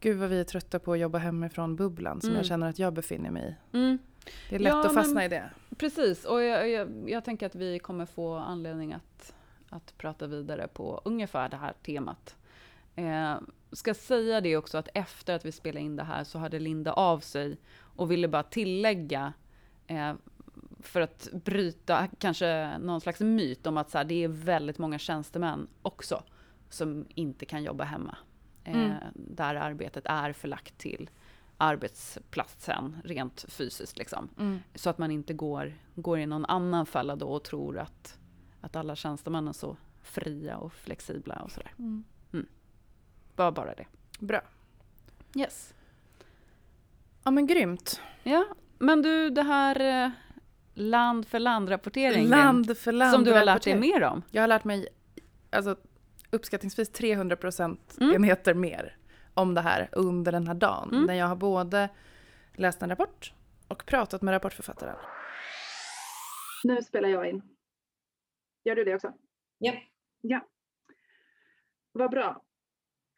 gud 0.00 0.18
vad 0.18 0.28
vi 0.28 0.40
är 0.40 0.44
trötta 0.44 0.78
på 0.78 0.92
att 0.92 0.98
jobba 0.98 1.18
hemifrån 1.18 1.76
bubblan 1.76 2.20
som 2.20 2.30
mm. 2.30 2.36
jag 2.36 2.46
känner 2.46 2.68
att 2.68 2.78
jag 2.78 2.92
befinner 2.92 3.30
mig 3.30 3.56
i. 3.72 3.76
Mm. 3.76 3.98
Det 4.48 4.54
är 4.54 4.58
lätt 4.58 4.72
ja, 4.72 4.86
att 4.86 4.94
fastna 4.94 5.14
men, 5.14 5.24
i 5.24 5.28
det. 5.28 5.50
Precis, 5.76 6.24
och 6.24 6.42
jag, 6.42 6.70
jag, 6.70 7.10
jag, 7.10 7.24
tänker 7.24 7.46
att 7.46 7.54
vi 7.54 7.78
kommer 7.78 8.06
få 8.06 8.34
anledning 8.34 8.92
att, 8.92 9.34
att 9.68 9.94
prata 9.98 10.26
vidare 10.26 10.68
på 10.68 11.02
ungefär 11.04 11.48
det 11.48 11.56
här 11.56 11.72
temat. 11.82 12.36
Eh, 12.94 13.36
ska 13.72 13.94
säga 13.94 14.40
det 14.40 14.56
också 14.56 14.78
att 14.78 14.88
efter 14.94 15.34
att 15.34 15.44
vi 15.44 15.52
spelade 15.52 15.84
in 15.84 15.96
det 15.96 16.02
här 16.02 16.24
så 16.24 16.38
hade 16.38 16.58
Linda 16.58 16.92
av 16.92 17.20
sig 17.20 17.56
och 17.74 18.10
ville 18.10 18.28
bara 18.28 18.42
tillägga 18.42 19.32
eh, 19.86 20.14
för 20.80 21.00
att 21.00 21.28
bryta 21.32 22.08
kanske 22.18 22.78
någon 22.78 23.00
slags 23.00 23.20
myt 23.20 23.66
om 23.66 23.76
att 23.76 23.90
så 23.90 23.98
här, 23.98 24.04
det 24.04 24.24
är 24.24 24.28
väldigt 24.28 24.78
många 24.78 24.98
tjänstemän 24.98 25.68
också 25.82 26.22
som 26.68 27.06
inte 27.08 27.46
kan 27.46 27.62
jobba 27.62 27.84
hemma. 27.84 28.16
Eh, 28.64 28.74
mm. 28.74 28.96
Där 29.14 29.54
arbetet 29.54 30.06
är 30.06 30.32
förlagt 30.32 30.78
till 30.78 31.10
arbetsplatsen 31.56 32.96
rent 33.04 33.44
fysiskt. 33.48 33.98
Liksom. 33.98 34.28
Mm. 34.38 34.58
Så 34.74 34.90
att 34.90 34.98
man 34.98 35.10
inte 35.10 35.32
går, 35.34 35.74
går 35.94 36.18
i 36.18 36.26
någon 36.26 36.44
annan 36.44 36.86
fälla 36.86 37.16
då 37.16 37.26
och 37.26 37.44
tror 37.44 37.78
att, 37.78 38.18
att 38.60 38.76
alla 38.76 38.96
tjänstemän 38.96 39.48
är 39.48 39.52
så 39.52 39.76
fria 40.02 40.56
och 40.56 40.72
flexibla 40.72 41.34
och 41.34 41.50
sådär. 41.50 41.72
Mm 41.78 42.04
var 43.36 43.52
bara 43.52 43.74
det. 43.74 43.86
Bra. 44.18 44.40
Yes. 45.36 45.74
Ja 47.24 47.30
men 47.30 47.46
grymt. 47.46 48.00
Ja, 48.22 48.44
men 48.78 49.02
du 49.02 49.30
det 49.30 49.42
här 49.42 50.04
eh, 50.04 50.10
land 50.74 51.26
för 51.26 51.38
land-rapporteringen. 51.38 52.30
Land 52.30 52.78
för 52.78 52.92
land 52.92 53.12
Som 53.12 53.24
du 53.24 53.32
har 53.32 53.44
lärt 53.44 53.62
dig 53.62 53.80
mer 53.80 54.02
om. 54.02 54.22
Jag 54.30 54.42
har 54.42 54.48
lärt 54.48 54.64
mig 54.64 54.88
alltså, 55.50 55.76
uppskattningsvis 56.30 56.88
300 56.88 57.36
procentenheter 57.36 58.50
mm. 58.50 58.60
mer 58.60 58.96
om 59.34 59.54
det 59.54 59.60
här 59.60 59.88
under 59.92 60.32
den 60.32 60.46
här 60.46 60.54
dagen. 60.54 60.88
Mm. 60.92 61.04
När 61.04 61.14
jag 61.14 61.26
har 61.26 61.36
både 61.36 61.88
läst 62.52 62.82
en 62.82 62.88
rapport 62.88 63.32
och 63.68 63.86
pratat 63.86 64.22
med 64.22 64.32
rapportförfattaren. 64.32 64.96
Nu 66.64 66.82
spelar 66.82 67.08
jag 67.08 67.28
in. 67.28 67.42
Gör 68.64 68.76
du 68.76 68.84
det 68.84 68.94
också? 68.94 69.12
Ja. 69.58 69.74
Ja. 70.20 70.46
Vad 71.92 72.10
bra. 72.10 72.42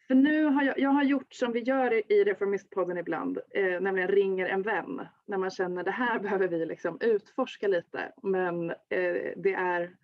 För 0.07 0.14
nu 0.14 0.44
har 0.44 0.62
jag, 0.62 0.78
jag 0.78 0.90
har 0.90 1.02
gjort 1.02 1.34
som 1.34 1.52
vi 1.52 1.61
gör 1.61 2.12
i 2.12 2.24
Reformistpodden 2.24 2.98
ibland, 2.98 3.38
eh, 3.50 3.80
nämligen 3.80 4.09
ringer 4.09 4.46
en 4.46 4.62
vän. 4.62 5.07
När 5.26 5.38
man 5.38 5.50
känner 5.50 5.84
det 5.84 5.90
här 5.90 6.18
behöver 6.22 6.48
vi 6.48 6.66
liksom 6.66 6.98
utforska 7.00 7.68
lite, 7.68 8.12
men 8.22 8.70
eh, 8.70 9.32
det 9.36 9.55
är 9.55 9.96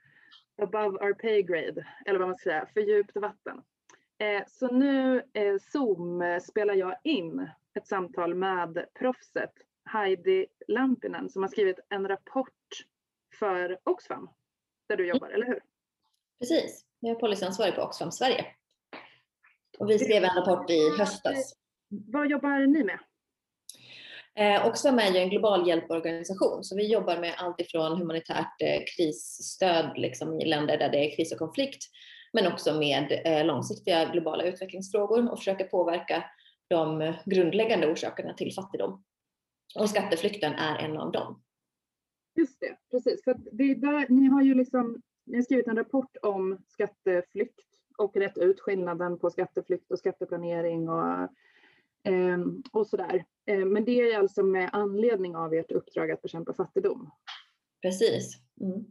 above 0.63 1.07
our 1.07 1.15
pay 1.15 1.43
grade, 1.43 1.87
eller 2.07 2.19
vad 2.19 2.29
man 2.29 2.39
ska 2.39 2.51
säga, 2.51 2.67
för 2.75 2.81
djupt 2.81 3.17
vatten. 3.17 3.63
Eh, 4.19 4.43
så 4.47 4.69
nu 4.69 5.23
eh, 5.33 5.57
Zoom 5.61 6.41
spelar 6.43 6.75
jag 6.75 6.97
in 7.05 7.49
ett 7.75 7.87
samtal 7.87 8.35
med 8.35 8.87
proffset 8.99 9.53
Heidi 9.85 10.47
Lampinen 10.69 11.31
som 11.31 11.43
har 11.43 11.49
skrivit 11.49 11.79
en 11.89 12.09
rapport 12.09 12.87
för 13.39 13.79
Oxfam, 13.85 14.31
där 14.89 14.97
du 14.97 15.07
jobbar, 15.07 15.29
eller 15.29 15.47
hur? 15.47 15.61
Precis, 16.39 16.87
jag 17.01 17.11
är 17.11 17.21
policyansvarig 17.21 17.75
på 17.75 17.83
Oxfam 17.83 18.13
Sverige. 18.13 18.47
Och 19.81 19.91
vi 19.91 19.99
skrev 19.99 20.25
en 20.25 20.37
rapport 20.37 20.71
i 20.71 20.99
höstas. 20.99 21.55
Vad 21.89 22.31
jobbar 22.31 22.67
ni 22.67 22.85
med? 22.85 22.99
Eh, 24.35 24.67
Oxfam 24.67 24.99
är 24.99 25.11
ju 25.11 25.19
en 25.19 25.31
global 25.31 25.69
hjälporganisation 25.69 26.65
så 26.65 26.77
vi 26.77 26.93
jobbar 26.93 27.19
med 27.19 27.35
allt 27.39 27.61
ifrån 27.61 27.99
humanitärt 27.99 28.63
eh, 28.63 28.83
krisstöd 28.97 29.93
liksom, 29.97 30.41
i 30.41 30.45
länder 30.45 30.79
där 30.79 30.89
det 30.89 30.99
är 30.99 31.17
kris 31.17 31.33
och 31.33 31.39
konflikt 31.39 31.85
men 32.33 32.53
också 32.53 32.75
med 32.75 33.23
eh, 33.25 33.47
långsiktiga 33.47 34.05
globala 34.13 34.45
utvecklingsfrågor 34.45 35.33
och 35.33 35.39
försöker 35.39 35.65
påverka 35.65 36.25
de 36.69 37.15
grundläggande 37.27 37.93
orsakerna 37.93 38.35
till 38.35 38.55
fattigdom. 38.55 39.05
Och 39.79 39.91
skatteflykten 39.91 40.53
är 40.53 40.79
en 40.79 40.97
av 40.97 41.13
dem. 41.13 41.43
Just 42.39 42.61
det, 42.61 42.77
precis. 42.91 43.25
För 43.25 43.37
det 43.53 43.65
är 43.65 43.75
där, 43.75 44.07
ni 44.09 44.29
har 44.29 44.43
ju 44.43 44.55
liksom, 44.55 45.03
ni 45.27 45.37
har 45.37 45.43
skrivit 45.43 45.67
en 45.67 45.77
rapport 45.77 46.17
om 46.23 46.59
skatteflykt 46.69 47.61
och 48.01 48.17
rätt 48.17 48.39
ut 48.39 48.61
skillnaden 48.61 49.19
på 49.19 49.31
skatteflykt 49.31 49.91
och 49.91 49.99
skatteplanering 49.99 50.89
och, 50.89 51.29
eh, 52.05 52.39
och 52.73 52.87
sådär. 52.87 53.25
Eh, 53.47 53.65
men 53.65 53.85
det 53.85 54.01
är 54.01 54.19
alltså 54.19 54.43
med 54.43 54.71
anledning 54.73 55.37
av 55.37 55.55
ert 55.55 55.73
uppdrag 55.73 56.11
att 56.11 56.23
bekämpa 56.23 56.55
fattigdom. 56.55 57.11
Precis. 57.83 58.37
Mm. 58.61 58.85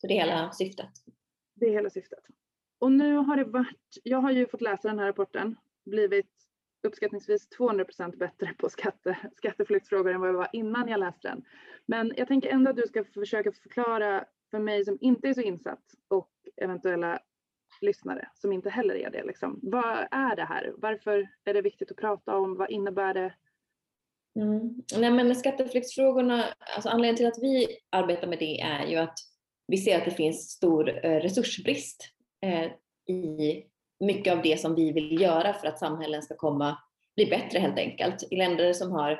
Så 0.00 0.06
det 0.06 0.18
är 0.18 0.26
hela 0.26 0.52
syftet. 0.52 0.90
Det 1.54 1.66
är 1.66 1.70
hela 1.70 1.90
syftet. 1.90 2.24
Och 2.78 2.92
nu 2.92 3.16
har 3.16 3.36
det 3.36 3.44
varit, 3.44 3.98
jag 4.02 4.18
har 4.18 4.30
ju 4.30 4.46
fått 4.46 4.60
läsa 4.60 4.88
den 4.88 4.98
här 4.98 5.06
rapporten, 5.06 5.56
blivit 5.84 6.30
uppskattningsvis 6.82 7.48
200% 7.58 8.16
bättre 8.16 8.54
på 8.58 8.68
skatte, 8.68 9.18
skatteflyktsfrågor 9.36 10.12
än 10.12 10.20
vad 10.20 10.28
jag 10.28 10.34
var 10.34 10.48
innan 10.52 10.88
jag 10.88 11.00
läste 11.00 11.28
den. 11.28 11.44
Men 11.86 12.12
jag 12.16 12.28
tänker 12.28 12.48
ändå 12.48 12.70
att 12.70 12.76
du 12.76 12.82
ska 12.82 13.04
försöka 13.04 13.52
förklara 13.52 14.24
för 14.50 14.58
mig 14.58 14.84
som 14.84 14.98
inte 15.00 15.28
är 15.28 15.34
så 15.34 15.40
insatt 15.40 15.94
och 16.08 16.30
eventuella 16.56 17.20
lyssnare 17.80 18.28
som 18.34 18.52
inte 18.52 18.70
heller 18.70 18.94
är 18.94 19.10
det. 19.10 19.22
Liksom. 19.24 19.60
Vad 19.62 20.06
är 20.10 20.36
det 20.36 20.44
här? 20.44 20.72
Varför 20.76 21.28
är 21.44 21.54
det 21.54 21.62
viktigt 21.62 21.90
att 21.90 21.96
prata 21.96 22.36
om? 22.36 22.56
Vad 22.56 22.70
innebär 22.70 23.14
det? 23.14 23.34
Mm. 24.36 24.82
Nej, 24.98 25.10
men 25.10 25.36
skatteflyktsfrågorna, 25.36 26.44
alltså 26.76 26.88
anledningen 26.88 27.16
till 27.16 27.26
att 27.26 27.42
vi 27.42 27.66
arbetar 27.90 28.26
med 28.26 28.38
det 28.38 28.60
är 28.60 28.86
ju 28.86 28.96
att 28.96 29.18
vi 29.66 29.76
ser 29.76 29.98
att 29.98 30.04
det 30.04 30.10
finns 30.10 30.50
stor 30.50 31.06
eh, 31.06 31.20
resursbrist 31.20 32.08
eh, 32.42 32.70
i 33.14 33.62
mycket 34.00 34.32
av 34.32 34.42
det 34.42 34.60
som 34.60 34.74
vi 34.74 34.92
vill 34.92 35.20
göra 35.20 35.52
för 35.52 35.68
att 35.68 35.78
samhällen 35.78 36.22
ska 36.22 36.36
komma 36.36 36.78
bli 37.16 37.26
bättre 37.26 37.58
helt 37.58 37.78
enkelt. 37.78 38.28
I 38.30 38.36
länder 38.36 38.72
som 38.72 38.92
har 38.92 39.10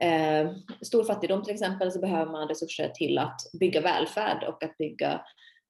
eh, 0.00 0.50
stor 0.82 1.04
fattigdom 1.04 1.42
till 1.42 1.54
exempel 1.54 1.92
så 1.92 2.00
behöver 2.00 2.32
man 2.32 2.48
resurser 2.48 2.88
till 2.88 3.18
att 3.18 3.36
bygga 3.60 3.80
välfärd 3.80 4.44
och 4.48 4.62
att 4.62 4.76
bygga 4.76 5.20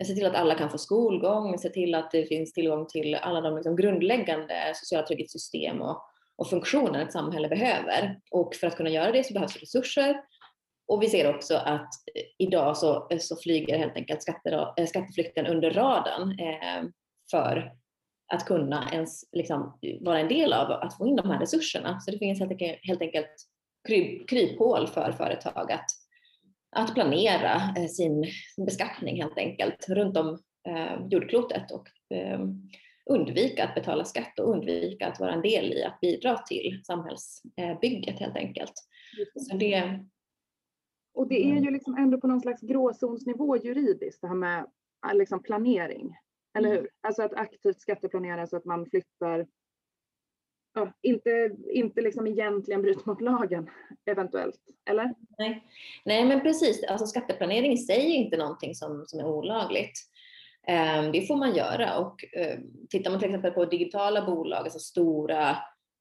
se 0.06 0.14
till 0.14 0.26
att 0.26 0.34
alla 0.34 0.54
kan 0.54 0.70
få 0.70 0.78
skolgång, 0.78 1.58
se 1.58 1.68
till 1.68 1.94
att 1.94 2.10
det 2.10 2.26
finns 2.26 2.52
tillgång 2.52 2.86
till 2.86 3.14
alla 3.14 3.40
de 3.40 3.54
liksom 3.54 3.76
grundläggande 3.76 4.72
sociala 4.74 5.06
trygghetssystem 5.06 5.82
och, 5.82 6.02
och 6.36 6.50
funktioner 6.50 7.02
ett 7.02 7.12
samhälle 7.12 7.48
behöver. 7.48 8.20
Och 8.30 8.54
för 8.54 8.66
att 8.66 8.76
kunna 8.76 8.90
göra 8.90 9.12
det 9.12 9.24
så 9.24 9.34
behövs 9.34 9.56
resurser. 9.56 10.20
Och 10.86 11.02
vi 11.02 11.08
ser 11.08 11.34
också 11.34 11.54
att 11.54 11.88
idag 12.38 12.76
så, 12.76 13.08
så 13.20 13.36
flyger 13.36 13.78
helt 13.78 13.96
enkelt 13.96 14.22
skatter, 14.22 14.72
eh, 14.76 14.86
skatteflykten 14.86 15.46
under 15.46 15.70
radarn 15.70 16.38
eh, 16.40 16.88
för 17.30 17.72
att 18.32 18.44
kunna 18.44 18.88
ens 18.92 19.32
liksom, 19.32 19.78
vara 20.00 20.20
en 20.20 20.28
del 20.28 20.52
av 20.52 20.70
att 20.70 20.96
få 20.96 21.06
in 21.06 21.16
de 21.16 21.30
här 21.30 21.40
resurserna. 21.40 22.00
Så 22.00 22.10
det 22.10 22.18
finns 22.18 22.40
helt 22.40 22.52
enkelt, 22.52 22.78
helt 22.82 23.00
enkelt 23.00 23.30
kryp, 23.88 24.28
kryphål 24.28 24.86
för 24.86 25.12
företag 25.12 25.72
att, 25.72 25.86
att 26.74 26.94
planera 26.94 27.54
eh, 27.76 27.86
sin 27.86 28.26
beskattning 28.66 29.22
helt 29.22 29.38
enkelt 29.38 29.88
runt 29.88 30.16
om 30.16 30.38
eh, 30.68 31.06
jordklotet 31.10 31.70
och 31.70 32.16
eh, 32.16 32.40
undvika 33.10 33.64
att 33.64 33.74
betala 33.74 34.04
skatt 34.04 34.38
och 34.38 34.50
undvika 34.50 35.06
att 35.08 35.20
vara 35.20 35.32
en 35.32 35.42
del 35.42 35.72
i 35.72 35.84
att 35.84 36.00
bidra 36.00 36.38
till 36.38 36.80
samhällsbygget 36.84 38.20
helt 38.20 38.36
enkelt. 38.36 38.72
Så 39.36 39.56
det, 39.56 40.00
och 41.14 41.28
det 41.28 41.50
är 41.50 41.60
ju 41.60 41.70
liksom 41.70 41.96
ändå 41.96 42.20
på 42.20 42.26
någon 42.26 42.40
slags 42.40 42.62
gråzonsnivå 42.62 43.56
juridiskt 43.56 44.20
det 44.20 44.28
här 44.28 44.34
med 44.34 44.66
liksom 45.14 45.42
planering. 45.42 46.16
Eller 46.58 46.68
mm. 46.68 46.80
hur? 46.80 46.90
Alltså 47.00 47.22
att 47.22 47.34
aktivt 47.34 47.80
skatteplanera 47.80 48.46
så 48.46 48.56
att 48.56 48.64
man 48.64 48.86
flyttar, 48.86 49.46
ja, 50.74 50.92
inte, 51.02 51.50
inte 51.70 52.00
liksom 52.00 52.26
egentligen 52.26 52.82
bryter 52.82 53.06
mot 53.06 53.20
lagen 53.20 53.70
eventuellt, 54.04 54.60
eller? 54.90 55.14
Nej, 55.38 55.64
Nej 56.04 56.24
men 56.24 56.40
precis. 56.40 56.84
Alltså 56.84 57.06
skatteplanering 57.06 57.72
i 57.72 57.78
sig 57.78 57.96
är 57.96 58.14
inte 58.14 58.36
någonting 58.36 58.74
som, 58.74 59.04
som 59.06 59.20
är 59.20 59.26
olagligt. 59.26 59.98
Ehm, 60.66 61.12
det 61.12 61.26
får 61.26 61.36
man 61.36 61.54
göra 61.54 61.98
och 61.98 62.24
ehm, 62.32 62.60
tittar 62.90 63.10
man 63.10 63.20
till 63.20 63.28
exempel 63.28 63.52
på 63.52 63.64
digitala 63.64 64.26
bolag, 64.26 64.58
alltså 64.58 64.78
stora 64.78 65.56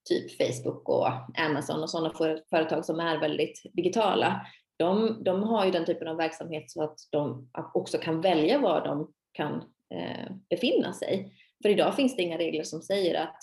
typ 0.09 0.37
Facebook 0.37 0.89
och 0.89 1.07
Amazon 1.37 1.83
och 1.83 1.89
sådana 1.89 2.39
företag 2.49 2.85
som 2.85 2.99
är 2.99 3.19
väldigt 3.19 3.61
digitala, 3.73 4.47
de, 4.77 5.23
de 5.23 5.43
har 5.43 5.65
ju 5.65 5.71
den 5.71 5.85
typen 5.85 6.07
av 6.07 6.17
verksamhet 6.17 6.71
så 6.71 6.83
att 6.83 6.97
de 7.11 7.49
också 7.73 7.97
kan 7.97 8.21
välja 8.21 8.59
var 8.59 8.85
de 8.85 9.11
kan 9.31 9.55
eh, 9.95 10.35
befinna 10.49 10.93
sig. 10.93 11.33
För 11.61 11.69
idag 11.69 11.95
finns 11.95 12.15
det 12.15 12.21
inga 12.21 12.37
regler 12.37 12.63
som 12.63 12.81
säger 12.81 13.21
att, 13.21 13.37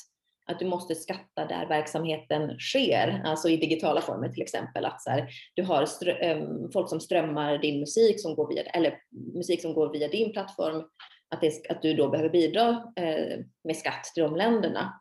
att 0.51 0.59
du 0.59 0.67
måste 0.67 0.95
skatta 0.95 1.47
där 1.47 1.67
verksamheten 1.67 2.59
sker, 2.59 3.23
alltså 3.25 3.49
i 3.49 3.57
digitala 3.57 4.01
former 4.01 4.29
till 4.29 4.43
exempel. 4.43 4.85
Att 4.85 5.03
så 5.03 5.11
här, 5.11 5.29
du 5.55 5.63
har 5.63 5.89
um, 6.25 6.71
folk 6.73 6.89
som 6.89 7.01
strömmar 7.01 7.59
din 7.59 7.81
musik 7.81 8.21
som 8.21 8.35
går 8.35 8.49
via, 8.49 8.63
eller 8.63 8.99
musik 9.35 9.63
som 9.63 9.75
går 9.75 9.93
via 9.93 10.09
din 10.09 10.33
plattform, 10.33 10.85
att, 11.31 11.41
det, 11.41 11.71
att 11.71 11.83
du 11.83 11.95
då 11.95 12.09
behöver 12.09 12.31
bidra 12.31 12.69
eh, 12.97 13.39
med 13.65 13.77
skatt 13.77 14.05
till 14.15 14.23
de 14.23 14.37
länderna. 14.37 15.01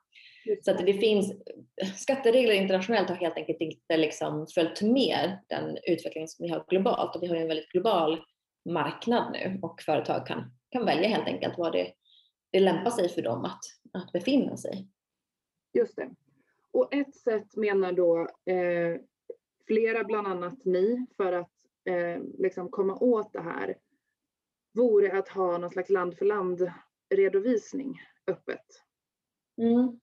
Så 0.66 0.72
att 0.72 0.86
det 0.86 0.94
finns, 0.94 1.34
skatteregler 1.96 2.54
internationellt 2.54 3.10
har 3.10 3.16
helt 3.16 3.38
enkelt 3.38 3.62
inte 3.62 3.98
liksom 3.98 4.48
följt 4.56 4.82
med 4.82 5.40
den 5.50 5.78
utveckling 5.84 6.28
som 6.28 6.44
vi 6.44 6.50
har 6.50 6.66
globalt 6.70 7.16
och 7.16 7.24
vi 7.24 7.28
har 7.28 7.36
en 7.36 7.48
väldigt 7.48 7.70
global 7.70 8.20
marknad 8.70 9.32
nu 9.32 9.60
och 9.62 9.82
företag 9.82 10.28
kan, 10.28 10.52
kan 10.70 10.86
välja 10.86 11.10
helt 11.10 11.28
enkelt 11.28 11.58
var 11.58 11.72
det, 11.72 11.92
det 12.52 12.60
lämpar 12.60 12.92
sig 12.92 13.10
för 13.10 13.22
dem 13.22 13.46
att, 13.46 13.60
att 13.94 14.12
befinna 14.12 14.58
sig. 14.58 14.88
Just 15.74 15.96
det. 15.96 16.10
Och 16.72 16.94
ett 16.94 17.16
sätt 17.16 17.56
menar 17.56 17.92
då 17.92 18.28
eh, 18.54 19.02
flera, 19.68 20.04
bland 20.04 20.28
annat 20.28 20.66
ni, 20.66 21.06
för 21.18 21.34
att 21.34 21.52
eh, 21.86 22.24
liksom 22.38 22.70
komma 22.70 22.98
åt 22.98 23.34
det 23.34 23.42
här 23.42 23.78
vore 24.74 25.20
att 25.20 25.30
ha 25.30 25.58
någon 25.58 25.70
slags 25.70 25.90
land 25.90 26.18
för 26.18 26.26
land 26.26 26.72
redovisning 27.16 28.02
öppet. 28.28 28.66
Mm. 29.58 30.00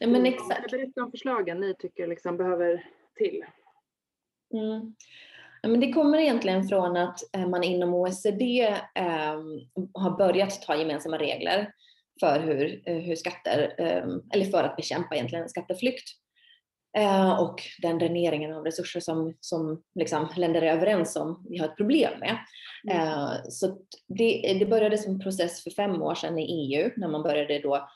Nej, 0.00 0.10
men 0.10 0.26
exakt. 0.26 0.70
Berätta 0.70 1.04
om 1.04 1.10
förslagen 1.10 1.60
ni 1.60 1.74
tycker 1.78 2.06
liksom 2.06 2.36
behöver 2.36 2.86
till. 3.14 3.44
Mm. 4.54 4.94
Ja, 5.62 5.68
men 5.68 5.80
det 5.80 5.92
kommer 5.92 6.18
egentligen 6.18 6.64
från 6.64 6.96
att 6.96 7.34
eh, 7.36 7.48
man 7.48 7.62
inom 7.62 7.94
OECD 7.94 8.60
eh, 8.94 9.40
har 9.94 10.16
börjat 10.18 10.62
ta 10.62 10.76
gemensamma 10.76 11.18
regler 11.18 11.72
för 12.20 12.40
hur, 12.40 12.82
eh, 12.86 12.96
hur 12.96 13.16
skatter, 13.16 13.74
eh, 13.78 14.04
eller 14.34 14.44
för 14.44 14.64
att 14.64 14.76
bekämpa 14.76 15.14
egentligen 15.14 15.48
skatteflykt 15.48 16.08
eh, 16.96 17.40
och 17.40 17.62
den 17.82 17.98
dräneringen 17.98 18.52
av 18.54 18.64
resurser 18.64 19.00
som, 19.00 19.34
som 19.40 19.82
liksom 19.94 20.28
länder 20.36 20.62
är 20.62 20.76
överens 20.76 21.16
om 21.16 21.46
vi 21.48 21.58
har 21.58 21.66
ett 21.66 21.76
problem 21.76 22.12
med. 22.20 22.36
Mm. 22.90 23.08
Eh, 23.08 23.30
så 23.48 23.78
det, 24.08 24.56
det 24.58 24.66
började 24.66 24.98
som 24.98 25.14
en 25.14 25.20
process 25.20 25.62
för 25.62 25.70
fem 25.70 26.02
år 26.02 26.14
sedan 26.14 26.38
i 26.38 26.74
EU 26.74 26.90
när 26.96 27.08
man 27.08 27.22
började 27.22 27.58
då 27.58 27.88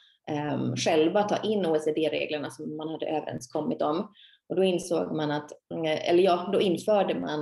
um, 0.54 0.76
själva 0.76 1.22
ta 1.22 1.36
in 1.36 1.66
OECD-reglerna 1.66 2.50
som 2.50 2.76
man 2.76 2.88
hade 2.88 3.06
överenskommit 3.06 3.82
om. 3.82 4.12
Och 4.48 4.56
då 4.56 4.64
insåg 4.64 5.16
man 5.16 5.30
att, 5.30 5.50
eller 5.84 6.22
ja, 6.22 6.50
då 6.52 6.60
införde 6.60 7.14
man 7.14 7.40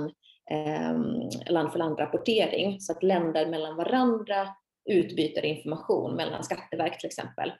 um, 0.51 1.29
land 1.47 1.71
för 1.71 1.79
land-rapportering 1.79 2.79
så 2.79 2.91
att 2.91 3.03
länder 3.03 3.45
mellan 3.45 3.75
varandra 3.75 4.47
utbyter 4.85 5.45
information 5.45 6.15
mellan 6.15 6.43
Skatteverket 6.43 6.99
till 6.99 7.07
exempel 7.07 7.51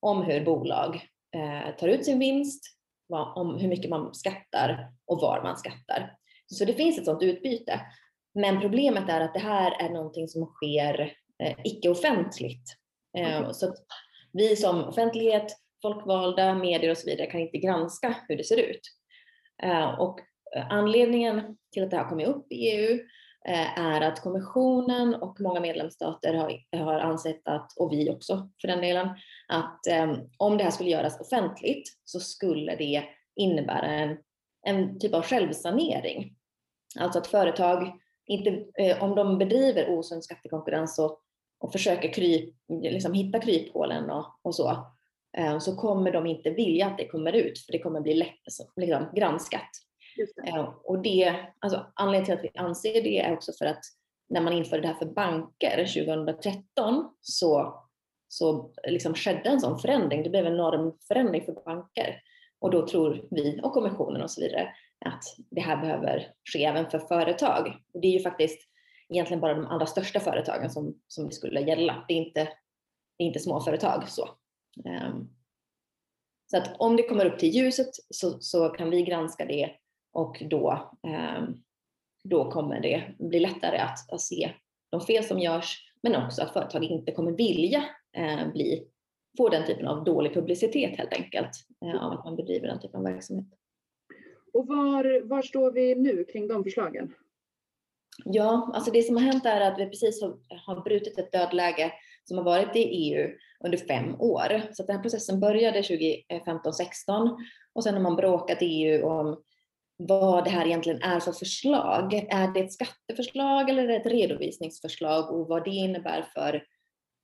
om 0.00 0.22
hur 0.22 0.44
bolag 0.44 0.94
eh, 1.34 1.76
tar 1.76 1.88
ut 1.88 2.04
sin 2.04 2.18
vinst, 2.18 2.64
om 3.34 3.58
hur 3.58 3.68
mycket 3.68 3.90
man 3.90 4.14
skattar 4.14 4.92
och 5.06 5.20
var 5.20 5.42
man 5.42 5.56
skattar. 5.56 6.16
Så 6.46 6.64
det 6.64 6.74
finns 6.74 6.98
ett 6.98 7.04
sådant 7.04 7.22
utbyte. 7.22 7.80
Men 8.34 8.60
problemet 8.60 9.08
är 9.08 9.20
att 9.20 9.34
det 9.34 9.40
här 9.40 9.82
är 9.84 9.90
någonting 9.90 10.28
som 10.28 10.46
sker 10.46 11.12
eh, 11.42 11.56
icke-offentligt. 11.64 12.76
Eh, 13.18 13.52
så 13.52 13.74
vi 14.32 14.56
som 14.56 14.84
offentlighet, 14.84 15.56
folkvalda, 15.82 16.54
medier 16.54 16.90
och 16.90 16.98
så 16.98 17.10
vidare 17.10 17.26
kan 17.26 17.40
inte 17.40 17.58
granska 17.58 18.16
hur 18.28 18.36
det 18.36 18.44
ser 18.44 18.56
ut. 18.56 18.80
Och 19.98 20.20
anledningen 20.70 21.56
till 21.72 21.84
att 21.84 21.90
det 21.90 21.96
har 21.96 22.08
kommit 22.08 22.26
upp 22.26 22.52
i 22.52 22.54
EU 22.54 22.98
Eh, 23.48 23.78
är 23.78 24.00
att 24.00 24.22
kommissionen 24.22 25.14
och 25.14 25.40
många 25.40 25.60
medlemsstater 25.60 26.34
har, 26.34 26.78
har 26.84 27.00
ansett 27.00 27.48
att, 27.48 27.72
och 27.76 27.92
vi 27.92 28.10
också 28.10 28.48
för 28.60 28.68
den 28.68 28.80
delen, 28.80 29.08
att 29.48 29.86
ehm, 29.86 30.16
om 30.36 30.58
det 30.58 30.64
här 30.64 30.70
skulle 30.70 30.90
göras 30.90 31.20
offentligt 31.20 31.88
så 32.04 32.20
skulle 32.20 32.76
det 32.76 33.04
innebära 33.36 33.86
en, 33.86 34.16
en 34.66 34.98
typ 34.98 35.14
av 35.14 35.22
självsanering. 35.22 36.36
Alltså 36.98 37.18
att 37.18 37.26
företag, 37.26 37.92
inte, 38.26 38.64
eh, 38.78 39.02
om 39.02 39.14
de 39.14 39.38
bedriver 39.38 39.98
osund 39.98 40.24
skattekonkurrens 40.24 40.98
och, 40.98 41.20
och 41.58 41.72
försöker 41.72 42.12
kryp, 42.12 42.54
liksom 42.82 43.12
hitta 43.14 43.38
kryphålen 43.38 44.10
och, 44.10 44.26
och 44.42 44.54
så, 44.54 44.70
eh, 45.36 45.58
så 45.58 45.76
kommer 45.76 46.12
de 46.12 46.26
inte 46.26 46.50
vilja 46.50 46.86
att 46.86 46.98
det 46.98 47.08
kommer 47.08 47.32
ut 47.32 47.58
för 47.58 47.72
det 47.72 47.78
kommer 47.78 48.00
bli 48.00 48.14
lätt, 48.14 48.40
liksom, 48.76 49.10
granskat. 49.16 49.70
Det. 50.16 50.48
Eh, 50.48 50.74
och 50.84 51.02
det, 51.02 51.36
alltså, 51.58 51.86
anledningen 51.94 52.24
till 52.24 52.48
att 52.48 52.54
vi 52.54 52.60
anser 52.60 53.02
det 53.02 53.20
är 53.20 53.32
också 53.32 53.52
för 53.52 53.66
att 53.66 53.84
när 54.28 54.40
man 54.40 54.52
införde 54.52 54.82
det 54.82 54.88
här 54.88 54.94
för 54.94 55.06
banker 55.06 55.76
2013 55.76 57.14
så, 57.20 57.82
så 58.28 58.72
liksom 58.88 59.14
skedde 59.14 59.48
en 59.48 59.60
sån 59.60 59.78
förändring. 59.78 60.22
Det 60.22 60.30
blev 60.30 60.46
en 60.46 60.56
normförändring 60.56 61.44
för 61.44 61.52
banker 61.52 62.22
och 62.58 62.70
då 62.70 62.86
tror 62.86 63.28
vi 63.30 63.60
och 63.62 63.72
kommissionen 63.72 64.22
och 64.22 64.30
så 64.30 64.40
vidare 64.40 64.68
att 65.04 65.22
det 65.50 65.60
här 65.60 65.76
behöver 65.76 66.32
ske 66.52 66.64
även 66.64 66.90
för 66.90 66.98
företag. 66.98 67.66
Och 67.94 68.00
det 68.00 68.08
är 68.08 68.12
ju 68.12 68.20
faktiskt 68.20 68.68
egentligen 69.08 69.40
bara 69.40 69.54
de 69.54 69.66
allra 69.66 69.86
största 69.86 70.20
företagen 70.20 70.70
som, 70.70 71.00
som 71.08 71.26
det 71.26 71.34
skulle 71.34 71.60
gälla. 71.60 72.04
Det 72.08 72.14
är 72.14 72.18
inte, 72.18 72.44
det 73.18 73.24
är 73.24 73.26
inte 73.26 73.38
småföretag. 73.38 74.08
Så. 74.08 74.28
Um, 74.84 75.36
så 76.50 76.56
att 76.56 76.76
om 76.78 76.96
det 76.96 77.02
kommer 77.02 77.24
upp 77.24 77.38
till 77.38 77.48
ljuset 77.48 77.88
så, 78.10 78.40
så 78.40 78.68
kan 78.68 78.90
vi 78.90 79.02
granska 79.02 79.44
det 79.44 79.70
och 80.16 80.42
då, 80.50 80.90
um, 81.02 81.62
då 82.24 82.50
kommer 82.50 82.80
det 82.80 83.14
bli 83.18 83.40
lättare 83.40 83.78
att, 83.78 84.12
att, 84.12 84.20
se 84.20 84.50
de 84.90 85.00
fel 85.00 85.24
som 85.24 85.38
görs 85.38 85.92
men 86.02 86.16
också 86.16 86.42
att 86.42 86.52
företag 86.52 86.84
inte 86.84 87.12
kommer 87.12 87.32
vilja 87.32 87.84
uh, 88.18 88.52
bli, 88.52 88.86
få 89.36 89.48
den 89.48 89.66
typen 89.66 89.86
av 89.86 90.04
dålig 90.04 90.34
publicitet 90.34 90.98
helt 90.98 91.12
enkelt 91.12 91.50
uh, 91.84 92.04
av 92.04 92.12
att 92.12 92.24
man 92.24 92.36
bedriver 92.36 92.68
den 92.68 92.80
typen 92.80 93.00
av 93.00 93.12
verksamhet. 93.12 93.46
Och 94.52 94.66
var, 94.66 95.28
var 95.28 95.42
står 95.42 95.72
vi 95.72 95.94
nu 95.94 96.24
kring 96.24 96.48
de 96.48 96.64
förslagen? 96.64 97.14
Ja, 98.24 98.70
alltså 98.74 98.90
det 98.90 99.02
som 99.02 99.16
har 99.16 99.22
hänt 99.22 99.46
är 99.46 99.60
att 99.60 99.78
vi 99.78 99.86
precis 99.86 100.22
har, 100.22 100.38
har 100.66 100.82
brutit 100.82 101.18
ett 101.18 101.32
dödläge 101.32 101.92
som 102.24 102.38
har 102.38 102.44
varit 102.44 102.76
i 102.76 102.80
EU 102.80 103.30
under 103.64 103.78
fem 103.78 104.20
år. 104.20 104.62
Så 104.72 104.82
den 104.82 104.96
här 104.96 105.02
processen 105.02 105.40
började 105.40 105.80
2015-16 105.80 107.36
och 107.72 107.84
sen 107.84 107.94
har 107.94 108.02
man 108.02 108.16
bråkat 108.16 108.62
i 108.62 108.66
EU 108.66 109.06
om 109.06 109.42
vad 109.96 110.44
det 110.44 110.50
här 110.50 110.66
egentligen 110.66 111.02
är 111.02 111.20
för 111.20 111.32
förslag. 111.32 112.14
Är 112.14 112.54
det 112.54 112.60
ett 112.60 112.72
skatteförslag 112.72 113.70
eller 113.70 113.88
ett 113.88 114.06
redovisningsförslag 114.06 115.30
och 115.30 115.48
vad 115.48 115.64
det 115.64 115.70
innebär 115.70 116.22
för 116.34 116.64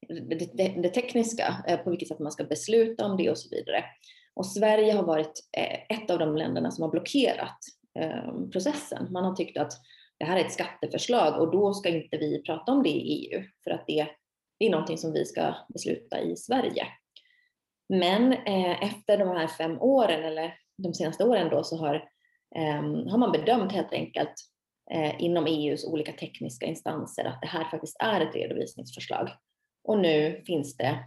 det, 0.08 0.56
det, 0.56 0.68
det 0.82 0.88
tekniska, 0.88 1.64
eh, 1.66 1.78
på 1.78 1.90
vilket 1.90 2.08
sätt 2.08 2.18
man 2.18 2.32
ska 2.32 2.44
besluta 2.44 3.04
om 3.04 3.16
det 3.16 3.30
och 3.30 3.38
så 3.38 3.48
vidare. 3.56 3.84
Och 4.34 4.46
Sverige 4.46 4.92
har 4.92 5.02
varit 5.02 5.48
eh, 5.56 5.98
ett 5.98 6.10
av 6.10 6.18
de 6.18 6.36
länderna 6.36 6.70
som 6.70 6.82
har 6.82 6.90
blockerat 6.90 7.58
ehm, 7.98 8.50
processen. 8.50 9.12
Man 9.12 9.24
har 9.24 9.34
tyckt 9.34 9.58
att 9.58 9.72
det 10.18 10.24
här 10.24 10.36
är 10.36 10.44
ett 10.44 10.52
skatteförslag 10.52 11.40
och 11.40 11.50
då 11.52 11.74
ska 11.74 11.88
inte 11.88 12.16
vi 12.16 12.42
prata 12.42 12.72
om 12.72 12.82
det 12.82 12.88
i 12.88 13.28
EU 13.32 13.42
för 13.64 13.70
att 13.70 13.86
det, 13.86 14.06
det 14.58 14.66
är 14.66 14.70
någonting 14.70 14.98
som 14.98 15.12
vi 15.12 15.24
ska 15.24 15.54
besluta 15.68 16.20
i 16.20 16.36
Sverige. 16.36 16.86
Men 17.88 18.32
eh, 18.32 18.82
efter 18.82 19.18
de 19.18 19.28
här 19.28 19.46
fem 19.46 19.80
åren 19.80 20.24
eller 20.24 20.54
de 20.78 20.94
senaste 20.94 21.24
åren 21.24 21.50
då 21.50 21.64
så 21.64 21.76
har, 21.76 22.08
Ehm, 22.54 23.08
har 23.08 23.18
man 23.18 23.32
bedömt 23.32 23.72
helt 23.72 23.92
enkelt 23.92 24.34
eh, 24.90 25.22
inom 25.22 25.46
EUs 25.46 25.84
olika 25.84 26.12
tekniska 26.12 26.66
instanser 26.66 27.24
att 27.24 27.40
det 27.40 27.46
här 27.46 27.64
faktiskt 27.64 27.96
är 28.00 28.20
ett 28.20 28.34
redovisningsförslag. 28.34 29.28
Och 29.84 29.98
nu 29.98 30.42
finns 30.46 30.76
det 30.76 30.98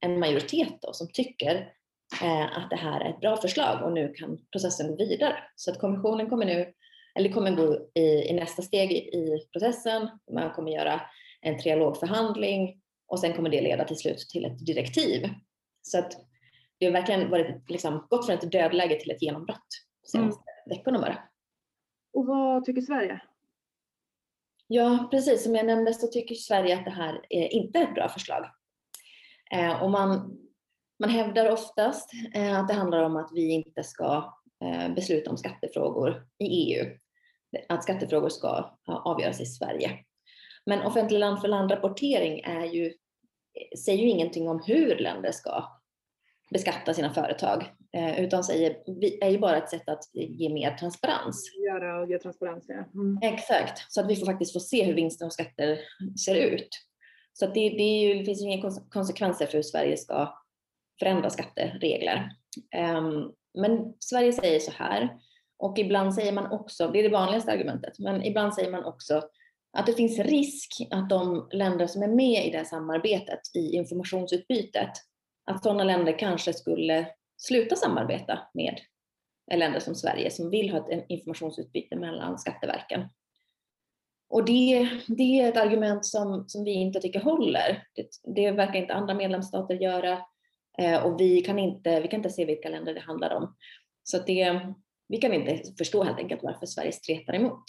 en 0.00 0.18
majoritet 0.18 0.74
då 0.82 0.92
som 0.92 1.08
tycker 1.12 1.72
eh, 2.22 2.58
att 2.58 2.70
det 2.70 2.76
här 2.76 3.00
är 3.00 3.10
ett 3.10 3.20
bra 3.20 3.36
förslag 3.36 3.84
och 3.84 3.92
nu 3.92 4.12
kan 4.14 4.38
processen 4.52 4.88
gå 4.88 4.96
vidare. 4.96 5.36
Så 5.56 5.70
att 5.70 5.80
kommissionen 5.80 6.30
kommer 6.30 6.46
nu, 6.46 6.72
eller 7.14 7.28
kommer 7.28 7.50
gå 7.50 7.88
i, 7.94 8.00
i 8.00 8.32
nästa 8.32 8.62
steg 8.62 8.92
i 8.92 9.48
processen. 9.52 10.08
Man 10.32 10.50
kommer 10.50 10.72
göra 10.72 11.00
en 11.40 11.58
trialogförhandling 11.58 12.80
och 13.06 13.20
sen 13.20 13.32
kommer 13.32 13.50
det 13.50 13.60
leda 13.60 13.84
till 13.84 13.96
slut 13.96 14.18
till 14.18 14.44
ett 14.44 14.66
direktiv. 14.66 15.28
Så 15.82 15.98
att 15.98 16.12
det 16.78 16.86
har 16.86 16.92
verkligen 16.92 17.30
varit, 17.30 17.70
liksom, 17.70 18.06
gått 18.10 18.26
från 18.26 18.38
ett 18.38 18.52
dödläge 18.52 19.00
till 19.00 19.10
ett 19.10 19.22
genombrott 19.22 19.68
de 20.02 20.08
senaste. 20.08 20.42
Mm 20.42 20.49
veckorna 20.66 20.98
bara. 20.98 21.18
Och 22.12 22.26
vad 22.26 22.64
tycker 22.64 22.80
Sverige? 22.80 23.20
Ja, 24.66 25.08
precis 25.10 25.44
som 25.44 25.54
jag 25.54 25.66
nämnde 25.66 25.94
så 25.94 26.06
tycker 26.06 26.34
Sverige 26.34 26.78
att 26.78 26.84
det 26.84 26.90
här 26.90 27.26
är 27.28 27.54
inte 27.54 27.78
är 27.78 27.82
ett 27.82 27.94
bra 27.94 28.08
förslag. 28.08 28.50
Eh, 29.52 29.82
och 29.82 29.90
man, 29.90 30.38
man 30.98 31.10
hävdar 31.10 31.50
oftast 31.50 32.10
eh, 32.34 32.60
att 32.60 32.68
det 32.68 32.74
handlar 32.74 33.02
om 33.02 33.16
att 33.16 33.30
vi 33.34 33.50
inte 33.50 33.82
ska 33.82 34.34
eh, 34.64 34.94
besluta 34.94 35.30
om 35.30 35.36
skattefrågor 35.36 36.26
i 36.38 36.44
EU. 36.46 36.86
Att 37.68 37.82
skattefrågor 37.82 38.28
ska 38.28 38.78
avgöras 38.86 39.40
i 39.40 39.46
Sverige. 39.46 39.98
Men 40.66 40.82
offentlig 40.82 41.18
land 41.18 41.40
för 41.40 41.48
land-rapportering 41.48 42.44
ju, 42.72 42.92
säger 43.84 44.02
ju 44.02 44.08
ingenting 44.08 44.48
om 44.48 44.62
hur 44.66 44.96
länder 44.96 45.32
ska 45.32 45.64
beskatta 46.50 46.94
sina 46.94 47.14
företag, 47.14 47.72
utan 48.18 48.44
säger, 48.44 48.76
är 49.20 49.30
ju 49.30 49.38
bara 49.38 49.56
ett 49.56 49.70
sätt 49.70 49.88
att 49.88 50.04
ge 50.12 50.48
mer 50.48 50.74
transparens. 50.74 51.50
Göra 51.66 52.00
och 52.00 52.10
ge 52.10 52.18
transparens, 52.18 52.64
ja. 52.68 52.84
Mm. 52.94 53.18
Exakt, 53.22 53.92
så 53.92 54.00
att 54.00 54.10
vi 54.10 54.16
får 54.16 54.26
faktiskt 54.26 54.52
få 54.52 54.60
se 54.60 54.84
hur 54.84 54.94
vinster 54.94 55.26
och 55.26 55.32
skatter 55.32 55.78
ser 56.24 56.34
ut. 56.34 56.68
Så 57.32 57.44
att 57.44 57.54
det, 57.54 57.68
det, 57.68 58.00
ju, 58.00 58.14
det 58.14 58.24
finns 58.24 58.42
ju 58.42 58.44
inga 58.44 58.70
konsekvenser 58.90 59.46
för 59.46 59.52
hur 59.52 59.62
Sverige 59.62 59.96
ska 59.96 60.34
förändra 60.98 61.30
skatteregler. 61.30 62.30
Um, 62.76 63.32
men 63.58 63.94
Sverige 64.00 64.32
säger 64.32 64.60
så 64.60 64.72
här, 64.72 65.08
och 65.58 65.78
ibland 65.78 66.14
säger 66.14 66.32
man 66.32 66.52
också, 66.52 66.88
det 66.88 66.98
är 66.98 67.02
det 67.02 67.08
vanligaste 67.08 67.52
argumentet, 67.52 67.98
men 67.98 68.24
ibland 68.24 68.54
säger 68.54 68.70
man 68.70 68.84
också 68.84 69.22
att 69.78 69.86
det 69.86 69.92
finns 69.92 70.18
risk 70.18 70.88
att 70.90 71.10
de 71.10 71.48
länder 71.52 71.86
som 71.86 72.02
är 72.02 72.08
med 72.08 72.46
i 72.46 72.50
det 72.50 72.58
här 72.58 72.64
samarbetet 72.64 73.40
i 73.54 73.76
informationsutbytet, 73.76 74.90
att 75.50 75.62
sådana 75.62 75.84
länder 75.84 76.18
kanske 76.18 76.52
skulle 76.52 77.06
sluta 77.40 77.76
samarbeta 77.76 78.38
med 78.54 78.80
länder 79.54 79.80
som 79.80 79.94
Sverige 79.94 80.30
som 80.30 80.50
vill 80.50 80.70
ha 80.70 80.90
ett 80.90 81.04
informationsutbyte 81.08 81.96
mellan 81.96 82.38
skatteverken. 82.38 83.08
Och 84.28 84.44
det, 84.44 84.90
det 85.06 85.40
är 85.40 85.48
ett 85.48 85.56
argument 85.56 86.06
som, 86.06 86.48
som 86.48 86.64
vi 86.64 86.72
inte 86.72 87.00
tycker 87.00 87.20
håller. 87.20 87.86
Det, 87.94 88.08
det 88.34 88.50
verkar 88.50 88.74
inte 88.74 88.94
andra 88.94 89.14
medlemsstater 89.14 89.74
göra 89.74 90.18
eh, 90.78 91.04
och 91.04 91.20
vi 91.20 91.40
kan, 91.40 91.58
inte, 91.58 92.00
vi 92.00 92.08
kan 92.08 92.18
inte 92.18 92.30
se 92.30 92.44
vilka 92.44 92.68
länder 92.68 92.94
det 92.94 93.00
handlar 93.00 93.34
om. 93.34 93.56
Så 94.02 94.18
det, 94.18 94.60
vi 95.08 95.16
kan 95.16 95.34
inte 95.34 95.62
förstå 95.78 96.04
helt 96.04 96.18
enkelt 96.18 96.42
varför 96.42 96.66
Sverige 96.66 96.92
stretar 96.92 97.34
emot. 97.34 97.64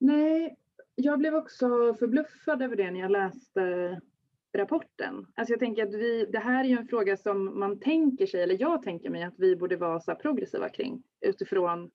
Nej, 0.00 0.56
jag 0.94 1.18
blev 1.18 1.34
också 1.34 1.94
förbluffad 1.98 2.62
över 2.62 2.76
det 2.76 2.90
när 2.90 3.00
jag 3.00 3.10
läste 3.10 4.00
rapporten. 4.58 5.26
Alltså 5.34 5.52
jag 5.52 5.60
tänker 5.60 5.86
att 5.86 5.94
vi, 5.94 6.26
det 6.32 6.38
här 6.38 6.64
är 6.64 6.68
ju 6.68 6.76
en 6.76 6.88
fråga 6.88 7.16
som 7.16 7.58
man 7.58 7.80
tänker 7.80 8.26
sig, 8.26 8.42
eller 8.42 8.60
jag 8.60 8.82
tänker 8.82 9.10
mig 9.10 9.22
att 9.22 9.34
vi 9.38 9.56
borde 9.56 9.76
vara 9.76 10.00
så 10.00 10.14
progressiva 10.14 10.68
kring 10.68 11.02
utifrån 11.20 11.90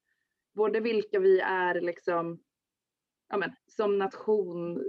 både 0.55 0.79
vilka 0.79 1.19
vi 1.19 1.39
är 1.39 1.81
liksom, 1.81 2.39
ja 3.29 3.37
men, 3.37 3.51
som 3.67 3.97
nation 3.97 4.83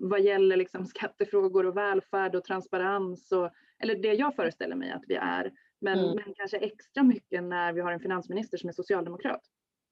vad 0.00 0.20
gäller 0.20 0.56
liksom 0.56 0.86
skattefrågor 0.86 1.66
och 1.66 1.76
välfärd 1.76 2.34
och 2.34 2.44
transparens 2.44 3.32
och, 3.32 3.50
eller 3.78 3.94
det 3.94 4.14
jag 4.14 4.36
föreställer 4.36 4.76
mig 4.76 4.90
att 4.90 5.04
vi 5.08 5.14
är, 5.14 5.52
men, 5.80 5.98
mm. 5.98 6.16
men 6.16 6.34
kanske 6.34 6.58
extra 6.58 7.02
mycket 7.02 7.44
när 7.44 7.72
vi 7.72 7.80
har 7.80 7.92
en 7.92 8.00
finansminister 8.00 8.58
som 8.58 8.68
är 8.68 8.72
socialdemokrat. 8.72 9.40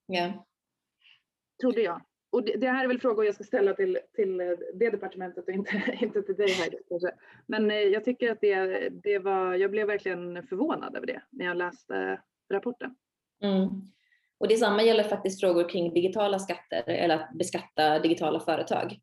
Ja. 0.07 0.15
Yeah. 0.15 0.33
Trodde 1.61 1.83
jag 1.83 2.03
och 2.31 2.45
det, 2.45 2.57
det, 2.57 2.69
här 2.69 2.85
är 2.85 2.89
väl 2.89 3.01
frågor 3.01 3.25
jag 3.25 3.35
ska 3.35 3.45
ställa 3.45 3.75
till, 3.75 3.99
till 4.15 4.41
eh, 4.41 4.47
det 4.75 4.91
departementet 4.91 5.49
och 5.49 5.55
inte, 5.55 5.83
inte 6.01 6.23
till 6.23 6.37
dig 6.37 6.51
här 6.51 6.69
kanske. 6.89 7.11
Men 7.47 7.71
eh, 7.71 7.77
jag 7.77 8.05
tycker 8.05 8.33
att 8.33 8.41
det, 8.41 8.89
det 8.89 9.19
var, 9.19 9.55
jag 9.55 9.71
blev 9.71 9.87
verkligen 9.87 10.47
förvånad 10.47 10.97
över 10.97 11.07
det 11.07 11.23
när 11.31 11.45
jag 11.45 11.57
läste 11.57 12.21
rapporten. 12.53 12.95
Mm. 13.43 13.69
Och 14.41 14.49
detsamma 14.49 14.83
gäller 14.83 15.05
faktiskt 15.05 15.41
frågor 15.41 15.69
kring 15.69 15.95
digitala 15.95 16.39
skatter 16.39 16.83
eller 16.87 17.15
att 17.15 17.33
beskatta 17.35 17.99
digitala 17.99 18.41
företag. 18.41 18.99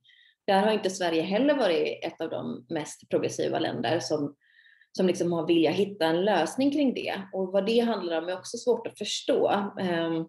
Där 0.48 0.62
har 0.62 0.72
inte 0.72 0.90
Sverige 0.90 1.22
heller 1.22 1.58
varit 1.58 2.06
ett 2.06 2.22
av 2.22 2.30
de 2.30 2.66
mest 2.70 3.10
progressiva 3.10 3.60
länder 3.60 4.00
som, 4.00 4.36
som 4.92 5.08
liksom 5.08 5.32
har 5.32 5.48
vilja 5.48 5.72
hitta 5.72 6.06
en 6.06 6.26
lösning 6.26 6.72
kring 6.72 6.94
det. 6.94 7.22
Och 7.34 7.52
vad 7.52 7.66
det 7.66 7.80
handlar 7.80 8.22
om 8.22 8.30
är 8.30 8.38
också 8.38 8.58
svårt 8.58 8.88
att 8.88 8.98
förstå. 8.98 9.72
Ehm, 9.80 10.26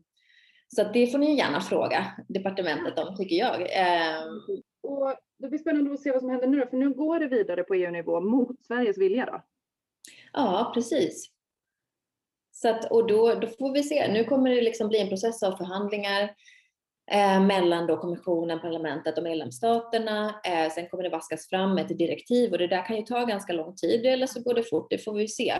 så 0.68 0.84
det 0.92 1.06
får 1.06 1.18
ni 1.18 1.36
gärna 1.36 1.60
fråga 1.60 2.06
departementet 2.28 2.98
om 2.98 3.16
tycker 3.16 3.36
jag. 3.36 3.66
Ehm, 3.70 4.40
och 4.82 5.14
det 5.38 5.48
blir 5.48 5.58
spännande 5.58 5.92
att 5.92 6.00
se 6.00 6.12
vad 6.12 6.20
som 6.20 6.30
händer 6.30 6.48
nu 6.48 6.66
för 6.66 6.76
nu 6.76 6.94
går 6.94 7.20
det 7.20 7.28
vidare 7.28 7.62
på 7.62 7.74
EU-nivå 7.74 8.20
mot 8.20 8.66
Sveriges 8.66 8.98
vilja 8.98 9.26
då? 9.26 9.42
Ja, 10.32 10.70
precis. 10.74 11.30
Så 12.52 12.68
att, 12.68 12.90
och 12.90 13.06
då, 13.06 13.34
då 13.34 13.46
får 13.46 13.72
vi 13.72 13.82
se. 13.82 14.12
Nu 14.12 14.24
kommer 14.24 14.50
det 14.50 14.60
liksom 14.60 14.88
bli 14.88 15.00
en 15.00 15.08
process 15.08 15.42
av 15.42 15.56
förhandlingar 15.56 16.30
eh, 17.10 17.40
mellan 17.40 17.86
då 17.86 17.96
kommissionen, 17.96 18.60
parlamentet 18.60 19.18
och 19.18 19.24
medlemsstaterna. 19.24 20.40
Eh, 20.44 20.72
sen 20.72 20.88
kommer 20.88 21.04
det 21.04 21.10
vaskas 21.10 21.48
fram 21.48 21.78
ett 21.78 21.98
direktiv 21.98 22.52
och 22.52 22.58
det 22.58 22.66
där 22.66 22.86
kan 22.86 22.96
ju 22.96 23.02
ta 23.02 23.24
ganska 23.24 23.52
lång 23.52 23.74
tid 23.74 24.06
eller 24.06 24.26
så 24.26 24.42
går 24.42 24.54
det 24.54 24.62
fort, 24.62 24.90
det 24.90 24.98
får 24.98 25.14
vi 25.14 25.28
se. 25.28 25.50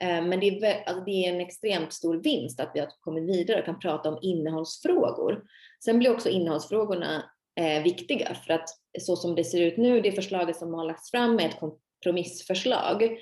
Eh, 0.00 0.22
men 0.22 0.40
det 0.40 0.48
är, 0.48 0.84
alltså 0.86 1.04
det 1.04 1.10
är 1.10 1.34
en 1.34 1.40
extremt 1.40 1.92
stor 1.92 2.22
vinst 2.22 2.60
att 2.60 2.70
vi 2.74 2.80
har 2.80 2.88
kommit 3.00 3.28
vidare 3.28 3.58
och 3.58 3.64
kan 3.64 3.78
prata 3.78 4.08
om 4.08 4.18
innehållsfrågor. 4.22 5.42
Sen 5.84 5.98
blir 5.98 6.12
också 6.12 6.28
innehållsfrågorna 6.28 7.24
eh, 7.60 7.82
viktiga 7.82 8.34
för 8.34 8.54
att 8.54 8.68
så 9.00 9.16
som 9.16 9.34
det 9.34 9.44
ser 9.44 9.62
ut 9.62 9.76
nu, 9.76 10.00
det 10.00 10.12
förslaget 10.12 10.56
som 10.56 10.74
har 10.74 10.84
lagts 10.84 11.10
fram 11.10 11.38
är 11.38 11.48
ett 11.48 11.60
kompromissförslag 11.60 13.18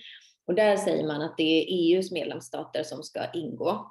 och 0.46 0.54
där 0.54 0.76
säger 0.76 1.06
man 1.06 1.22
att 1.22 1.36
det 1.36 1.42
är 1.42 1.66
EUs 1.68 2.12
medlemsstater 2.12 2.82
som 2.82 3.02
ska 3.02 3.20
ingå. 3.34 3.90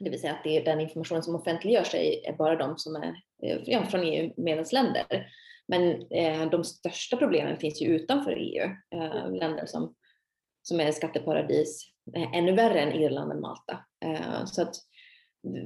Det 0.00 0.10
vill 0.10 0.20
säga 0.20 0.32
att 0.32 0.44
det 0.44 0.56
är 0.56 0.64
den 0.64 0.80
information 0.80 1.22
som 1.22 1.34
offentliggörs 1.34 1.94
är 1.94 2.36
bara 2.36 2.56
de 2.56 2.78
som 2.78 2.96
är 2.96 3.14
eh, 3.42 3.58
ja, 3.64 3.86
från 3.86 4.04
EU-medlemsländer. 4.04 5.28
Men 5.68 6.06
eh, 6.10 6.50
de 6.50 6.64
största 6.64 7.16
problemen 7.16 7.56
finns 7.56 7.82
ju 7.82 7.86
utanför 7.86 8.36
EU, 8.38 8.64
eh, 8.94 9.32
länder 9.32 9.66
som, 9.66 9.94
som 10.62 10.80
är 10.80 10.92
skatteparadis 10.92 11.90
Eh, 12.16 12.34
ännu 12.34 12.52
värre 12.52 12.80
än 12.80 12.92
Irland 12.92 13.32
och 13.32 13.40
Malta. 13.40 13.84
Eh, 14.04 14.44
så 14.44 14.62
att 14.62 14.74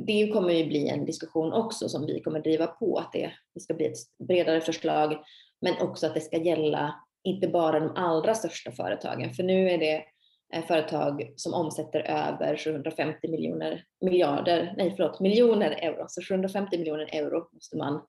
det 0.07 0.31
kommer 0.33 0.53
ju 0.53 0.67
bli 0.67 0.89
en 0.89 1.05
diskussion 1.05 1.53
också 1.53 1.89
som 1.89 2.07
vi 2.07 2.21
kommer 2.21 2.41
driva 2.41 2.67
på, 2.67 2.99
att 2.99 3.13
det, 3.13 3.33
det 3.55 3.61
ska 3.61 3.75
bli 3.75 3.87
ett 3.87 4.27
bredare 4.29 4.61
förslag, 4.61 5.17
men 5.61 5.75
också 5.81 6.07
att 6.07 6.15
det 6.15 6.21
ska 6.21 6.37
gälla 6.37 6.95
inte 7.25 7.49
bara 7.49 7.81
de 7.81 7.93
allra 7.97 8.35
största 8.35 8.73
företagen, 8.73 9.35
för 9.35 9.43
nu 9.43 9.71
är 9.71 9.79
det 9.79 10.05
företag 10.69 11.33
som 11.37 11.55
omsätter 11.55 12.01
över 12.01 12.57
750 12.57 13.29
miljoner, 13.29 13.85
miljarder, 14.01 14.75
nej 14.77 14.95
förlåt, 14.97 15.21
miljoner 15.21 15.71
euro. 15.71 16.05
Så 16.09 16.23
750 16.23 16.79
miljoner 16.79 17.15
euro 17.15 17.49
måste 17.53 17.77
man 17.77 18.07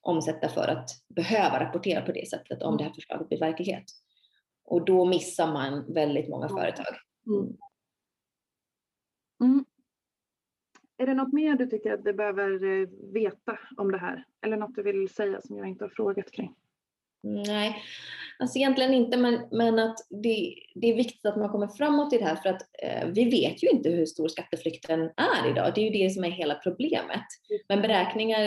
omsätta 0.00 0.48
för 0.48 0.68
att 0.68 0.90
behöva 1.08 1.60
rapportera 1.60 2.02
på 2.02 2.12
det 2.12 2.28
sättet 2.30 2.62
om 2.62 2.76
det 2.76 2.84
här 2.84 2.92
förslaget 2.92 3.28
blir 3.28 3.38
verklighet. 3.38 3.84
Och 4.64 4.84
då 4.84 5.04
missar 5.04 5.52
man 5.52 5.94
väldigt 5.94 6.28
många 6.28 6.48
företag. 6.48 6.96
Mm. 7.26 7.56
mm. 9.40 9.64
Är 11.00 11.06
det 11.06 11.14
något 11.14 11.32
mer 11.32 11.54
du 11.54 11.66
tycker 11.66 11.92
att 11.92 12.04
vi 12.04 12.12
behöver 12.12 12.64
eh, 12.64 12.88
veta 13.12 13.58
om 13.76 13.92
det 13.92 13.98
här? 13.98 14.24
Eller 14.40 14.56
något 14.56 14.74
du 14.74 14.82
vill 14.82 15.08
säga 15.08 15.40
som 15.40 15.56
jag 15.56 15.68
inte 15.68 15.84
har 15.84 15.88
frågat 15.88 16.30
kring? 16.30 16.54
Nej, 17.22 17.82
alltså 18.38 18.58
egentligen 18.58 18.94
inte, 18.94 19.16
men, 19.16 19.48
men 19.50 19.78
att 19.78 19.96
det, 20.10 20.54
det 20.74 20.90
är 20.90 20.94
viktigt 20.94 21.26
att 21.26 21.36
man 21.36 21.48
kommer 21.48 21.68
framåt 21.68 22.12
i 22.12 22.18
det 22.18 22.24
här 22.24 22.36
för 22.36 22.48
att 22.48 22.62
eh, 22.82 23.08
vi 23.08 23.24
vet 23.24 23.62
ju 23.62 23.68
inte 23.68 23.90
hur 23.90 24.06
stor 24.06 24.28
skatteflykten 24.28 25.00
är 25.00 25.50
idag. 25.50 25.72
Det 25.74 25.80
är 25.80 25.84
ju 25.84 26.04
det 26.04 26.10
som 26.10 26.24
är 26.24 26.30
hela 26.30 26.54
problemet. 26.54 27.24
Men 27.68 27.82
beräkningar, 27.82 28.46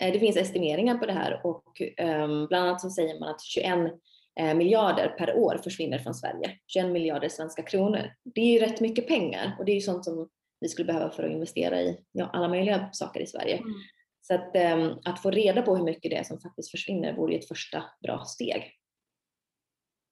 eh, 0.00 0.12
det 0.12 0.18
finns 0.18 0.36
estimeringar 0.36 0.98
på 0.98 1.06
det 1.06 1.12
här 1.12 1.40
och 1.44 1.82
eh, 1.96 2.46
bland 2.48 2.68
annat 2.68 2.80
så 2.80 2.90
säger 2.90 3.20
man 3.20 3.28
att 3.28 3.42
21 3.42 3.92
Eh, 4.38 4.54
miljarder 4.54 5.08
per 5.08 5.36
år 5.36 5.60
försvinner 5.64 5.98
från 5.98 6.14
Sverige. 6.14 6.58
21 6.66 6.90
miljarder 6.92 7.28
svenska 7.28 7.62
kronor. 7.62 8.12
Det 8.24 8.40
är 8.40 8.52
ju 8.52 8.58
rätt 8.58 8.80
mycket 8.80 9.08
pengar 9.08 9.56
och 9.58 9.64
det 9.64 9.72
är 9.72 9.74
ju 9.74 9.80
sånt 9.80 10.04
som 10.04 10.28
vi 10.60 10.68
skulle 10.68 10.86
behöva 10.86 11.10
för 11.10 11.22
att 11.22 11.32
investera 11.32 11.80
i 11.80 11.98
ja, 12.12 12.30
alla 12.32 12.48
möjliga 12.48 12.88
saker 12.92 13.20
i 13.20 13.26
Sverige. 13.26 13.56
Mm. 13.56 13.72
Så 14.20 14.34
att, 14.34 14.56
um, 14.78 14.98
att 15.04 15.22
få 15.22 15.30
reda 15.30 15.62
på 15.62 15.76
hur 15.76 15.84
mycket 15.84 16.10
det 16.10 16.16
är 16.16 16.24
som 16.24 16.40
faktiskt 16.40 16.70
försvinner 16.70 17.16
vore 17.16 17.34
ett 17.34 17.48
första 17.48 17.84
bra 18.02 18.24
steg. 18.24 18.77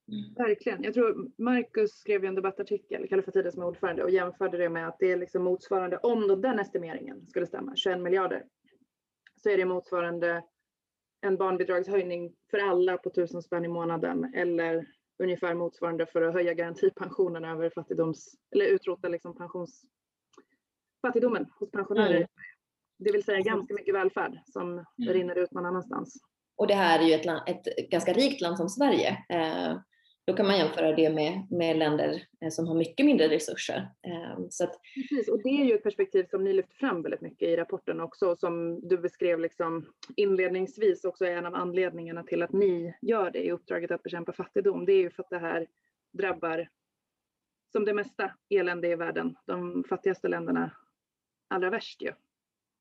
Mm. 0.08 0.34
Verkligen. 0.34 0.82
Jag 0.82 0.94
tror 0.94 1.30
Marcus 1.38 1.90
skrev 1.90 2.24
en 2.24 2.34
debattartikel, 2.34 3.08
Kallifatides 3.08 3.54
som 3.54 3.62
är 3.62 3.66
ordförande, 3.66 4.04
och 4.04 4.10
jämförde 4.10 4.58
det 4.58 4.68
med 4.68 4.88
att 4.88 4.98
det 4.98 5.12
är 5.12 5.16
liksom 5.16 5.44
motsvarande, 5.44 5.98
om 5.98 6.28
då 6.28 6.36
den 6.36 6.58
estimeringen 6.58 7.26
skulle 7.26 7.46
stämma, 7.46 7.76
21 7.76 8.00
miljarder, 8.00 8.44
så 9.36 9.50
är 9.50 9.56
det 9.56 9.64
motsvarande 9.64 10.42
en 11.20 11.36
barnbidragshöjning 11.36 12.34
för 12.50 12.58
alla 12.58 12.98
på 12.98 13.10
tusen 13.10 13.42
spänn 13.42 13.64
i 13.64 13.68
månaden 13.68 14.34
eller 14.34 14.86
ungefär 15.18 15.54
motsvarande 15.54 16.06
för 16.06 16.22
att 16.22 16.34
höja 16.34 16.54
garantipensionen 16.54 17.44
över 17.44 17.70
fattigdoms 17.70 18.34
eller 18.54 18.66
utrota 18.66 19.08
liksom 19.08 19.36
pensions 19.36 19.84
fattigdomen 21.02 21.46
hos 21.58 21.70
pensionärer. 21.70 22.16
Mm. 22.16 22.28
Det 22.98 23.12
vill 23.12 23.24
säga 23.24 23.40
ganska 23.40 23.74
mycket 23.74 23.94
välfärd 23.94 24.38
som 24.44 24.72
mm. 24.72 24.84
rinner 24.98 25.38
ut 25.38 25.52
någon 25.52 25.66
annanstans. 25.66 26.16
Och 26.56 26.66
det 26.66 26.74
här 26.74 26.98
är 26.98 27.08
ju 27.08 27.14
ett, 27.14 27.24
land, 27.24 27.42
ett 27.46 27.90
ganska 27.90 28.12
rikt 28.12 28.40
land 28.40 28.56
som 28.56 28.68
Sverige. 28.68 29.24
Eh, 29.28 29.76
då 30.26 30.32
kan 30.32 30.46
man 30.46 30.58
jämföra 30.58 30.92
det 30.92 31.10
med, 31.10 31.46
med 31.50 31.76
länder 31.76 32.22
eh, 32.40 32.50
som 32.50 32.68
har 32.68 32.74
mycket 32.74 33.06
mindre 33.06 33.28
resurser. 33.28 33.88
Eh, 34.06 34.46
så 34.50 34.64
att... 34.64 34.80
Precis, 34.94 35.28
och 35.28 35.42
det 35.42 35.48
är 35.48 35.64
ju 35.64 35.74
ett 35.74 35.82
perspektiv 35.82 36.26
som 36.30 36.44
ni 36.44 36.52
lyfter 36.52 36.74
fram 36.74 37.02
väldigt 37.02 37.20
mycket 37.20 37.48
i 37.48 37.56
rapporten 37.56 38.00
också, 38.00 38.36
som 38.36 38.80
du 38.88 38.98
beskrev 38.98 39.40
liksom 39.40 39.86
inledningsvis 40.16 41.04
också 41.04 41.24
är 41.24 41.36
en 41.36 41.46
av 41.46 41.54
anledningarna 41.54 42.22
till 42.22 42.42
att 42.42 42.52
ni 42.52 42.94
gör 43.02 43.30
det 43.30 43.44
i 43.44 43.50
uppdraget 43.50 43.90
att 43.90 44.02
bekämpa 44.02 44.32
fattigdom. 44.32 44.86
Det 44.86 44.92
är 44.92 45.00
ju 45.00 45.10
för 45.10 45.22
att 45.22 45.30
det 45.30 45.38
här 45.38 45.66
drabbar, 46.12 46.68
som 47.72 47.84
det 47.84 47.94
mesta 47.94 48.32
elände 48.50 48.88
i 48.88 48.94
världen, 48.94 49.36
de 49.46 49.84
fattigaste 49.88 50.28
länderna 50.28 50.70
allra 51.48 51.70
värst 51.70 52.02
ju. 52.02 52.12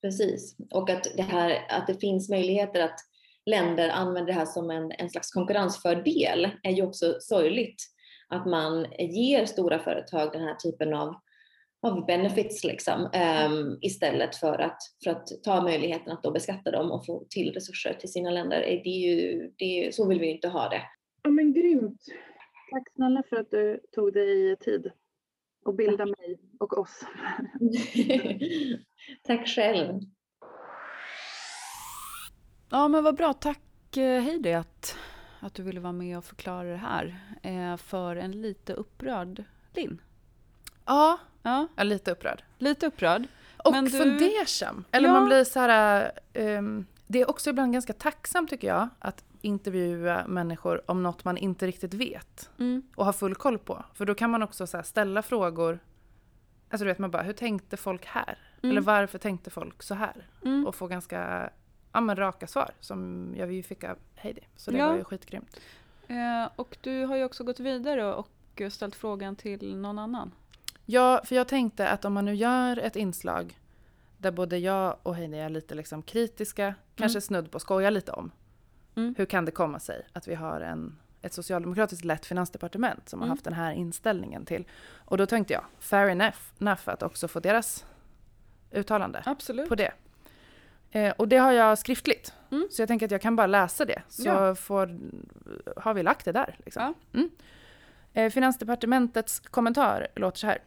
Precis, 0.01 0.55
och 0.71 0.89
att 0.89 1.03
det, 1.17 1.23
här, 1.23 1.65
att 1.69 1.87
det 1.87 1.95
finns 1.95 2.29
möjligheter 2.29 2.81
att 2.81 2.99
länder 3.45 3.89
använder 3.89 4.33
det 4.33 4.39
här 4.39 4.45
som 4.45 4.71
en, 4.71 4.91
en 4.91 5.09
slags 5.09 5.31
konkurrensfördel 5.31 6.49
är 6.63 6.71
ju 6.71 6.83
också 6.83 7.15
sorgligt. 7.19 7.83
Att 8.27 8.45
man 8.45 8.85
ger 8.99 9.45
stora 9.45 9.79
företag 9.79 10.31
den 10.33 10.41
här 10.41 10.55
typen 10.55 10.93
av, 10.93 11.15
av 11.81 12.05
benefits 12.05 12.63
liksom, 12.63 13.09
um, 13.49 13.77
istället 13.81 14.35
för 14.35 14.59
att, 14.59 14.77
för 15.03 15.11
att 15.11 15.27
ta 15.43 15.61
möjligheten 15.61 16.13
att 16.13 16.23
då 16.23 16.31
beskatta 16.31 16.71
dem 16.71 16.91
och 16.91 17.05
få 17.05 17.25
till 17.29 17.53
resurser 17.53 17.93
till 17.93 18.11
sina 18.11 18.31
länder. 18.31 18.59
Det 18.83 18.89
är 18.89 19.11
ju, 19.11 19.51
det 19.57 19.65
är, 19.65 19.91
så 19.91 20.07
vill 20.07 20.19
vi 20.19 20.27
inte 20.27 20.47
ha 20.47 20.69
det. 20.69 20.81
Ja 21.23 21.29
men 21.29 21.53
grymt. 21.53 22.01
Tack 22.71 22.93
snälla 22.95 23.23
för 23.29 23.35
att 23.35 23.51
du 23.51 23.79
tog 23.95 24.13
dig 24.13 24.55
tid 24.55 24.91
och 25.65 25.75
bilda 25.75 26.05
mig 26.05 26.39
och 26.59 26.77
oss. 26.77 27.05
Tack 29.23 29.47
själv. 29.47 29.99
Ja 32.75 32.87
men 32.87 33.03
vad 33.03 33.15
bra. 33.15 33.33
Tack 33.33 33.97
eh, 33.97 34.21
Heidi 34.21 34.53
att, 34.53 34.97
att 35.39 35.53
du 35.53 35.63
ville 35.63 35.79
vara 35.79 35.93
med 35.93 36.17
och 36.17 36.25
förklara 36.25 36.63
det 36.63 36.77
här 36.77 37.19
eh, 37.41 37.77
för 37.77 38.15
en 38.15 38.41
lite 38.41 38.73
upprörd 38.73 39.43
Linn. 39.73 40.01
Ja, 40.85 41.19
ja. 41.41 41.67
Är 41.75 41.83
lite 41.83 42.11
upprörd. 42.11 42.43
Lite 42.57 42.87
upprörd. 42.87 43.27
Och 43.57 43.71
men 43.71 43.85
du... 43.85 43.91
fundersam. 43.91 44.83
Eller 44.91 45.07
ja. 45.07 45.13
man 45.13 45.25
blir 45.25 45.43
så 45.43 45.59
här... 45.59 46.11
Um, 46.33 46.85
det 47.07 47.21
är 47.21 47.29
också 47.29 47.49
ibland 47.49 47.73
ganska 47.73 47.93
tacksamt 47.93 48.49
tycker 48.49 48.67
jag 48.67 48.89
att 48.99 49.23
intervjua 49.41 50.27
människor 50.27 50.91
om 50.91 51.03
något 51.03 51.25
man 51.25 51.37
inte 51.37 51.67
riktigt 51.67 51.93
vet 51.93 52.49
mm. 52.59 52.83
och 52.95 53.05
har 53.05 53.13
full 53.13 53.35
koll 53.35 53.59
på. 53.59 53.85
För 53.93 54.05
då 54.05 54.15
kan 54.15 54.29
man 54.29 54.43
också 54.43 54.67
så 54.67 54.83
ställa 54.83 55.21
frågor. 55.21 55.79
Alltså 56.69 56.85
du 56.85 56.91
vet 56.91 56.99
man 56.99 57.11
bara, 57.11 57.23
hur 57.23 57.33
tänkte 57.33 57.77
folk 57.77 58.05
här? 58.05 58.37
Mm. 58.61 58.71
Eller 58.71 58.81
varför 58.81 59.17
tänkte 59.17 59.49
folk 59.49 59.83
så 59.83 59.95
här? 59.95 60.27
Mm. 60.43 60.67
Och 60.67 60.75
få 60.75 60.87
ganska 60.87 61.49
ja, 61.95 62.01
men 62.01 62.15
raka 62.15 62.47
svar 62.47 62.71
som 62.79 63.29
jag 63.37 63.65
fick 63.65 63.83
av 63.83 63.97
Heidi. 64.15 64.41
Så 64.55 64.71
det 64.71 64.77
ja. 64.77 64.89
var 64.89 64.97
ju 64.97 65.03
skitgrymt. 65.03 65.59
Eh, 66.07 66.49
och 66.55 66.77
du 66.81 67.05
har 67.05 67.15
ju 67.15 67.23
också 67.23 67.43
gått 67.43 67.59
vidare 67.59 68.13
och 68.13 68.61
ställt 68.71 68.95
frågan 68.95 69.35
till 69.35 69.77
någon 69.77 69.99
annan. 69.99 70.31
Ja, 70.85 71.21
för 71.25 71.35
jag 71.35 71.47
tänkte 71.47 71.89
att 71.89 72.05
om 72.05 72.13
man 72.13 72.25
nu 72.25 72.35
gör 72.35 72.77
ett 72.77 72.95
inslag 72.95 73.59
där 74.17 74.31
både 74.31 74.57
jag 74.57 74.97
och 75.03 75.15
Heidi 75.15 75.37
är 75.37 75.49
lite 75.49 75.75
liksom 75.75 76.01
kritiska, 76.01 76.63
mm. 76.63 76.75
kanske 76.95 77.21
snudd 77.21 77.51
på 77.51 77.59
skoja 77.59 77.89
lite 77.89 78.11
om. 78.11 78.31
Mm. 78.95 79.15
Hur 79.17 79.25
kan 79.25 79.45
det 79.45 79.51
komma 79.51 79.79
sig 79.79 80.07
att 80.13 80.27
vi 80.27 80.35
har 80.35 80.61
en, 80.61 80.99
ett 81.21 81.33
socialdemokratiskt 81.33 82.05
lett 82.05 82.25
finansdepartement 82.25 83.09
som 83.09 83.19
mm. 83.19 83.29
har 83.29 83.35
haft 83.35 83.43
den 83.43 83.53
här 83.53 83.71
inställningen 83.71 84.45
till. 84.45 84.65
Och 84.93 85.17
då 85.17 85.25
tänkte 85.25 85.53
jag, 85.53 85.63
fair 85.79 86.09
enough, 86.09 86.37
enough 86.59 86.81
att 86.89 87.03
också 87.03 87.27
få 87.27 87.39
deras 87.39 87.85
uttalande 88.71 89.23
Absolut. 89.25 89.69
på 89.69 89.75
det. 89.75 89.91
Eh, 90.95 91.13
och 91.17 91.27
det 91.27 91.37
har 91.37 91.51
jag 91.51 91.77
skriftligt. 91.77 92.33
Mm. 92.51 92.67
Så 92.71 92.81
jag 92.81 92.87
tänker 92.87 93.05
att 93.05 93.11
jag 93.11 93.21
kan 93.21 93.35
bara 93.35 93.47
läsa 93.47 93.85
det. 93.85 94.01
Så 94.09 94.27
ja. 94.27 94.55
får, 94.55 94.99
har 95.77 95.93
vi 95.93 96.03
lagt 96.03 96.25
det 96.25 96.31
där. 96.31 96.55
Liksom. 96.65 96.93
Ja. 97.11 97.19
Mm. 97.19 97.29
Eh, 98.13 98.29
Finansdepartementets 98.31 99.39
kommentar 99.39 100.07
låter 100.15 100.37
så 100.37 100.47
här. 100.47 100.57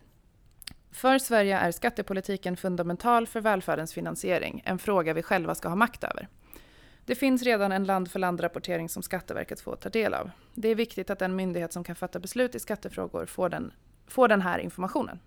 För 0.92 1.18
Sverige 1.18 1.58
är 1.58 1.70
skattepolitiken 1.70 2.56
fundamental 2.56 3.26
för 3.26 3.40
välfärdens 3.40 3.94
finansiering, 3.94 4.62
en 4.64 4.78
fråga 4.78 5.12
vi 5.12 5.22
själva 5.22 5.54
ska 5.54 5.68
ha 5.68 5.76
makt 5.76 6.04
över. 6.04 6.28
Det 7.04 7.14
finns 7.14 7.42
redan 7.42 7.72
en 7.72 7.84
land-för-land-rapportering 7.84 8.88
som 8.88 9.02
Skatteverket 9.02 9.60
får 9.60 9.76
ta 9.76 9.88
del 9.88 10.14
av. 10.14 10.30
Det 10.54 10.68
är 10.68 10.74
viktigt 10.74 11.10
att 11.10 11.18
den 11.18 11.36
myndighet 11.36 11.72
som 11.72 11.84
kan 11.84 11.96
fatta 11.96 12.18
beslut 12.18 12.54
i 12.54 12.58
skattefrågor 12.58 13.26
får 13.26 13.48
den, 13.48 13.72
får 14.06 14.28
den 14.28 14.42
här 14.42 14.58
informationen. 14.58 15.18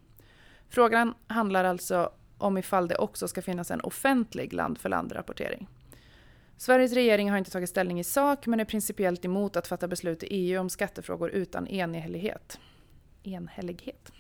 Frågan 0.70 1.14
handlar 1.28 1.64
alltså 1.64 2.12
om 2.42 2.58
ifall 2.58 2.88
det 2.88 2.96
också 2.96 3.28
ska 3.28 3.42
finnas 3.42 3.72
en 3.72 3.82
offentlig 3.82 4.54
land-för-land-rapportering. 4.54 5.68
Sveriges 6.58 6.94
regering 6.94 7.32
har 7.32 7.38
inte 7.38 7.52
tagit 7.52 7.70
ställning 7.70 8.00
i 8.00 8.04
sak 8.04 8.48
men 8.48 8.60
är 8.60 8.66
principiellt 8.66 9.26
emot 9.26 9.56
att 9.56 9.68
fatta 9.68 9.88
beslut 9.88 10.24
i 10.24 10.28
EU 10.28 10.60
om 10.60 10.70
skattefrågor 10.70 11.30
utan 11.30 11.68
enhällighet. 11.68 12.60
enhällighet. 13.24 14.12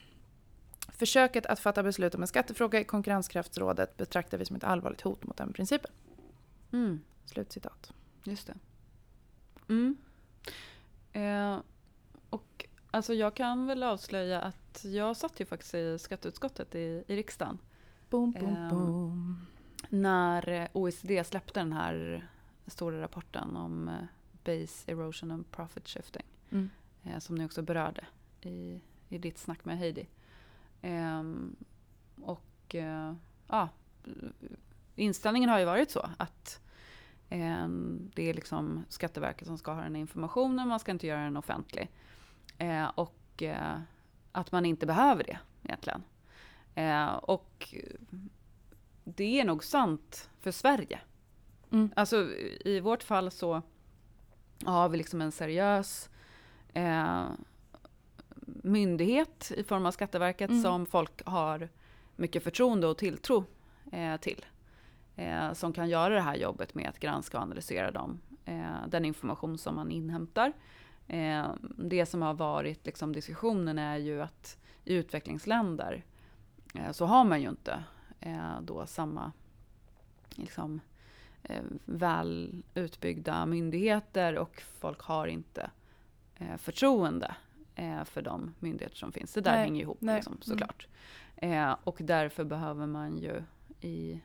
Försöket 0.89 1.45
att 1.45 1.59
fatta 1.59 1.84
beslut 1.84 2.15
om 2.15 2.22
en 2.22 2.28
skattefråga 2.28 2.80
i 2.80 2.84
konkurrenskraftsrådet 2.84 3.97
betraktar 3.97 4.38
vi 4.38 4.45
som 4.45 4.55
ett 4.55 4.63
allvarligt 4.63 5.01
hot 5.01 5.24
mot 5.24 5.38
den 5.38 5.53
principen. 5.53 5.91
Mm. 6.72 7.01
Slutcitat. 7.26 7.93
Just 8.24 8.47
det. 8.47 8.53
Mm. 9.69 9.97
Eh, 11.13 11.59
och 12.30 12.65
alltså 12.91 13.13
jag 13.13 13.36
kan 13.36 13.67
väl 13.67 13.84
avslöja 13.84 14.41
att 14.41 14.86
jag 14.86 15.17
satt 15.17 15.39
ju 15.39 15.45
faktiskt 15.45 15.74
i 15.74 15.99
skatteutskottet 15.99 16.76
i, 16.76 17.03
i 17.07 17.15
riksdagen 17.15 17.57
Boom, 18.12 18.32
boom, 18.32 18.55
eh, 18.55 18.70
boom. 18.70 19.47
När 19.89 20.68
OECD 20.74 21.24
släppte 21.24 21.59
den 21.59 21.74
här 21.74 22.28
stora 22.68 23.01
rapporten 23.01 23.55
om 23.55 23.88
eh, 23.88 23.93
base 24.43 24.91
erosion 24.91 25.32
and 25.32 25.51
profit 25.51 25.88
shifting. 25.88 26.26
Mm. 26.49 26.70
Eh, 27.03 27.20
som 27.20 27.36
ni 27.36 27.45
också 27.45 27.62
berörde 27.62 28.05
i, 28.41 28.82
i 29.09 29.18
ditt 29.18 29.38
snack 29.38 29.66
med 29.66 29.78
Heidi. 29.78 30.07
Ehm, 30.82 31.55
och 32.22 32.76
eh, 32.76 33.14
ja, 33.47 33.70
inställningen 34.95 35.49
har 35.49 35.59
ju 35.59 35.66
varit 35.66 35.91
så 35.91 36.09
att 36.18 36.62
ehm, 37.30 38.12
det 38.16 38.30
är 38.30 38.34
liksom 38.34 38.86
Skatteverket 38.89 39.47
som 39.47 39.57
ska 39.57 39.74
ha 39.74 39.82
den 39.82 39.95
informationen, 39.95 40.68
man 40.68 40.80
ska 40.80 40.91
inte 40.91 41.07
göra 41.07 41.24
den 41.24 41.38
offentlig. 41.38 41.91
Eh, 42.57 42.88
och 42.88 43.43
eh, 43.43 43.80
att 44.32 44.51
man 44.51 44.66
inte 44.66 44.86
behöver 44.86 45.24
det 45.24 45.39
egentligen. 45.64 46.03
Eh, 46.76 47.13
och 47.13 47.76
det 49.03 49.39
är 49.39 49.45
nog 49.45 49.63
sant 49.63 50.30
för 50.39 50.51
Sverige. 50.51 50.99
Mm. 51.72 51.91
Alltså 51.95 52.28
i 52.65 52.80
vårt 52.80 53.03
fall 53.03 53.32
så 53.32 53.61
har 54.65 54.89
vi 54.89 54.97
liksom 54.97 55.22
en 55.22 55.32
seriös 55.32 56.09
eh, 56.74 57.26
myndighet 58.45 59.51
i 59.57 59.63
form 59.63 59.86
av 59.86 59.91
Skatteverket 59.91 60.49
mm. 60.49 60.61
som 60.61 60.86
folk 60.86 61.26
har 61.26 61.69
mycket 62.15 62.43
förtroende 62.43 62.88
och 62.88 62.97
tilltro 62.97 63.45
eh, 63.91 64.17
till. 64.17 64.45
Eh, 65.15 65.53
som 65.53 65.74
kan 65.74 65.89
göra 65.89 66.13
det 66.13 66.22
här 66.22 66.36
jobbet 66.36 66.76
med 66.76 66.89
att 66.89 66.99
granska 66.99 67.38
och 67.38 67.43
analysera 67.43 67.91
dem, 67.91 68.22
eh, 68.45 68.88
den 68.88 69.05
information 69.05 69.57
som 69.57 69.76
man 69.76 69.91
inhämtar. 69.91 70.53
Eh, 71.07 71.47
det 71.78 72.05
som 72.05 72.22
har 72.22 72.34
varit 72.34 72.86
liksom, 72.86 73.13
diskussionen 73.13 73.78
är 73.78 73.97
ju 73.97 74.22
att 74.22 74.57
i 74.86 74.93
utvecklingsländer 74.93 76.05
så 76.91 77.05
har 77.05 77.24
man 77.24 77.41
ju 77.41 77.49
inte 77.49 77.84
eh, 78.19 78.61
då 78.61 78.86
samma 78.86 79.32
liksom, 80.30 80.82
eh, 81.43 81.63
väl 81.86 82.63
utbyggda 82.74 83.45
myndigheter 83.45 84.38
och 84.38 84.63
folk 84.80 85.01
har 85.01 85.28
inte 85.28 85.69
förtroende 86.57 87.36
för 88.05 88.22
de 88.22 88.53
myndigheter 88.59 88.97
som 88.97 89.11
finns. 89.11 89.34
Det 89.34 89.41
där 89.41 89.51
nej, 89.51 89.59
hänger 89.59 89.82
ihop 89.82 89.97
liksom, 90.01 90.34
mm. 90.34 90.41
såklart. 90.41 90.88
Mm. 91.38 91.76
och 91.84 91.97
därför 91.99 92.43
behöver 92.43 92.86
man 92.86 93.17
ju 93.17 93.43
i, 93.82 94.22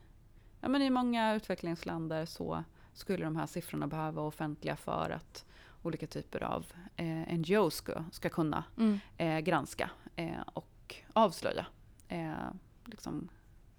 ja, 0.61 0.69
men 0.69 0.83
i 0.83 0.91
många 0.91 1.35
utvecklingsländer 1.35 2.27
så 2.27 2.65
skulle 2.93 3.25
de 3.25 3.37
här 3.37 3.47
siffrorna 3.47 3.87
behöva 3.87 4.11
vara 4.11 4.27
offentliga 4.27 4.77
för 4.77 5.11
att 5.11 5.45
olika 5.83 6.07
typer 6.07 6.43
av 6.43 6.67
eh, 6.97 7.39
NGOs 7.39 7.75
ska, 7.75 8.05
ska 8.13 8.29
kunna 8.29 8.65
mm. 8.79 8.99
eh, 9.17 9.39
granska 9.39 9.91
eh, 10.17 10.41
och 10.47 10.95
avslöja 11.13 11.67
eh, 12.09 12.51
liksom 12.85 13.29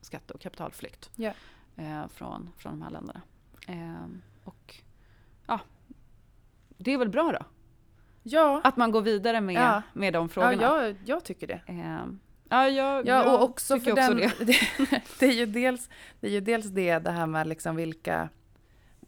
skatte 0.01 0.33
och 0.33 0.41
kapitalflykt 0.41 1.09
yeah. 1.17 1.35
eh, 1.75 2.07
från, 2.07 2.49
från 2.57 2.71
de 2.71 2.81
här 2.81 2.89
länderna. 2.89 3.21
Eh, 3.67 4.07
och 4.43 4.75
ja, 5.47 5.59
det 6.77 6.91
är 6.91 6.97
väl 6.97 7.09
bra 7.09 7.31
då? 7.31 7.45
Ja. 8.23 8.61
Att 8.63 8.77
man 8.77 8.91
går 8.91 9.01
vidare 9.01 9.41
med, 9.41 9.55
ja. 9.55 9.81
med 9.93 10.13
de 10.13 10.29
frågorna. 10.29 10.61
Ja, 10.61 10.83
jag, 10.83 10.95
jag 11.05 11.25
tycker 11.25 11.47
det. 11.47 11.61
Eh, 11.65 12.05
ja, 12.49 12.69
jag, 12.69 13.07
ja, 13.07 13.33
och 13.33 13.43
också 13.43 13.79
för 13.79 13.95
den, 13.95 14.17
det. 14.17 14.31
det, 15.19 15.25
är 15.25 15.33
ju 15.33 15.45
dels, 15.45 15.89
det 16.19 16.27
är 16.27 16.31
ju 16.31 16.41
dels 16.41 16.65
det, 16.65 16.99
det 16.99 17.11
här 17.11 17.25
med 17.25 17.47
liksom 17.47 17.75
vilka 17.75 18.29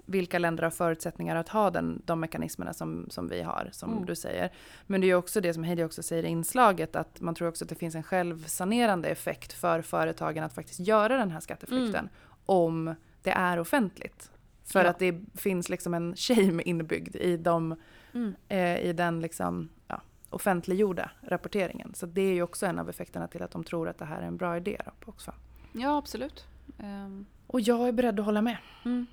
vilka 0.10 0.40
länder 0.40 0.64
har 0.64 0.70
förutsättningar 0.72 1.36
att 1.36 1.50
ha 1.50 1.70
den, 1.70 2.02
de 2.06 2.20
mekanismerna 2.20 2.74
som, 2.74 3.06
som 3.10 3.28
vi 3.28 3.42
har, 3.42 3.70
som 3.72 3.92
Mm. 3.94 4.06
du 4.06 4.16
säger. 4.16 4.52
Men 4.88 5.02
det 5.02 5.06
är 5.06 5.10
ju 5.10 5.16
också 5.16 5.42
det 5.42 5.54
som 5.54 5.64
Heidi 5.64 5.84
också 5.84 6.04
säger 6.04 6.24
i 6.24 6.28
inslaget, 6.28 6.96
att 6.96 7.22
man 7.22 7.36
tror 7.36 7.48
också 7.48 7.66
att 7.66 7.70
det 7.70 7.76
finns 7.76 7.96
en 7.96 8.04
självsanerande 8.04 9.10
effekt 9.10 9.54
för 9.54 9.82
företagen 9.82 10.44
att 10.44 10.54
faktiskt 10.54 10.80
göra 10.80 11.18
den 11.18 11.32
här 11.32 11.40
skatteflykten, 11.40 12.10
om 12.46 12.96
det 13.24 13.32
är 13.32 13.60
offentligt. 13.60 14.32
För 14.64 14.84
Ja. 14.84 14.90
att 14.90 15.00
det 15.00 15.16
finns 15.36 15.70
liksom 15.70 15.94
en 15.94 16.16
shame 16.16 16.64
inbyggd 16.64 17.16
i, 17.16 17.38
de, 17.38 17.76
Mm. 18.14 18.36
eh, 18.48 18.78
i 18.80 18.94
den 18.94 19.20
liksom, 19.22 19.70
ja, 19.88 20.02
offentliggjorda 20.30 21.12
rapporteringen. 21.22 21.94
Så 21.96 22.06
det 22.06 22.22
är 22.22 22.34
ju 22.34 22.42
också 22.44 22.66
en 22.66 22.80
av 22.80 22.90
effekterna 22.90 23.28
till 23.28 23.42
att 23.44 23.52
de 23.52 23.64
tror 23.64 23.90
att 23.90 23.98
det 23.98 24.06
här 24.06 24.22
är 24.22 24.26
en 24.28 24.38
bra 24.38 24.58
idé. 24.58 24.82
Då, 24.86 24.92
också. 25.12 25.34
Ja, 25.74 25.98
absolut. 25.98 26.48
Ehm, 26.80 27.26
Och 27.48 27.62
jag 27.62 27.88
är 27.88 27.92
beredd 27.92 28.20
att 28.20 28.26
hålla 28.26 28.42
med. 28.42 28.58
mm. 28.86 29.06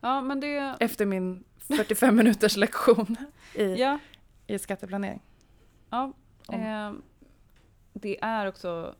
Ja, 0.00 0.20
men 0.20 0.40
det... 0.40 0.76
Efter 0.80 1.06
min 1.06 1.44
45 1.58 2.16
minuters 2.16 2.56
lektion 2.56 3.16
i, 3.54 3.74
Ja, 3.74 3.98
i 4.46 4.58
skatteplanering. 4.58 5.20
ja. 5.90 6.12
Ehm, 6.52 7.02
det 7.92 8.22
är 8.22 8.46
också, 8.46 8.94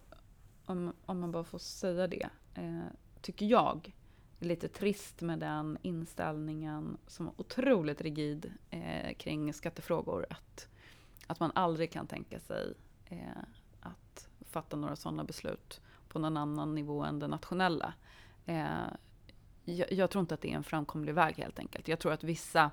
om, 0.64 0.92
om 1.06 1.20
man 1.20 1.32
bara 1.32 1.44
får 1.44 1.58
säga 1.58 2.06
det, 2.06 2.28
eh, 2.54 2.84
tycker 3.20 3.46
jag, 3.46 3.94
lite 4.38 4.68
trist 4.68 5.20
med 5.20 5.38
den 5.38 5.78
inställningen 5.82 6.96
som 7.06 7.26
är 7.26 7.32
otroligt 7.36 8.00
rigid 8.00 8.52
eh, 8.70 9.14
kring 9.14 9.52
skattefrågor. 9.52 10.26
Att, 10.30 10.68
att 11.26 11.40
man 11.40 11.52
aldrig 11.54 11.92
kan 11.92 12.06
tänka 12.06 12.40
sig 12.40 12.74
eh, 13.04 13.42
att 13.80 14.28
fatta 14.40 14.76
några 14.76 14.96
sådana 14.96 15.24
beslut 15.24 15.80
på 16.08 16.18
någon 16.18 16.36
annan 16.36 16.74
nivå 16.74 17.02
än 17.04 17.18
den 17.18 17.30
nationella. 17.30 17.94
Eh, 18.46 18.86
jag, 19.76 19.92
jag 19.92 20.10
tror 20.10 20.20
inte 20.20 20.34
att 20.34 20.40
det 20.40 20.50
är 20.52 20.56
en 20.56 20.64
framkomlig 20.64 21.14
väg 21.14 21.34
helt 21.36 21.58
enkelt. 21.58 21.88
Jag 21.88 21.98
tror 21.98 22.12
att 22.12 22.24
vissa 22.24 22.70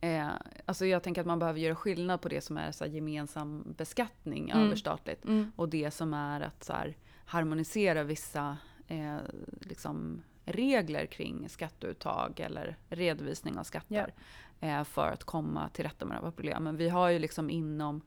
Eh, 0.00 0.28
alltså 0.64 0.86
jag 0.86 1.02
tänker 1.02 1.20
att 1.20 1.26
man 1.26 1.38
behöver 1.38 1.60
göra 1.60 1.74
skillnad 1.74 2.20
på 2.20 2.28
det 2.28 2.40
som 2.40 2.56
är 2.56 2.72
så 2.72 2.86
gemensam 2.86 3.74
beskattning 3.76 4.50
Mm. 4.50 4.66
överstatligt 4.66 5.24
och 5.56 5.68
det 5.68 5.90
som 5.90 6.14
är 6.14 6.40
att 6.40 6.64
så 6.64 6.72
här, 6.72 6.96
harmonisera 7.24 8.02
vissa 8.02 8.56
eh, 8.88 9.16
liksom, 9.60 10.22
regler 10.44 11.06
kring 11.06 11.48
skatteuttag 11.48 12.40
eller 12.40 12.76
redovisning 12.88 13.58
av 13.58 13.64
skatter 13.64 14.14
eh, 14.60 14.84
för 14.84 15.08
att 15.08 15.24
komma 15.24 15.68
till 15.68 15.84
rätta 15.84 16.04
med 16.04 16.16
de 16.16 16.24
här 16.24 16.30
problemen. 16.30 16.76
Vi 16.76 16.88
har 16.88 17.08
ju 17.08 17.18
liksom 17.18 17.50
inom, 17.50 18.00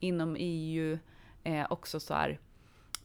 inom 0.00 0.36
EU 0.38 0.98
eh, 1.44 1.66
också 1.70 2.00
så 2.00 2.14
här 2.14 2.38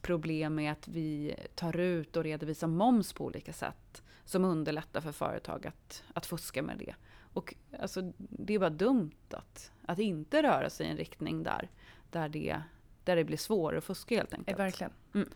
problem 0.02 0.56
med 0.56 0.72
att 0.72 0.88
vi 0.88 1.36
tar 1.56 1.78
ut 1.78 2.18
och 2.18 2.24
redovisar 2.24 2.68
moms 2.68 3.14
på 3.14 3.26
olika 3.26 3.54
sätt 3.54 4.04
som 4.26 4.46
underlättar 4.46 5.02
för 5.02 5.12
företag 5.12 5.68
att, 5.68 6.04
att 6.14 6.26
fuska 6.26 6.62
med 6.64 6.78
det. 6.78 6.96
Och 7.34 7.56
alltså, 7.80 8.14
det 8.18 8.54
är 8.54 8.60
bara 8.60 8.70
dumt 8.70 9.12
att, 9.30 9.72
att 9.86 10.00
inte 10.00 10.44
röra 10.44 10.70
sig 10.70 10.88
i 10.88 10.90
en 10.90 10.98
riktning 10.98 11.44
där, 11.44 11.70
där, 12.12 12.30
det, 12.30 12.62
där 13.04 13.16
det 13.16 13.24
blir 13.24 13.38
svårare 13.38 13.78
att 13.78 13.84
fuska 13.84 14.16
helt 14.16 14.34
enkelt. 14.34 14.60
verkligen. 14.60 14.94
Mm. 15.14 15.30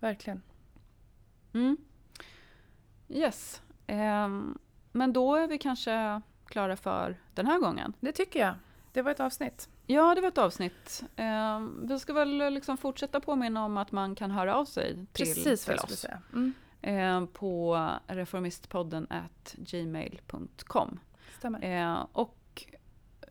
Verkligen. 0.00 0.42
Mm. 1.52 1.76
Yes. 3.08 3.62
Ehm, 3.86 4.58
men 4.92 5.12
då 5.12 5.34
är 5.34 5.48
vi 5.48 5.58
kanske 5.58 6.22
klara 6.44 6.76
för 6.76 7.16
den 7.34 7.46
här 7.46 7.58
gången. 7.58 7.92
Det 8.00 8.12
tycker 8.12 8.40
jag. 8.40 8.54
Det 8.92 9.02
var 9.02 9.10
ett 9.10 9.20
avsnitt. 9.20 9.68
Ja, 9.90 10.14
det 10.14 10.20
var 10.20 10.28
ett 10.28 10.38
avsnitt. 10.38 11.02
Ehm, 11.16 11.86
vi 11.88 11.98
ska 11.98 12.12
väl 12.12 12.52
liksom 12.54 12.76
fortsätta 12.76 13.20
påminna 13.20 13.64
om 13.64 13.76
att 13.76 13.92
man 13.92 14.14
kan 14.14 14.30
höra 14.30 14.54
av 14.56 14.64
sig 14.64 14.94
till, 14.94 15.06
Precis 15.26 15.64
till 15.64 15.74
oss. 15.74 16.06
Mm. 16.32 16.52
ehm, 16.82 17.26
på 17.26 17.78
reformistpodden 18.06 19.06
at 19.10 19.54
gmail.com. 19.58 21.00
Stämmer. 21.38 21.82
Eh, 21.92 22.06
och 22.12 22.64
eh, 23.20 23.28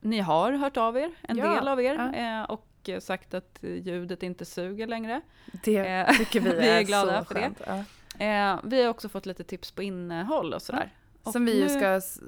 ni 0.00 0.18
har 0.20 0.52
hört 0.52 0.76
av 0.76 0.96
er, 0.98 1.10
en 1.22 1.36
Ja, 1.38 1.54
del 1.54 1.68
av 1.68 1.80
er, 1.82 1.94
ja. 1.94 2.14
eh, 2.14 2.42
och 2.50 2.64
sagt 3.00 3.34
att 3.34 3.58
ljudet 3.62 4.22
inte 4.22 4.44
suger 4.44 4.86
längre. 4.86 5.20
Det 5.64 5.76
Eh, 5.78 6.10
tycker 6.16 6.40
vi, 6.40 6.50
vi 6.60 6.68
är 6.68 6.78
är 6.78 6.82
glada 6.82 7.24
för 7.24 7.34
det. 7.34 7.40
skönt. 7.40 7.60
Ja. 7.66 7.84
Eh, 8.24 8.60
vi 8.64 8.82
har 8.82 8.88
också 8.90 9.08
fått 9.08 9.26
lite 9.26 9.44
tips 9.44 9.72
på 9.72 9.82
innehåll 9.82 10.54
och 10.54 10.62
sådär. 10.62 10.94
Och 11.22 11.32
Som 11.32 11.44
vi 11.44 11.60
nu- 11.60 11.68
ska 11.68 11.86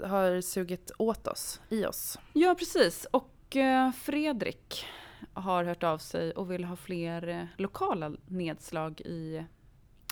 har 0.09 0.41
sugit 0.41 0.91
åt 0.99 1.27
oss, 1.27 1.61
i 1.68 1.87
oss. 1.87 2.18
Ja, 2.33 2.55
precis. 2.59 3.05
Och 3.11 3.31
eh, 3.57 3.93
Fredrik 3.93 4.87
har 5.33 5.65
hört 5.65 5.83
av 5.83 5.99
sig 5.99 6.33
och 6.33 6.51
vill 6.51 6.65
ha 6.65 6.77
fler 6.77 7.29
eh, 7.29 7.45
lokala 7.57 8.13
nedslag 8.27 9.01
i 9.01 9.45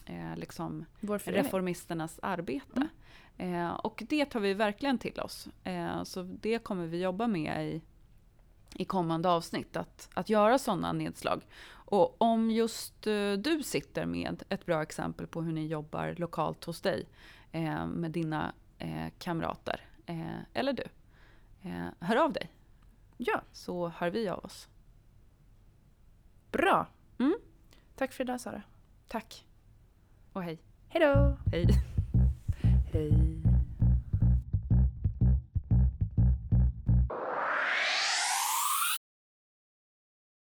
eh, 0.06 0.36
liksom 0.36 0.84
reformisternas 1.24 2.18
arbete. 2.22 2.88
Eh, 3.36 3.70
och 3.70 4.02
det 4.08 4.24
tar 4.24 4.40
vi 4.40 4.54
verkligen 4.54 4.98
till 4.98 5.20
oss. 5.20 5.48
Eh, 5.64 6.02
så 6.02 6.22
det 6.22 6.58
kommer 6.58 6.86
vi 6.86 7.02
jobba 7.02 7.26
med 7.26 7.68
i, 7.68 7.82
i 8.74 8.84
kommande 8.84 9.28
avsnitt, 9.28 9.76
att, 9.76 10.08
att 10.14 10.28
göra 10.28 10.58
sådana 10.58 10.92
nedslag. 10.92 11.46
Och 11.70 12.22
om 12.22 12.50
just 12.50 13.06
eh, 13.06 13.32
du 13.32 13.62
sitter 13.62 14.06
med 14.06 14.42
ett 14.48 14.66
bra 14.66 14.82
exempel 14.82 15.26
på 15.26 15.42
hur 15.42 15.52
ni 15.52 15.66
jobbar 15.66 16.14
lokalt 16.18 16.64
hos 16.64 16.80
dig 16.80 17.08
med 17.94 18.10
dina 18.10 18.52
kamrater, 19.18 19.80
eller 20.54 20.72
du, 20.72 20.82
hör 22.00 22.16
av 22.16 22.32
dig 22.32 22.50
Ja, 23.20 23.42
så 23.52 23.88
hör 23.88 24.10
vi 24.10 24.28
av 24.28 24.44
oss. 24.44 24.68
bra. 26.52 26.86
Mm. 27.18 27.34
Tack 27.96 28.12
för 28.12 28.24
idag 28.24 28.40
Sara. 28.40 28.62
Tack 29.08 29.46
och 30.32 30.42
hej. 30.42 30.58
Hej 30.88 31.00
då! 31.00 31.36
Hej. 31.52 31.66
Hej. 32.92 33.47